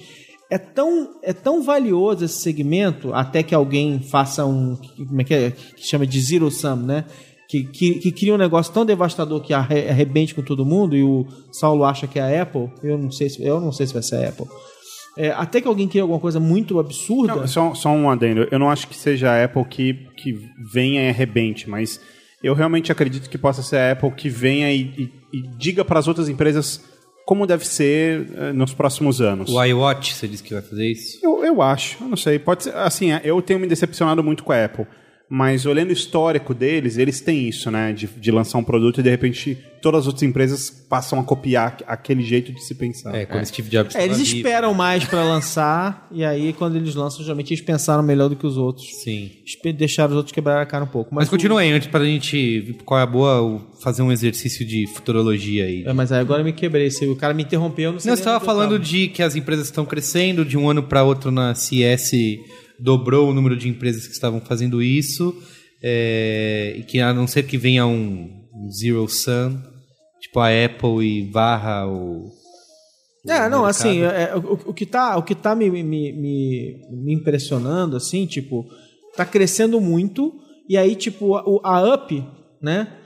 [0.51, 4.77] é tão, é tão valioso esse segmento, até que alguém faça um.
[4.97, 5.51] Como é que é?
[5.51, 7.05] Que chama de zero sum, né?
[7.47, 11.03] Que, que, que cria um negócio tão devastador que arre- arrebente com todo mundo, e
[11.05, 12.71] o Saulo acha que é a Apple.
[12.83, 14.47] Eu não sei se, eu não sei se vai ser a Apple.
[15.17, 17.37] É, até que alguém cria alguma coisa muito absurda.
[17.37, 18.49] Não, só, só um adendo.
[18.51, 20.33] Eu não acho que seja a Apple que, que
[20.73, 22.01] venha e arrebente, mas
[22.43, 25.99] eu realmente acredito que possa ser a Apple que venha e, e- e diga para
[26.01, 26.85] as outras empresas
[27.27, 29.51] como deve ser eh, nos próximos anos.
[29.51, 31.19] O iWatch, você disse que vai fazer isso?
[31.23, 32.39] Eu, eu acho, eu não sei.
[32.39, 34.85] Pode ser, assim, eu tenho me decepcionado muito com a Apple.
[35.29, 37.93] Mas olhando o histórico deles, eles têm isso, né?
[37.93, 41.77] De, de lançar um produto e de repente todas as outras empresas passam a copiar
[41.87, 43.15] aquele jeito de se pensar.
[43.15, 44.37] É, quando Steve Jobs É, eles vivo.
[44.37, 48.47] esperam mais pra lançar, e aí quando eles lançam, geralmente eles pensaram melhor do que
[48.47, 48.87] os outros.
[49.03, 49.31] Sim.
[49.77, 51.15] Deixaram os outros quebrar a cara um pouco.
[51.15, 54.65] Mas o- continua aí, antes pra gente ver qual é a boa, fazer um exercício
[54.65, 55.85] de futurologia aí.
[55.87, 56.91] É, mas aí agora eu me quebrei.
[56.91, 58.09] Se o cara me interrompeu, eu não sei.
[58.11, 61.31] Não, você estava falando de que as empresas estão crescendo, de um ano para outro
[61.31, 62.13] na CS
[62.79, 65.35] dobrou o número de empresas que estavam fazendo isso,
[65.83, 68.31] é, e que a não ser que venha um,
[68.71, 69.61] zero sum,
[70.21, 72.33] tipo a Apple e varra o.
[73.27, 73.67] É, o não, mercado.
[73.67, 78.27] assim, é, o, o que tá, o que tá me, me, me, me impressionando, assim,
[78.27, 78.67] tipo,
[79.17, 80.35] tá crescendo muito,
[80.69, 82.27] e aí, tipo, a, a Up,
[82.61, 83.04] né?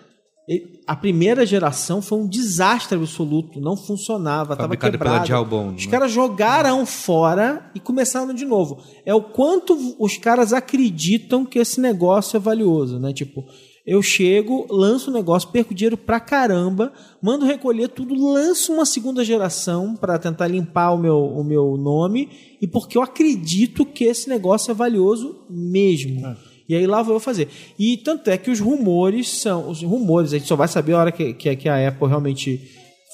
[0.86, 5.28] A primeira geração foi um desastre absoluto, não funcionava, tava Fabricado pela quebrado.
[5.28, 5.90] Jawbone, Os né?
[5.90, 8.82] caras jogaram fora e começaram de novo.
[9.04, 13.12] É o quanto os caras acreditam que esse negócio é valioso, né?
[13.12, 13.44] Tipo,
[13.86, 16.92] eu chego, lanço o negócio, perco dinheiro pra caramba,
[17.22, 22.28] mando recolher tudo, lanço uma segunda geração pra tentar limpar o meu, o meu nome
[22.60, 26.20] e porque eu acredito que esse negócio é valioso mesmo.
[26.68, 27.48] E aí lá vou eu fazer.
[27.78, 29.70] E tanto é que os rumores são.
[29.70, 32.60] Os rumores, a gente só vai saber a hora que, que, que a Apple realmente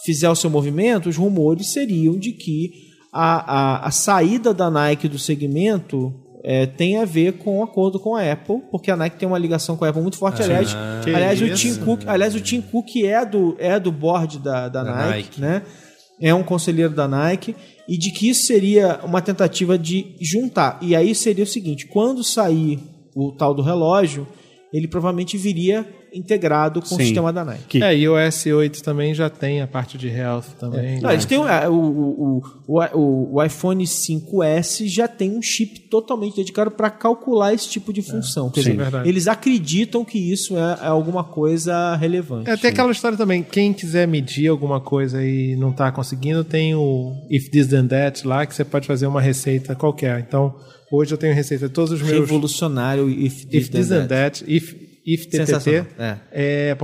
[0.04, 2.72] fizer o seu movimento, os rumores seriam de que
[3.12, 7.98] a, a, a saída da Nike do segmento é, tem a ver com o acordo
[7.98, 10.42] com a Apple, porque a Nike tem uma ligação com a Apple muito forte.
[10.42, 11.54] aliás, que aliás, o.
[11.54, 15.16] Tim Cook, aliás, o Tim Cook é do, é do board da, da, Da Nike,
[15.16, 15.40] Nike.
[15.40, 15.62] né?
[16.20, 17.56] É um conselheiro da Nike
[17.88, 20.78] e de que isso seria uma tentativa de juntar.
[20.82, 22.78] E aí seria o seguinte: quando sair
[23.14, 24.26] o tal do relógio,
[24.72, 27.04] ele provavelmente viria integrado com o Sim.
[27.04, 27.82] sistema da Nike.
[27.82, 31.00] É, e o S8 também já tem a parte de health também.
[31.00, 35.80] Não, eles têm é, o, o, o, o, o iPhone 5S já tem um chip
[35.80, 38.50] totalmente dedicado para calcular esse tipo de função.
[38.50, 38.70] Quer sim.
[38.70, 39.08] dizer, Verdade.
[39.08, 42.48] eles acreditam que isso é, é alguma coisa relevante.
[42.48, 46.74] É, tem aquela história também, quem quiser medir alguma coisa e não tá conseguindo, tem
[46.74, 50.20] o If This Then That lá, que você pode fazer uma receita qualquer.
[50.20, 50.54] Então,
[50.90, 52.20] hoje eu tenho receita de todos os meus...
[52.20, 55.86] Revolucionário if, If This Then That, if, if TTT, Sensacional.
[55.98, 56.16] É.
[56.32, 56.76] é.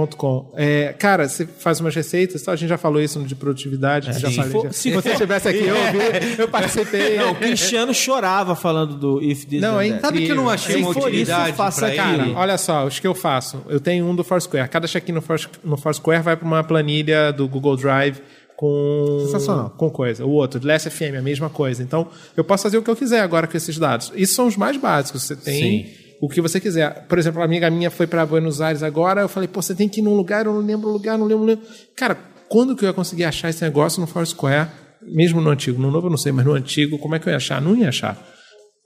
[0.56, 4.42] É, cara, você faz umas receitas, a gente já falou isso de produtividade, já se
[4.44, 4.72] for- já.
[4.72, 5.98] se você estivesse aqui, eu ouvi,
[6.38, 7.16] eu participei.
[7.16, 9.98] Não, o Cristiano chorava falando do If This Não, é.
[10.00, 12.22] Sabe que eu não achei Se uma for isso, faça aquilo.
[12.22, 12.32] ele?
[12.34, 13.62] Olha só, os que eu faço.
[13.68, 14.68] Eu tenho um do Foursquare.
[14.68, 18.18] Cada check-in no, Fours- no Foursquare vai para uma planilha do Google Drive
[18.56, 19.70] com Sensacional.
[19.70, 20.24] com coisa.
[20.26, 21.82] O outro, Last FM, a mesma coisa.
[21.82, 24.12] Então, eu posso fazer o que eu quiser agora com esses dados.
[24.14, 25.22] Isso são os mais básicos.
[25.22, 25.90] Você tem Sim.
[26.20, 27.06] O que você quiser.
[27.08, 29.22] Por exemplo, uma amiga minha foi para Buenos Aires agora.
[29.22, 31.24] Eu falei, pô, você tem que ir num lugar, eu não lembro o lugar, não
[31.26, 31.66] lembro, não lembro.
[31.96, 32.16] Cara,
[32.48, 34.68] quando que eu ia conseguir achar esse negócio no Foursquare?
[35.02, 35.80] Mesmo no antigo.
[35.80, 37.60] No novo eu não sei, mas no antigo, como é que eu ia achar?
[37.62, 38.18] Não ia achar.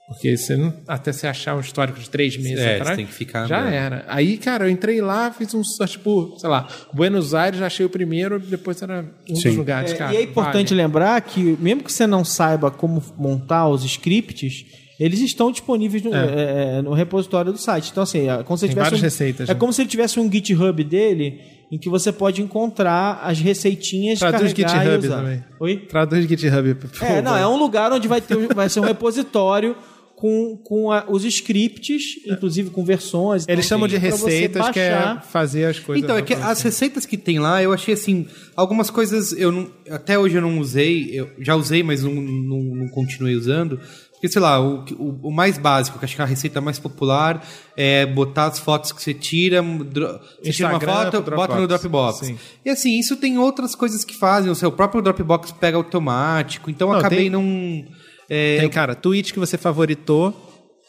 [0.07, 3.05] Porque você não- até você achar um histórico de três meses É, atrás, você tem
[3.07, 3.73] que ficar já andando.
[3.73, 4.05] era.
[4.07, 7.83] Aí, cara, eu entrei lá, fiz um search por, sei lá, Buenos Aires, já achei
[7.85, 9.47] o primeiro, depois era um Sim.
[9.49, 10.13] dos lugares, É, cara.
[10.13, 10.81] e é importante vale.
[10.83, 14.63] lembrar que, mesmo que você não saiba como montar os scripts,
[14.99, 17.89] eles estão disponíveis no, é, é, no repositório do site.
[17.91, 19.59] Então, assim, é como se Tem tivesse várias um, receitas, É né?
[19.59, 21.39] como se ele tivesse um GitHub dele
[21.71, 25.17] em que você pode encontrar as receitinhas Traduz carregar e GitHub usar.
[25.17, 25.43] também.
[25.59, 25.77] Oi?
[25.77, 27.13] Traduz GitHub, por favor.
[27.15, 29.75] É, não, é um lugar onde vai, ter, vai ser um repositório
[30.15, 33.43] com, com a- os scripts, inclusive com versões.
[33.43, 36.03] então, Eles chamam de pra você receitas, que é fazer as coisas.
[36.03, 38.25] Então, é que as receitas que tem lá, eu achei assim,
[38.55, 42.61] algumas coisas eu não, até hoje eu não usei, eu já usei, mas não, não,
[42.63, 43.77] não continuei usando.
[44.15, 46.79] Porque, sei lá, o, o, o mais básico, que acho que é a receita mais
[46.79, 47.45] popular
[47.77, 52.25] é botar as fotos que você tira, você tira uma foto, bota no Dropbox.
[52.25, 52.37] Sim.
[52.63, 56.89] E assim, isso tem outras coisas que fazem, o seu próprio Dropbox pega automático, então
[56.91, 57.85] Não, acabei tem- não...
[58.29, 60.33] é, Tem, cara, tweet que você favoritou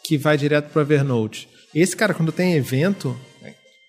[0.03, 1.49] que vai direto pro Evernote.
[1.75, 3.15] Esse cara, quando tem evento,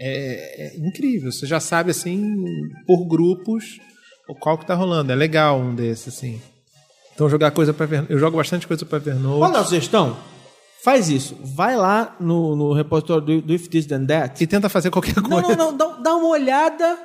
[0.00, 1.30] é, é incrível.
[1.32, 2.34] Você já sabe, assim,
[2.86, 3.78] por grupos,
[4.28, 5.12] o qual que tá rolando.
[5.12, 6.40] É legal um desses, assim.
[7.18, 8.12] Então jogar coisa para Evernote.
[8.12, 9.38] Eu jogo bastante coisa para Evernote.
[9.40, 10.16] Qual é a sugestão?
[10.84, 11.36] Faz isso.
[11.42, 14.40] Vai lá no, no repositório do, do If This Then That.
[14.40, 15.48] E tenta fazer qualquer coisa.
[15.48, 15.76] Não, não, não.
[15.76, 16.96] Dá, dá uma olhada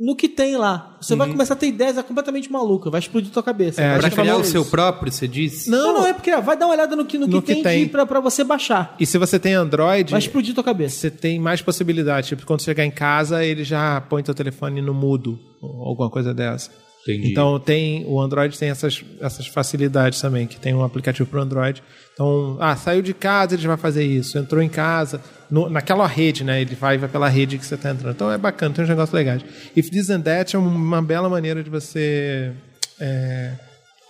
[0.00, 0.96] no que tem lá.
[1.02, 2.90] Você vai começar a ter ideias completamente malucas.
[2.90, 3.82] Vai explodir tua cabeça.
[3.82, 5.68] É, Pra criar o seu próprio, você disse?
[5.68, 7.62] Não, não, é porque vai dar uma olhada no que, no que, No que tem,
[7.62, 7.88] tem.
[7.88, 8.96] Pra, pra você baixar.
[8.98, 10.96] E se você tem Android, Vai explodir tua cabeça.
[10.96, 12.28] você tem mais possibilidade.
[12.28, 15.38] Tipo, quando chegar em casa, ele já põe teu telefone no mudo.
[15.60, 16.70] Ou alguma coisa dessa.
[17.02, 17.30] Entendi.
[17.32, 21.82] Então tem o Android tem essas, essas facilidades também, que tem um aplicativo para Android.
[22.14, 24.38] Então, ah, saiu de casa, ele vai fazer isso.
[24.38, 25.20] Entrou em casa,
[25.50, 26.60] no- naquela rede, né?
[26.60, 28.14] Ele vai, vai pela rede que você está entrando.
[28.14, 29.42] Então é bacana, tem uns negócios legais.
[29.76, 32.52] If This and That é uma bela maneira de você
[33.00, 33.52] é,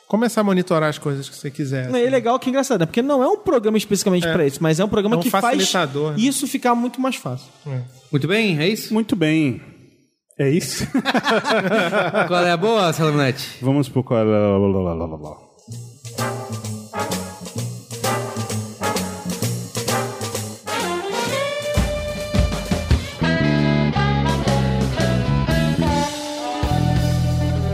[0.07, 1.91] começar a monitorar as coisas que você quiser.
[1.95, 2.87] E é legal que é engraçado, né?
[2.87, 5.31] Porque não é um programa especificamente pra isso, mas é um programa É um que
[5.31, 5.57] faz
[6.11, 6.15] né?
[6.19, 7.47] isso ficar muito mais fácil.
[8.11, 8.93] Muito bem, é isso?
[8.93, 9.63] Muito bem.
[10.43, 10.85] É isso?
[12.27, 13.59] Qual é a boa, Salamonete?
[13.63, 14.27] Vamos pro qual.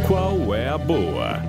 [0.07, 1.43] Qual é a boa?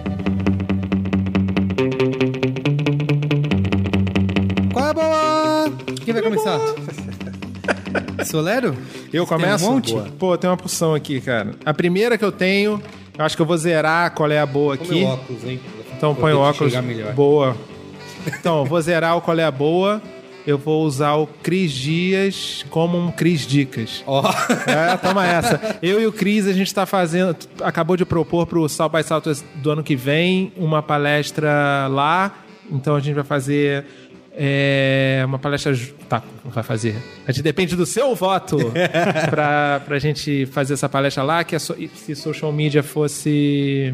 [4.72, 5.72] Qual é a boa?
[6.06, 6.78] Quem vai começar?
[8.26, 8.76] Solero?
[9.14, 9.70] Eu Você tem começo?
[9.70, 9.94] um monte?
[10.18, 11.52] Pô, tem uma porção aqui, cara.
[11.66, 12.82] A primeira que eu tenho,
[13.18, 15.04] eu acho que eu vou zerar qual é a boa Põe aqui.
[15.04, 15.60] óculos, hein?
[15.98, 16.74] Então põe o óculos.
[17.16, 17.56] Boa.
[18.28, 20.02] Então, vou zerar o qual é a boa.
[20.48, 24.04] Eu vou usar o Cris Dias como um Cris Dicas.
[24.08, 24.24] Ó,
[24.66, 25.78] É, toma essa.
[25.82, 27.36] Eu e o Cris, a gente tá fazendo.
[27.62, 32.34] Acabou de propor pro South by Southwest do ano que vem uma palestra lá.
[32.72, 33.86] Então a gente vai fazer.
[34.35, 35.73] É, uma palestra.
[36.07, 36.95] Tá, não vai fazer.
[37.27, 38.57] A gente depende do seu voto
[39.30, 41.43] pra, pra gente fazer essa palestra lá.
[41.43, 43.93] Que é so- se social media fosse.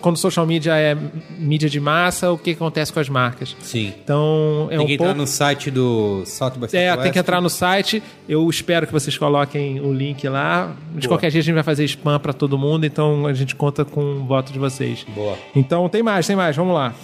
[0.00, 0.94] Quando social media é
[1.38, 3.56] mídia de massa, o que acontece com as marcas?
[3.62, 3.94] sim.
[4.04, 5.10] Então é Tem um que pouco.
[5.12, 8.02] entrar no site do South by É, tem que entrar no site.
[8.28, 10.74] Eu espero que vocês coloquem o link lá.
[10.94, 13.82] De qualquer jeito, a gente vai fazer spam pra todo mundo, então a gente conta
[13.82, 15.06] com o voto de vocês.
[15.14, 15.38] Boa.
[15.56, 16.94] Então tem mais, tem mais, vamos lá.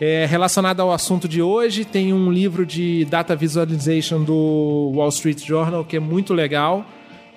[0.00, 5.42] É, relacionado ao assunto de hoje, tem um livro de data visualization do Wall Street
[5.42, 6.84] Journal que é muito legal,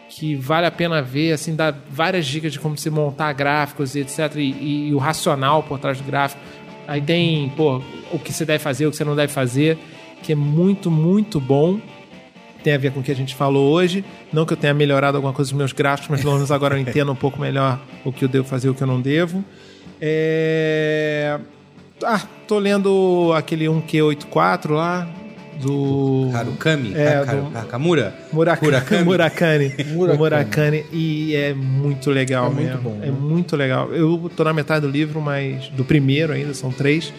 [0.10, 4.02] que vale a pena ver, assim, dá várias dicas de como se montar gráficos e
[4.02, 4.36] etc.
[4.36, 6.42] E, e o racional por trás do gráfico.
[6.86, 7.82] Aí tem, pô,
[8.12, 9.78] o que você deve fazer, o que você não deve fazer,
[10.22, 11.80] que é muito, muito bom
[12.64, 14.04] tem a ver com o que a gente falou hoje.
[14.34, 16.80] Não que eu tenha melhorado alguma coisa nos meus gráficos, mas pelo menos agora eu
[16.82, 19.44] entendo um pouco melhor o que eu devo fazer e o que eu não devo.
[20.02, 21.40] É...
[22.04, 25.08] Ah, tô lendo aquele 1Q84 lá,
[25.62, 26.94] do Harukami?
[26.96, 28.16] É, Haru- do- Hakamura?
[28.32, 28.68] Murakami.
[28.72, 29.04] Murakami.
[29.06, 29.74] Murakami.
[29.94, 30.18] Murakami.
[30.18, 30.86] Murakami.
[30.94, 32.82] E é muito legal É muito mesmo.
[32.82, 33.12] bom, É né?
[33.12, 33.92] muito legal.
[33.94, 35.68] Eu tô na metade do livro, mas.
[35.70, 37.12] Do primeiro ainda, são três.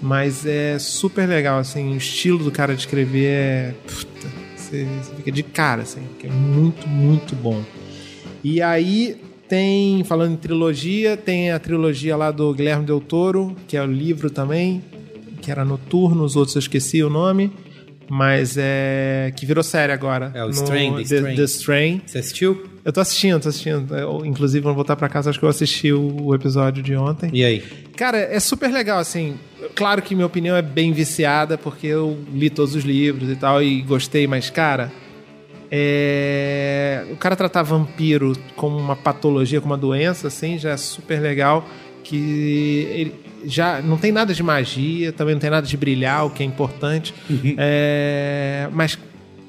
[0.00, 1.94] Mas é super legal, assim.
[1.94, 3.74] O estilo do cara de escrever é.
[3.86, 6.02] Puta, você, você fica de cara, assim.
[6.20, 7.62] Que é muito, muito bom.
[8.44, 9.16] E aí
[9.48, 13.86] tem, falando em trilogia, tem a trilogia lá do Guilherme Del Toro, que é o
[13.86, 14.82] livro também,
[15.40, 17.50] que era Noturno, os outros eu esqueci o nome,
[18.10, 19.32] mas é.
[19.36, 20.30] que virou série agora.
[20.34, 21.36] É, o Strain, The Strain.
[21.36, 22.02] The Strain.
[22.06, 22.66] Você assistiu?
[22.84, 23.94] Eu tô assistindo, tô assistindo.
[23.94, 27.30] Eu, inclusive, vou voltar pra casa, acho que eu assisti o, o episódio de ontem.
[27.32, 27.62] E aí?
[27.96, 29.36] Cara, é super legal, assim.
[29.74, 33.62] Claro que minha opinião é bem viciada, porque eu li todos os livros e tal,
[33.62, 34.90] e gostei, mas, cara.
[35.70, 41.20] É, O cara tratar vampiro como uma patologia, como uma doença, assim, já é super
[41.20, 41.66] legal.
[42.04, 43.14] Que ele
[43.44, 46.46] já não tem nada de magia, também não tem nada de brilhar, o que é
[46.46, 47.14] importante.
[47.56, 48.98] É, Mas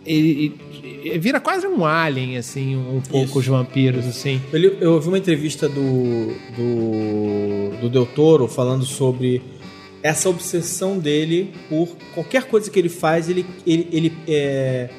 [0.06, 0.56] ele,
[1.04, 3.40] ele vira quase um alien, assim, um pouco Isso.
[3.40, 4.42] os vampiros, assim.
[4.52, 9.42] Ele- eu ouvi uma entrevista do, do, do Del Toro falando sobre
[10.04, 14.90] essa obsessão dele por qualquer coisa que ele faz, ele, ele, ele é,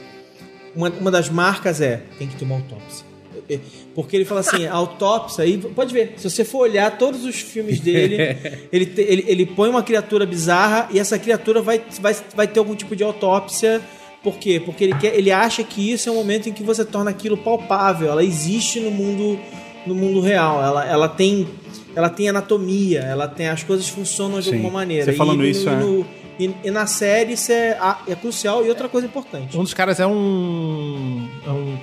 [0.80, 3.04] uma, uma das marcas é tem que ter uma autópsia.
[3.48, 3.58] É,
[3.94, 7.36] Porque ele fala assim, a autópsia, e pode ver, se você for olhar todos os
[7.40, 8.36] filmes dele,
[8.72, 12.58] ele, te- ele, ele põe uma criatura bizarra e essa criatura vai, vai, vai ter
[12.58, 13.80] algum tipo de autópsia.
[14.22, 14.60] Por quê?
[14.64, 17.36] Porque ele, quer, ele acha que isso é o momento em que você torna aquilo
[17.38, 18.08] palpável.
[18.10, 19.38] Ela existe no mundo,
[19.86, 20.62] no mundo real.
[20.62, 21.48] Ela, ela, tem,
[21.94, 24.56] ela tem anatomia, ela tem as coisas funcionam de Sim.
[24.56, 25.04] alguma maneira.
[25.04, 25.76] Você falando e, no- isso, é.
[25.76, 26.06] no-
[26.38, 28.64] e, e na série isso é, é crucial.
[28.64, 29.56] E outra coisa importante.
[29.58, 31.76] Um dos caras é um, é um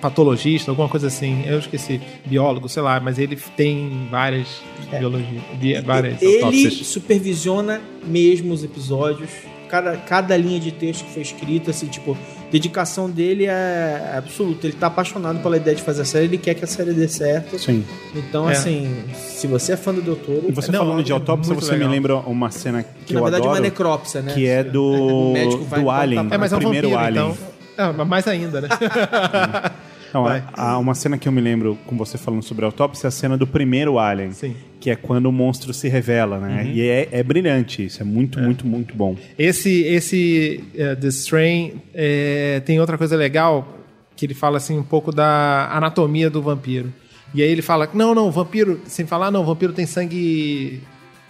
[0.00, 1.42] patologista, alguma coisa assim.
[1.46, 2.00] Eu esqueci.
[2.24, 4.46] Biólogo, sei lá, mas ele tem várias
[4.90, 6.74] biologias, bi- várias Ele autópsias.
[6.86, 9.30] supervisiona mesmo os episódios.
[9.68, 12.16] Cada, cada linha de texto que foi escrita, assim, tipo,
[12.54, 14.64] dedicação dele é absoluta.
[14.66, 17.08] Ele tá apaixonado pela ideia de fazer a série, ele quer que a série dê
[17.08, 17.58] certo.
[17.58, 17.84] Sim.
[18.14, 18.52] Então, É.
[18.52, 21.72] assim, se você é fã do Doutor, E você Não, falando de é autópsia, você
[21.72, 21.88] legal.
[21.88, 24.32] me lembra uma cena que, que na eu verdade é uma adoro, necrópsia, né?
[24.32, 27.06] que é O do, médico vai do Alien, É, mas é o um primeiro vampiro,
[27.06, 27.24] Alien.
[27.32, 27.54] então.
[27.88, 28.68] É, mas mais ainda, né?
[30.14, 30.44] Não, Vai.
[30.52, 33.10] há uma cena que eu me lembro com você falando sobre a autópsia, é a
[33.10, 34.32] cena do primeiro Alien.
[34.32, 34.54] Sim.
[34.78, 36.70] Que é quando o monstro se revela, né?
[36.72, 39.16] E é, é brilhante isso, é muito, muito, muito bom.
[39.36, 43.76] Esse, esse eh, The Strain eh, tem outra coisa legal
[44.14, 46.92] que ele fala assim um pouco da anatomia do vampiro.
[47.34, 50.80] E aí ele fala, não, não, vampiro, sem falar, não, vampiro tem sangue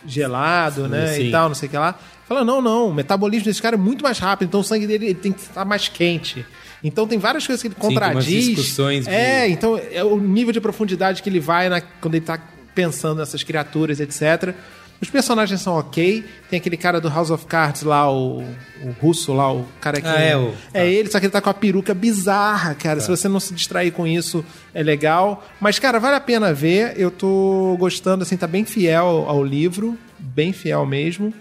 [0.07, 1.29] gelado, né, sim.
[1.29, 1.99] e tal, não sei o que lá.
[2.29, 5.07] Fala, não, não, o metabolismo desse cara é muito mais rápido, então o sangue dele
[5.07, 6.45] ele tem que estar mais quente.
[6.85, 8.45] Então tem várias coisas que ele contradiz.
[8.47, 12.39] discussões É, então é o nível de profundidade que ele vai na- quando ele tá
[12.75, 14.55] pensando nessas criaturas, etc.
[15.01, 16.25] Os personagens são ok.
[16.49, 18.41] Tem aquele cara do House of Cards lá, o,
[18.83, 20.07] o russo lá, o cara que.
[20.07, 23.01] Ah, é, o- É ele, só que ele tá com a peruca bizarra, cara.
[23.01, 25.45] Se você não se distrair com isso, é legal.
[25.61, 26.95] Mas, cara, vale a pena ver.
[26.97, 29.99] Eu tô gostando, assim, tá bem fiel ao livro.
[30.19, 31.35] Bem fiel mesmo.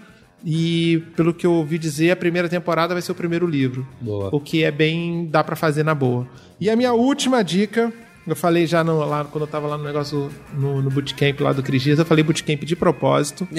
[0.44, 3.86] E pelo que eu ouvi dizer, a primeira temporada vai ser o primeiro livro.
[4.00, 4.28] Boa.
[4.32, 5.26] O que é bem.
[5.30, 6.26] dá pra fazer na boa.
[6.60, 7.92] E a minha última dica.
[8.26, 11.52] Eu falei já no- lá, quando eu tava lá no negócio, no, no bootcamp lá
[11.52, 13.46] do Cris Dias, eu falei bootcamp de propósito.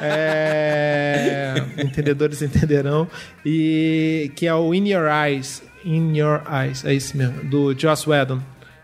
[0.00, 3.08] É, entendedores entenderão.
[3.44, 5.62] E que é o In Your Eyes.
[5.84, 8.40] In Your Eyes, é isso mesmo, do Joss Whedon.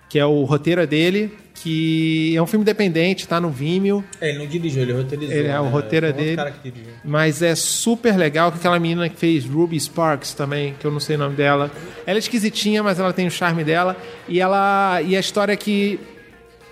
[0.08, 1.32] Que é o roteiro dele,
[1.62, 4.02] que é um filme independente, tá no Vimeo.
[4.20, 5.34] É, ele não dirigiu, ele roteirizou.
[5.34, 5.70] Ele é o né?
[5.70, 6.42] roteiro é dele.
[6.62, 6.72] que.
[7.04, 11.00] Mas é super legal com aquela menina que fez Ruby Sparks também, que eu não
[11.00, 11.70] sei o nome dela.
[12.06, 13.96] Ela é esquisitinha, mas ela tem o charme dela.
[14.26, 15.02] E ela.
[15.02, 16.00] E a história é que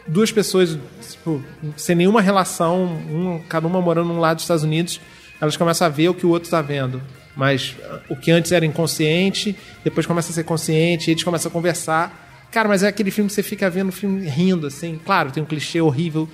[0.06, 0.78] duas pessoas,
[1.10, 1.44] tipo,
[1.76, 5.00] sem nenhuma relação, um, cada uma morando num lado dos Estados Unidos,
[5.38, 7.02] elas começam a ver o que o outro está vendo.
[7.36, 7.76] Mas
[8.08, 9.54] o que antes era inconsciente,
[9.84, 12.27] depois começa a ser consciente, e eles começam a conversar.
[12.50, 14.98] Cara, mas é aquele filme que você fica vendo o filme rindo, assim.
[15.04, 16.28] Claro, tem um clichê horrível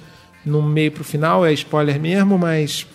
[0.45, 2.86] no meio pro final, é spoiler mesmo, mas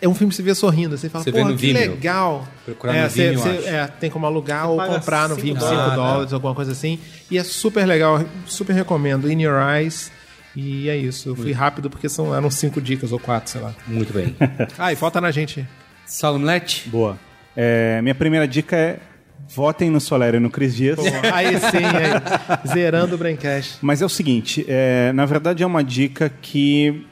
[0.00, 0.96] é um filme que você vê sorrindo.
[0.96, 1.90] Você fala, Você que Vimeo.
[1.92, 2.46] legal.
[2.64, 5.46] Procurar é, no você- Vimeo, você- é, tem como alugar ou paga comprar no cinco
[5.46, 6.98] Vimeo, 5 dólares, dólares, alguma coisa assim.
[7.30, 9.30] E é super legal, super recomendo.
[9.30, 10.12] In Your Eyes.
[10.54, 11.28] E é isso.
[11.30, 13.74] Eu fui rápido porque são, eram cinco dicas ou quatro, sei lá.
[13.86, 14.34] Muito bem.
[14.78, 15.66] Ah, e falta na gente.
[16.06, 16.88] Salomlet?
[16.88, 17.18] Boa.
[17.56, 18.98] É, minha primeira dica é
[19.46, 20.96] votem no Soler e no Cris Dias.
[20.96, 21.02] Pô,
[21.32, 22.68] aí sim, aí.
[22.68, 23.78] Zerando o Braincast.
[23.82, 27.06] Mas é o seguinte, é, na verdade é uma dica que,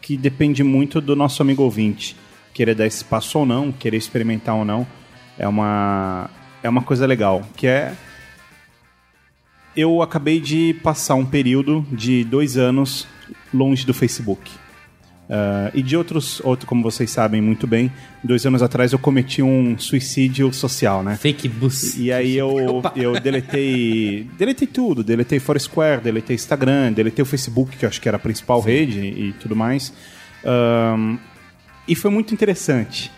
[0.00, 2.16] que depende muito do nosso amigo ouvinte.
[2.52, 4.86] Querer dar espaço ou não, querer experimentar ou não,
[5.38, 6.28] é uma,
[6.62, 7.42] é uma coisa legal.
[7.56, 7.94] Que é.
[9.76, 13.06] Eu acabei de passar um período de dois anos
[13.54, 14.50] longe do Facebook.
[15.30, 17.92] Ah, e de outros, outro, como vocês sabem muito bem,
[18.22, 21.16] dois anos atrás eu cometi um suicídio social, né?
[21.16, 21.96] Fake bus.
[21.96, 24.26] E aí eu, eu deletei.
[24.36, 25.04] Deletei tudo.
[25.04, 28.98] Deletei Foursquare, deletei Instagram, deletei o Facebook, que eu acho que era a principal rede
[28.98, 29.92] e tudo mais.
[30.44, 31.16] Ahn,
[31.86, 33.12] e foi muito interessante.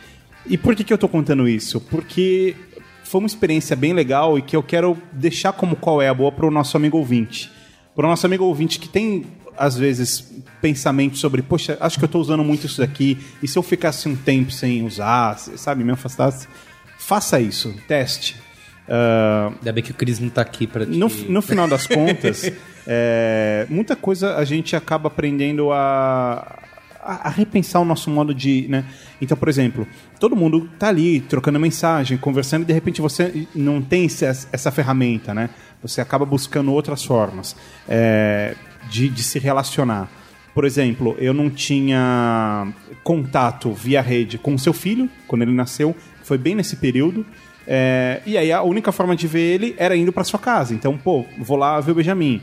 [0.47, 1.81] E por que, que eu tô contando isso?
[1.81, 2.55] Porque
[3.05, 6.31] foi uma experiência bem legal e que eu quero deixar como qual é a boa
[6.31, 7.51] pro nosso amigo ouvinte.
[7.95, 9.25] Pro nosso amigo ouvinte que tem,
[9.57, 10.25] às vezes,
[10.61, 14.09] pensamentos sobre, poxa, acho que eu tô usando muito isso daqui, e se eu ficasse
[14.09, 16.47] um tempo sem usar, sabe, me afastasse?
[16.99, 18.37] Faça isso, teste.
[18.89, 20.91] Ah, Ainda bem que o Cris não tá aqui pra te...
[20.93, 22.51] no, no final das contas,
[22.87, 26.59] é, muita coisa a gente acaba aprendendo a,
[27.01, 28.67] a, a repensar o nosso modo de.
[28.69, 28.85] Né?
[29.21, 29.87] Então, por exemplo,
[30.19, 34.71] todo mundo tá ali trocando mensagem, conversando, e de repente você não tem esse- essa
[34.71, 35.51] ferramenta, né?
[35.83, 37.57] Você acaba buscando outras formas
[37.89, 38.55] é,
[38.89, 40.09] de, de se relacionar.
[40.55, 42.69] Por exemplo, eu não tinha
[43.03, 47.25] contato via rede com o seu filho, quando ele nasceu, foi bem nesse período.
[47.67, 50.75] É, e aí a única forma de ver ele era indo para sua casa.
[50.75, 52.43] Então, pô, vou lá ver o Benjamin.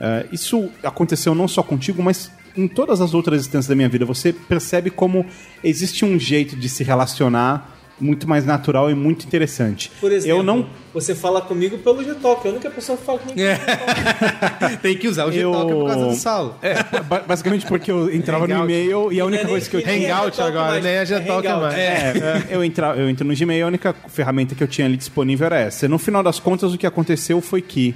[0.00, 4.04] É, isso aconteceu não só contigo, mas em todas as outras instâncias da minha vida.
[4.04, 5.26] Você percebe como
[5.62, 9.90] existe um jeito de se relacionar muito mais natural e muito interessante.
[10.00, 13.18] Por exemplo, eu não você fala comigo pelo G-Talk, é a única pessoa que fala
[13.20, 13.38] comigo.
[14.82, 16.56] Tem que usar o Gtalk por causa do Saulo.
[16.62, 19.82] É, ba- basicamente porque eu entrava no e-mail e a única é coisa que eu
[19.86, 20.16] nem- tinha.
[20.16, 21.74] Hangout G-Talk agora, nem a é G-Talk mais.
[21.74, 25.46] É, eu, entra, eu entro no Gmail, a única ferramenta que eu tinha ali disponível
[25.46, 25.86] era essa.
[25.88, 27.94] No final das contas, o que aconteceu foi que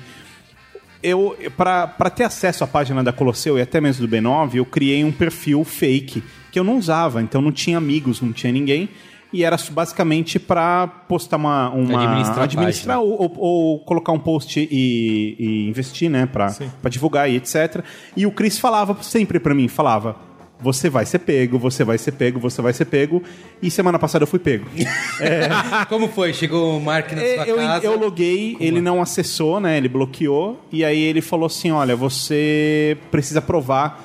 [1.03, 5.05] eu, para ter acesso à página da Colosseu e até mesmo do B9, eu criei
[5.05, 8.89] um perfil fake que eu não usava, então não tinha amigos, não tinha ninguém.
[9.35, 11.69] E era basicamente para postar uma.
[11.71, 16.25] uma Administrar administrar ou, ou- ou colocar um post e, e investir, né?
[16.27, 17.83] Pra, pra divulgar e etc.
[18.17, 20.17] E o Chris falava sempre pra mim: falava,
[20.61, 23.23] você vai ser pego, você vai ser pego, você vai ser pego.
[23.61, 24.67] E semana passada eu fui pego.
[25.89, 26.33] Como foi?
[26.33, 27.87] Chegou o Mark na sua É, eu, casa?
[27.87, 29.77] eu loguei, ele não acessou, né?
[29.77, 30.61] Ele bloqueou.
[30.73, 34.05] E aí ele falou assim: olha, você precisa provar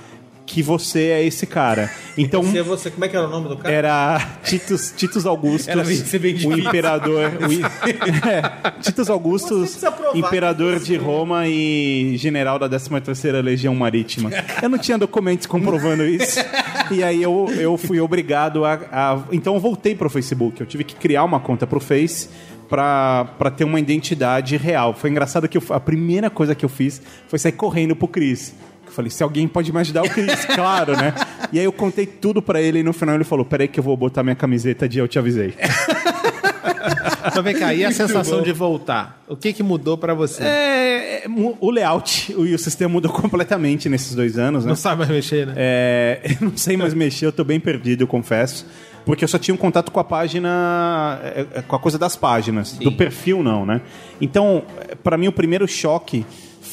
[0.52, 1.92] que você é esse cara.
[2.18, 2.44] Então.
[2.44, 3.72] Se é você, como é que era o nome do cara?
[3.72, 7.32] Era Titus, Titus Augustus, Era bem- o imperador.
[7.40, 7.54] o
[8.28, 9.78] é, Titus Você Augustus,
[10.16, 14.32] imperador de Roma e general da 13ª Legião Marítima.
[14.62, 16.40] Eu não tinha documentos comprovando isso.
[16.90, 20.60] E aí eu, eu fui obrigado a, a- Então eu voltei pro Facebook.
[20.60, 22.28] Eu tive que criar uma conta pro Face
[22.68, 24.96] pra, pra ter uma identidade real.
[24.96, 28.54] Foi engraçado que eu- a primeira coisa que eu fiz foi sair correndo pro Cris.
[28.90, 31.14] Eu falei, se alguém pode me ajudar, o Cris, claro, né?
[31.54, 33.84] E aí eu contei tudo pra ele e no final ele falou: peraí que eu
[33.84, 35.54] vou botar minha camiseta de eu te avisei.
[37.26, 39.22] Então vem cá, e a sensação de voltar?
[39.28, 40.44] O que que mudou pra você?
[40.44, 41.30] É, é,
[41.60, 44.70] o layout e o sistema mudou completamente nesses dois anos, né?
[44.70, 45.54] Não sabe mais mexer, né?
[45.56, 48.66] É, eu não sei mais mexer, eu tô bem perdido, eu confesso.
[49.06, 52.16] Porque eu só tinha um contato com a página, é, é, com a coisa das
[52.16, 53.82] páginas, do perfil não, né?
[54.22, 54.64] Então,
[55.04, 56.26] pra mim o primeiro choque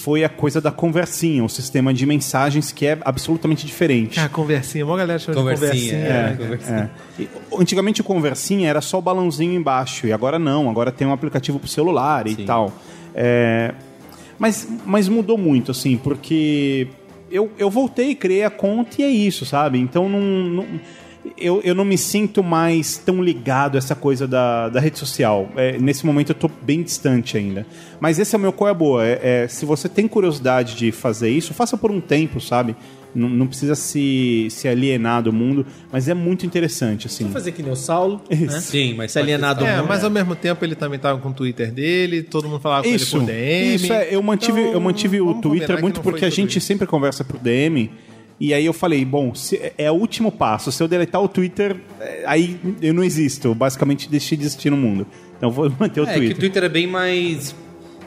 [0.07, 4.21] foi a coisa da conversinha, o sistema de mensagens que é absolutamente diferente.
[4.21, 4.87] Ah, conversinha.
[4.87, 5.99] Uma galera chama Conversinha, de conversinha.
[6.07, 6.23] é.
[6.23, 6.37] né?
[6.39, 6.91] Conversinha.
[7.19, 7.23] É.
[7.23, 7.29] E,
[7.61, 11.59] Antigamente o Conversinha era só o balãozinho embaixo, e agora não, agora tem um aplicativo
[11.59, 12.73] pro celular e tal.
[13.17, 13.75] É,
[14.39, 16.87] mas, mas mudou muito, assim, porque
[17.29, 19.81] eu, eu voltei, criei a conta e é isso, sabe?
[19.81, 20.21] Então não.
[20.21, 20.67] não-
[21.39, 25.49] eu, eu não me sinto mais tão ligado a essa coisa da, da rede social.
[25.57, 27.67] É, nesse momento eu tô bem distante ainda.
[28.01, 29.05] Mas esse é o meu qual é boa.
[29.07, 32.77] É, é, se você tem curiosidade de fazer isso, faça por um tempo, sabe?
[33.15, 37.31] Não, não precisa se, se alienar do mundo, mas é muito interessante, assim.
[37.31, 38.61] Fazer que nem o Saulo, né?
[38.61, 39.87] Sim, mas Se alienado É, não.
[39.87, 43.13] mas ao mesmo tempo ele também tava com o Twitter dele, todo mundo falava Isso,
[43.19, 43.75] com ele por DM.
[43.77, 46.67] isso é, eu mantive, Então, eu mantive o vamos Twitter muito porque a gente isso.
[46.67, 47.91] sempre conversa por DM.
[48.39, 50.71] E aí eu falei, bom, se- é o último passo.
[50.71, 53.55] Se eu deletar o Twitter, é, aí eu não existo.
[53.55, 55.07] Basicamente deixei de existir no mundo.
[55.37, 56.37] Então eu vou manter o É, que o Twitter.
[56.39, 57.55] Twitter é bem mais...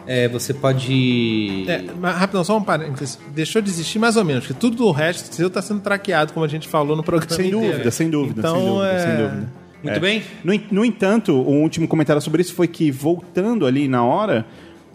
[0.05, 1.65] é, você pode...
[1.67, 3.17] É, mas rapidão, só um parênteses.
[3.33, 6.45] Deixou de existir mais ou menos, porque tudo do resto seu tá sendo traqueado, como
[6.45, 7.71] a gente falou no programa Sem inteiro.
[7.71, 8.99] dúvida, sem dúvida, Então, sem dúvida, é...
[8.99, 9.49] sem dúvida.
[9.83, 9.99] Muito É.
[9.99, 10.23] bem.
[10.43, 14.45] No, no entanto, o último comentário sobre isso foi que, voltando ali na hora,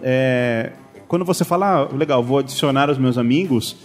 [0.02, 0.73] é,
[1.09, 3.77] quando você fala, ah, legal, vou adicionar os meus amigos,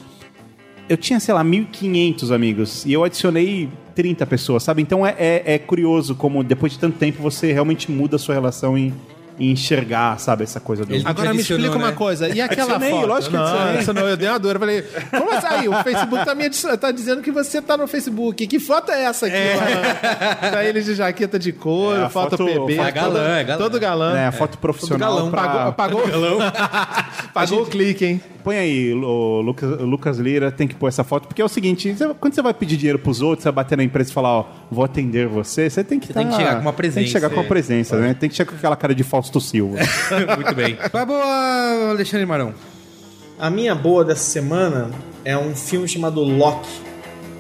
[0.90, 4.82] eu tinha, sei lá, 1.500 amigos e eu adicionei 30 pessoas, sabe?
[4.82, 8.34] Então é, é, é curioso como depois de tanto tempo você realmente muda a sua
[8.34, 8.92] relação em,
[9.40, 10.44] em enxergar, sabe?
[10.44, 10.94] Essa coisa do.
[10.94, 11.98] Ele- Agora me Adicionou, explica uma né?
[11.98, 12.28] coisa.
[12.30, 13.08] E aquela Adicionei, foto?
[13.08, 13.38] lógico que
[13.88, 14.56] não, não, eu dei uma dor.
[14.56, 15.48] Eu falei, como assim?
[15.50, 18.46] Aí, o Facebook tá, me tá dizendo que você tá no Facebook.
[18.48, 19.36] Que foto é essa aqui?
[19.56, 20.52] mano?
[20.52, 22.78] Tá ele de jaqueta de couro, É, foto, foto- PB.
[22.80, 23.58] é galã, todo, é galã.
[23.64, 24.18] Todo galã.
[24.20, 25.00] É, foto profissional.
[25.10, 25.32] galão.
[25.32, 26.02] pra- Pagou, pagou,
[27.34, 28.22] pagou o clique, hein?
[28.44, 31.50] Põe aí, o Lucas, o Lucas Lira tem que pôr essa foto, porque é o
[31.50, 34.30] seguinte: quando você vai pedir dinheiro pros outros, você vai bater na empresa e falar,
[34.30, 36.72] ó, vou atender você, você tem que Você tem tá- que chegar com uma Tem
[36.72, 37.40] que presença, chegar com é.
[37.40, 38.14] uma presença, né?
[38.18, 39.78] Tem que chegar com aquela cara de Fausto Silva.
[40.36, 40.76] Muito bem.
[40.92, 42.54] Vai boa, Alexandre Marão.
[43.38, 44.90] A minha boa dessa semana
[45.24, 46.68] é um filme chamado Loki,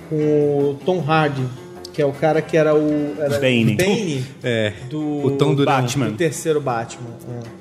[0.09, 1.43] com o Tom Hardy,
[1.91, 3.75] que é o cara que era o era Bane.
[3.75, 5.81] Bane É, do o Tom Durão.
[5.81, 6.09] Batman.
[6.11, 7.09] do terceiro Batman.
[7.27, 7.59] é.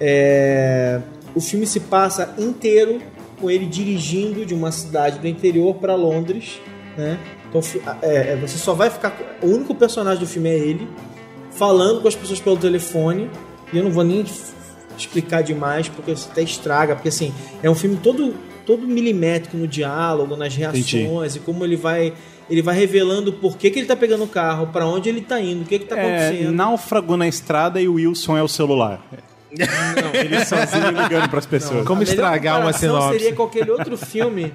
[0.00, 1.00] É,
[1.34, 3.00] o filme se passa inteiro
[3.40, 6.60] com ele dirigindo de uma cidade do interior para Londres,
[6.96, 7.18] né?
[7.48, 7.60] Então
[8.02, 9.10] é, é, você só vai ficar.
[9.10, 10.86] com- O único personagem do filme é ele
[11.50, 13.28] falando com as pessoas pelo telefone.
[13.72, 14.24] E eu não vou nem
[14.96, 17.32] explicar demais porque isso até estraga, porque assim
[17.62, 18.34] é um filme todo
[18.66, 22.12] todo milimétrico no diálogo, nas reações e como ele vai
[22.50, 25.38] ele vai revelando por que, que ele tá pegando o carro, para onde ele tá
[25.40, 26.52] indo, o que que tá É, acontecendo.
[26.54, 29.00] náufrago na estrada e o Wilson é o celular.
[29.52, 31.86] Não, ele sozinho ligando pras pessoas.
[31.86, 33.18] Como A melhor estragar uma sinopse?
[33.18, 34.52] seria com aquele outro filme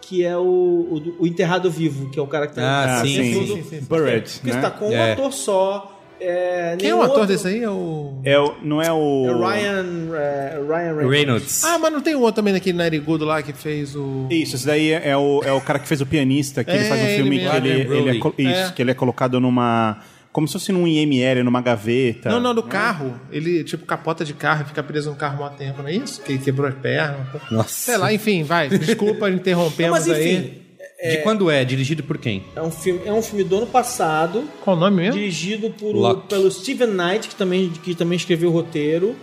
[0.00, 3.02] que é o, o, o Enterrado Vivo, que é o cara que tá Ah, tá
[3.02, 4.56] sim, sim, do- sim, Buried, Porque né?
[4.56, 5.12] está com um É.
[5.12, 6.01] ator só.
[6.24, 7.62] É, Quem é o ator outro- desse aí?
[7.62, 8.20] É o...
[8.24, 9.26] É o, não é o.
[9.26, 9.86] É Ryan,
[10.16, 11.10] é, Ryan Reynolds.
[11.10, 11.64] Reynolds.
[11.64, 14.26] Ah, mas não tem um outro também daquele narigudo lá que fez o...
[14.30, 16.88] Isso, esse daí é, o, é o cara que fez o pianista, que ele É,
[16.88, 17.50] faz um ele filme mesmo.
[17.50, 18.14] que ele, ele é,
[18.52, 18.72] isso, É.
[18.74, 19.98] que ele é colocado numa.
[20.32, 22.30] Como se fosse num IML, numa gaveta.
[22.30, 23.14] Não, não, do carro.
[23.30, 26.22] Ele, tipo, capota de carro e fica preso no carro há tempo, não é isso?
[26.22, 27.26] Que quebrou as pernas.
[27.50, 27.68] Nossa.
[27.68, 28.70] Sei lá, enfim, vai.
[28.70, 30.62] Desculpa, interrompemos Mas enfim, aí.
[31.10, 31.64] De quando é?
[31.64, 32.44] Dirigido por quem?
[32.54, 35.14] é um, filme, é um filme do ano passado, Qual o nome mesmo?
[35.14, 39.16] dirigido por, o- pelo Steven Knight, que também, que também escreveu o roteiro.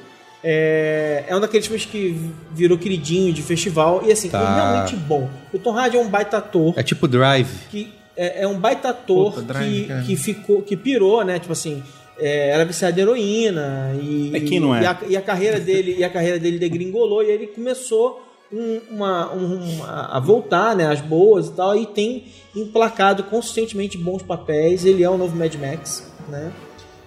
[0.43, 2.15] É, é um daqueles filmes que
[2.53, 4.03] virou queridinho de festival.
[4.05, 4.39] E assim, Tá.
[4.39, 5.29] é realmente bom.
[5.53, 6.73] O Tom Hardy é um baita ator.
[6.77, 7.49] É tipo Drive.
[7.69, 10.01] que é, é um baita ator Puta, Drive, que, cara.
[10.03, 11.39] que ficou que pirou, né?
[11.39, 11.83] Tipo assim,
[12.17, 14.81] é, era viciado em heroína e, É, quem não é?
[14.81, 18.81] e, a, e a carreira dele e a carreira dele degringolou e ele começou um-
[18.91, 24.23] uma, um- uma- a voltar, né, as boas e tal, e tem emplacado consistentemente bons
[24.23, 24.85] papéis.
[24.85, 26.51] Ele é o novo Mad Max, né?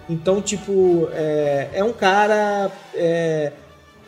[0.09, 2.71] Então, tipo, é, é um cara.
[2.93, 3.51] É,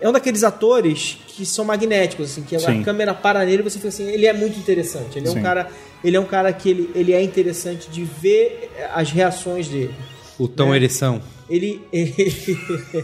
[0.01, 2.81] é um daqueles atores que são magnéticos, assim, que Sim.
[2.81, 5.17] a câmera para nele e você fica assim, ele é muito interessante.
[5.17, 5.39] Ele é Sim.
[5.39, 5.69] um cara.
[6.03, 9.95] Ele é um cara que ele, ele é interessante de ver as reações dele.
[10.37, 10.77] O Tom É.
[10.77, 11.21] Ereção.
[11.47, 11.79] Ele,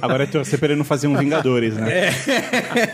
[0.01, 2.09] Agora é torcer pra ele não fazer um Vingadores, né?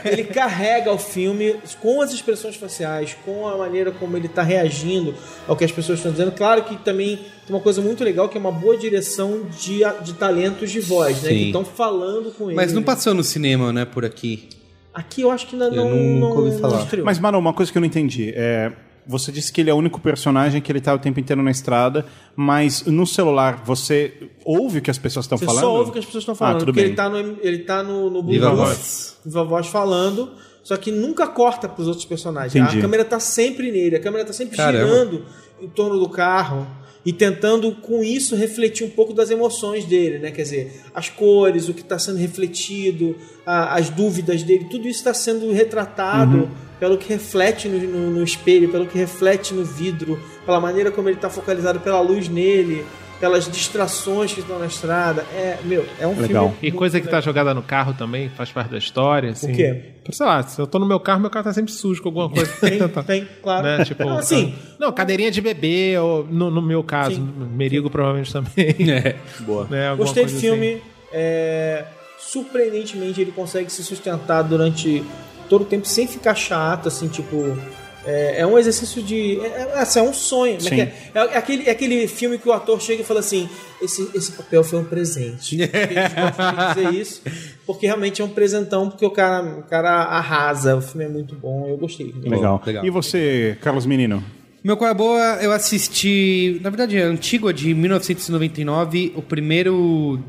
[0.03, 5.15] ele carrega o filme com as expressões faciais, com a maneira como ele está reagindo
[5.47, 6.33] ao que as pessoas estão dizendo.
[6.33, 10.13] Claro que também tem uma coisa muito legal que é uma boa direção de, de
[10.15, 11.29] talentos de voz, né?
[11.29, 11.35] Sim.
[11.35, 12.55] Que estão falando com ele.
[12.55, 14.49] Mas não passou no cinema, né, por aqui.
[14.93, 16.77] Aqui eu acho que ainda Eu não, não, falar.
[16.77, 17.05] não estreou.
[17.05, 18.71] Mas, mano, uma coisa que eu não entendi é.
[19.07, 21.49] Você disse que ele é o único personagem que ele tá o tempo inteiro na
[21.51, 22.05] estrada,
[22.35, 25.61] mas no celular você ouve o que as pessoas estão Você falando?
[25.61, 26.87] só ouve o que as pessoas estão falando, Ah, tudo porque bem.
[26.89, 29.17] ele tá no, ele tá no, no Viva Bluetooth, Voz.
[29.25, 30.31] Viva Voz falando,
[30.63, 32.53] só que nunca corta pros outros personagens.
[32.55, 32.79] Entendi.
[32.79, 34.85] A câmera tá sempre nele, a câmera tá sempre Caramba.
[34.85, 35.25] girando
[35.61, 36.67] em torno do carro
[37.05, 40.29] e tentando com isso refletir um pouco das emoções dele, né?
[40.31, 43.15] Quer dizer, as cores, o que está sendo refletido,
[43.45, 46.49] a- as dúvidas dele, tudo isso está sendo retratado Uhum.
[46.79, 51.09] Pelo que reflete no, no- no espelho, pelo que reflete no vidro, pela maneira como
[51.09, 52.85] ele está focalizado, pela luz nele,
[53.19, 55.23] pelas distrações que estão na estrada.
[55.33, 56.49] É, meu, é um Legal.
[56.51, 56.57] filme.
[56.61, 59.31] E coisa que tá jogada no carro também, faz parte da história.
[59.31, 59.51] Assim.
[59.53, 59.81] quê?
[60.11, 62.29] Sei lá, se eu tô no meu carro, meu carro tá sempre sujo com alguma
[62.29, 62.49] coisa.
[62.61, 63.63] Tem, tem, claro.
[63.65, 63.83] Né?
[63.83, 67.33] Tipo, Não, assim, Não, cadeirinha de bebê, ou no, no meu caso, Sim.
[67.55, 68.75] Merigo provavelmente também.
[68.91, 69.15] É.
[69.43, 69.65] Boa.
[69.67, 69.95] Né?
[69.97, 70.79] Gostei do filme.
[71.11, 71.85] é,
[72.19, 75.03] surpreendentemente, ele consegue se sustentar durante
[75.47, 77.57] todo o tempo sem ficar chato, assim, tipo.
[78.05, 79.37] É, é um exercício de.
[79.41, 80.57] É, é, assim, é um sonho.
[80.63, 80.93] né?
[81.13, 83.49] É, é aquele, é aquele filme que o ator chega e fala assim:
[83.81, 85.57] esse, esse papel foi um presente.
[85.59, 87.21] De dizer isso,
[87.65, 90.77] porque realmente é um presentão, porque o cara, o cara arrasa.
[90.77, 92.13] O filme é muito bom, eu gostei.
[92.23, 92.61] Legal.
[92.65, 92.85] Legal.
[92.85, 94.23] E você, Carlos Menino?
[94.63, 100.19] Meu Qual é Boa, eu assisti, na verdade é antigo, é de 1999, o primeiro,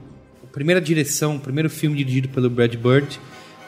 [0.45, 3.19] a primeira direção, o primeiro filme dirigido pelo Brad Bird,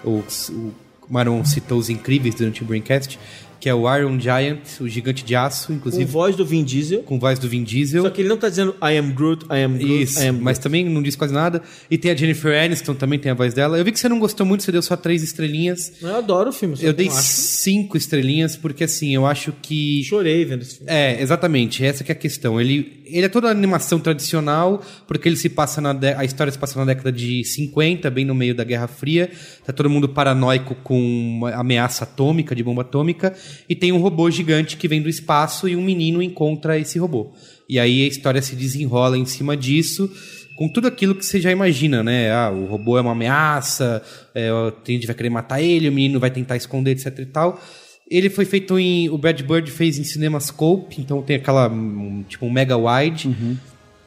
[0.05, 0.75] o, o
[1.11, 3.19] Maron citou os incríveis durante o Braincast,
[3.59, 7.03] que é o Iron Giant, o Gigante de Aço, Com inclusive voz do Vin Diesel.
[7.03, 8.03] com voz do Vin Diesel.
[8.05, 10.39] Só que ele não tá dizendo I am Groot, I am Groot, Isso, I am
[10.41, 11.61] mas também não diz quase nada.
[11.91, 13.77] E tem a Jennifer Aniston, também tem a voz dela.
[13.77, 15.93] Eu vi que você não gostou muito, você deu só três estrelinhas.
[16.01, 16.75] Eu adoro o filme.
[16.81, 20.03] Eu dei cinco estrelinhas, porque assim, eu acho que.
[20.05, 20.91] Chorei vendo esse filme.
[20.91, 22.59] É, exatamente, essa que é a questão.
[22.59, 26.79] Ele, ele é toda animação tradicional, porque ele se passa na a história se passa
[26.79, 29.31] na década de 50, bem no meio da Guerra Fria.
[29.65, 33.35] Tá todo mundo paranoico com ameaça atômica, de bomba atômica,
[33.69, 37.33] e tem um robô gigante que vem do espaço e um menino encontra esse robô.
[37.69, 40.11] E aí a história se desenrola em cima disso.
[40.57, 42.31] Com tudo aquilo que você já imagina, né?
[42.31, 44.03] Ah, o robô é uma ameaça,
[44.35, 47.59] é, o gente vai querer matar ele, o menino vai tentar esconder, etc e tal.
[48.11, 49.09] Ele foi feito em.
[49.09, 51.69] O Brad Bird fez em CinemaScope, então tem aquela.
[51.69, 53.35] um, tipo um mega wide.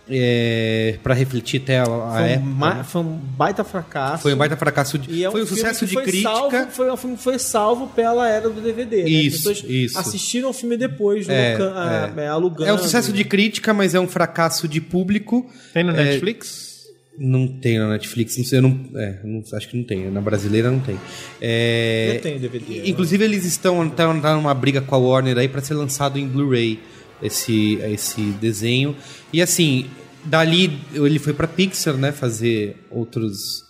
[0.09, 2.45] é, para refletir até a, a Foi um, época.
[2.49, 4.23] ma- foi um baita fracasso.
[4.23, 4.97] Foi um baita fracasso.
[4.97, 6.29] De, E é um foi um sucesso de foi crítica.
[6.29, 9.03] Salvo, foi um filme que foi salvo pela era do DVD.
[9.03, 9.09] né?
[9.09, 9.97] Isso, pessoas isso.
[9.97, 12.69] assistiram o filme depois, É, loca- ah, é, alugando.
[12.69, 15.49] É um sucesso de crítica, mas é um fracasso de público.
[15.73, 16.72] Tem no É, Netflix?
[17.17, 20.09] Não tem na Netflix, não sei, não, é, não- acho que não tem.
[20.09, 20.97] Na brasileira não tem.
[21.39, 22.83] É, Eu tenho DVD, né?
[22.85, 26.27] Inclusive eles estão tá, tá numa briga com a Warner aí para ser lançado em
[26.27, 26.79] Blu-ray
[27.21, 28.95] esse esse desenho.
[29.31, 29.85] E assim,
[30.25, 33.61] dali ele foi para Pixar, né, fazer outros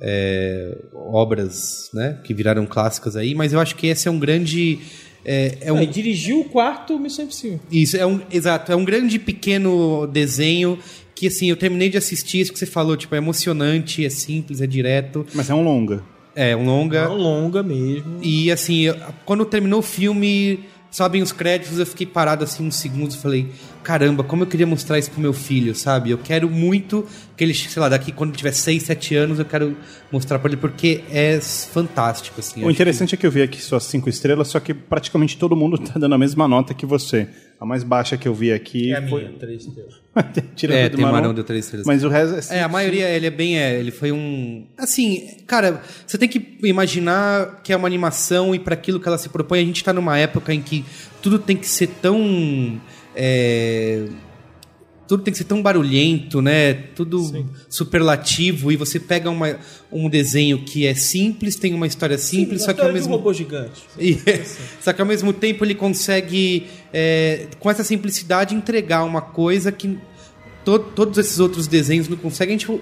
[0.00, 3.34] é, obras, né, que viraram clássicas aí.
[3.34, 4.78] Mas eu acho que esse é um grande
[5.24, 7.58] é, é um, dirigiu o quarto Missão Impossível.
[7.70, 10.78] isso, é um, exato, é um grande pequeno desenho
[11.16, 14.60] que, assim, eu terminei de assistir, isso que você falou, tipo, é emocionante, é simples,
[14.60, 16.02] é direto, Mas é um longa.
[16.34, 16.98] é um longa.
[16.98, 18.18] É um longa mesmo.
[18.22, 20.60] E, assim, eu- quando terminou o filme,
[20.90, 23.46] sobem os créditos, eu fiquei parado, assim, uns segundos e falei,
[23.86, 26.10] caramba, como eu queria mostrar isso pro meu filho, sabe?
[26.10, 27.06] Eu quero muito
[27.36, 29.76] que ele, sei lá, daqui quando tiver 6, 7 anos, eu quero
[30.10, 32.64] mostrar pra ele, porque é fantástico, assim.
[32.64, 35.78] O interessante é que eu vi aqui suas cinco estrelas, só que praticamente todo mundo
[35.78, 37.28] tá dando a mesma nota que você.
[37.60, 39.24] A mais baixa que eu vi aqui É a foi.
[39.24, 39.94] minha, três estrelas.
[40.56, 41.14] Tirando É, tem o Marão.
[41.14, 41.86] Marão deu três estrelas.
[41.86, 43.56] Mas o resto É, a maioria, ele é bem.
[43.56, 44.66] É, ele foi um.
[44.76, 49.16] Assim, cara, você tem que imaginar que é uma animação e para aquilo que ela
[49.16, 50.84] se propõe, a gente tá numa época em que
[51.22, 52.78] tudo tem que ser tão.
[53.16, 54.06] É,
[55.08, 56.74] tudo tem que ser tão barulhento, né?
[56.74, 58.72] Tudo superlativo.
[58.72, 59.56] E você pega uma,
[59.90, 63.16] um desenho que é simples, tem uma história simples, Sim, só que ao um mesmo
[63.16, 63.82] robô gigante.
[63.98, 64.18] e-
[64.82, 69.96] só que ao mesmo tempo ele consegue, é, com essa simplicidade, entregar uma coisa que
[70.64, 72.56] to- todos esses outros desenhos não conseguem.
[72.56, 72.80] A gente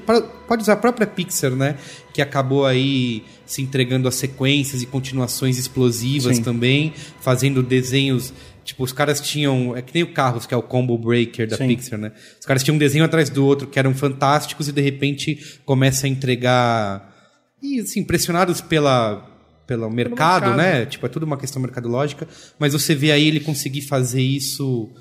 [0.49, 1.77] pode usar a própria Pixar, né?
[2.15, 6.43] Que acabou aí se entregando a sequências e continuações explosivas Sim.
[6.43, 8.33] também, fazendo desenhos.
[8.65, 9.77] Tipo, os caras tinham.
[9.77, 11.69] É que nem o Carros, que é o combo breaker da Sim.
[11.69, 12.13] Pixar, né?
[12.41, 16.07] Os caras tinham um desenho atrás do outro que eram fantásticos e de repente começa
[16.07, 17.15] a entregar.
[17.63, 19.31] E assim, pressionados pela.
[19.67, 20.57] Pelo mercado, mercado.
[20.57, 20.85] né?
[20.85, 22.29] Tipo, é tudo uma questão mercadológica,
[22.59, 24.93] mas você vê aí ele conseguir fazer isso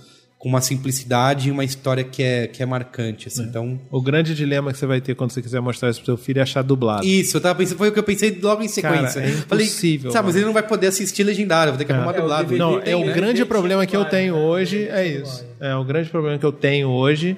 [0.44, 3.44] com uma simplicidade e uma história que é, que é marcante, assim.
[3.44, 6.18] Então, O grande dilema que você vai ter quando você quiser mostrar isso pro seu
[6.18, 7.06] filho é achar dublado.
[7.08, 9.22] isso, eu tava pensando, foi o que eu pensei logo em sequência.
[9.22, 11.94] Cara, é Falei, impossível, sabe, mas ele não vai poder assistir legendado, vou ter que
[11.94, 12.58] arrumar É, dublado.
[12.58, 13.14] Não, é o né?
[13.14, 15.46] grande problema que eu tenho hoje é isso.
[15.62, 17.38] É o grande problema que eu tenho hoje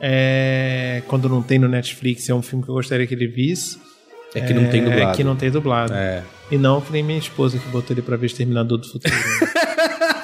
[0.00, 3.78] é quando não tem no Netflix, é um filme que eu gostaria que ele visse.
[4.32, 5.16] É que não tem É dublado.
[5.16, 5.92] que não tem dublado.
[5.92, 6.22] É.
[6.52, 9.12] E não que nem minha esposa que botou ele pra ver Exterminador do Futuro.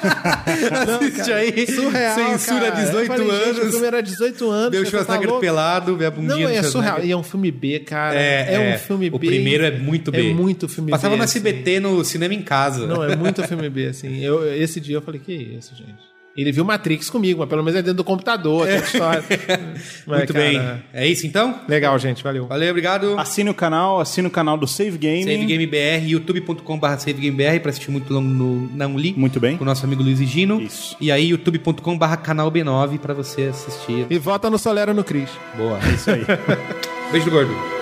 [0.01, 2.83] Assiste aí, surreal, censura cara.
[2.85, 4.71] 18 Eu falei, gente, o anos, filme era 18 anos.
[4.71, 7.03] deu você Schwarzenegger falou- pelado, vê a bundinha Não, é surreal.
[7.03, 8.15] E é um filme B, cara.
[8.15, 8.75] É, É, é.
[8.75, 9.15] um filme B.
[9.15, 10.29] O primeiro é muito B.
[10.29, 11.17] É muito filme Passava B.
[11.17, 11.39] no assim.
[11.39, 12.85] SBT no cinema em casa.
[12.85, 14.19] Não, é muito filme B, assim.
[14.23, 16.10] Eu, esse dia eu falei, que isso, gente?
[16.35, 19.23] Ele viu Matrix comigo, mas pelo menos é dentro do computador, aquela história.
[20.07, 20.83] Mas, Muito cara, bem.
[20.93, 21.59] É isso então?
[21.67, 22.23] Legal, gente.
[22.23, 22.47] Valeu.
[22.47, 23.19] Valeu, obrigado.
[23.19, 25.23] Assine o canal, assine o canal do Save Game.
[25.23, 29.13] Save Game BR, youtube.com.br SaveGameBR pra assistir muito longo no Não Li.
[29.15, 29.57] Muito bem.
[29.57, 30.61] Com o nosso amigo Luiz e Gino.
[30.61, 30.95] Isso.
[31.01, 34.07] E aí, youtube.com.br canal B9 pra você assistir.
[34.09, 35.29] E vota no Solera no Cris.
[35.57, 35.79] Boa.
[35.93, 36.25] Isso aí.
[37.11, 37.80] Beijo do gordo.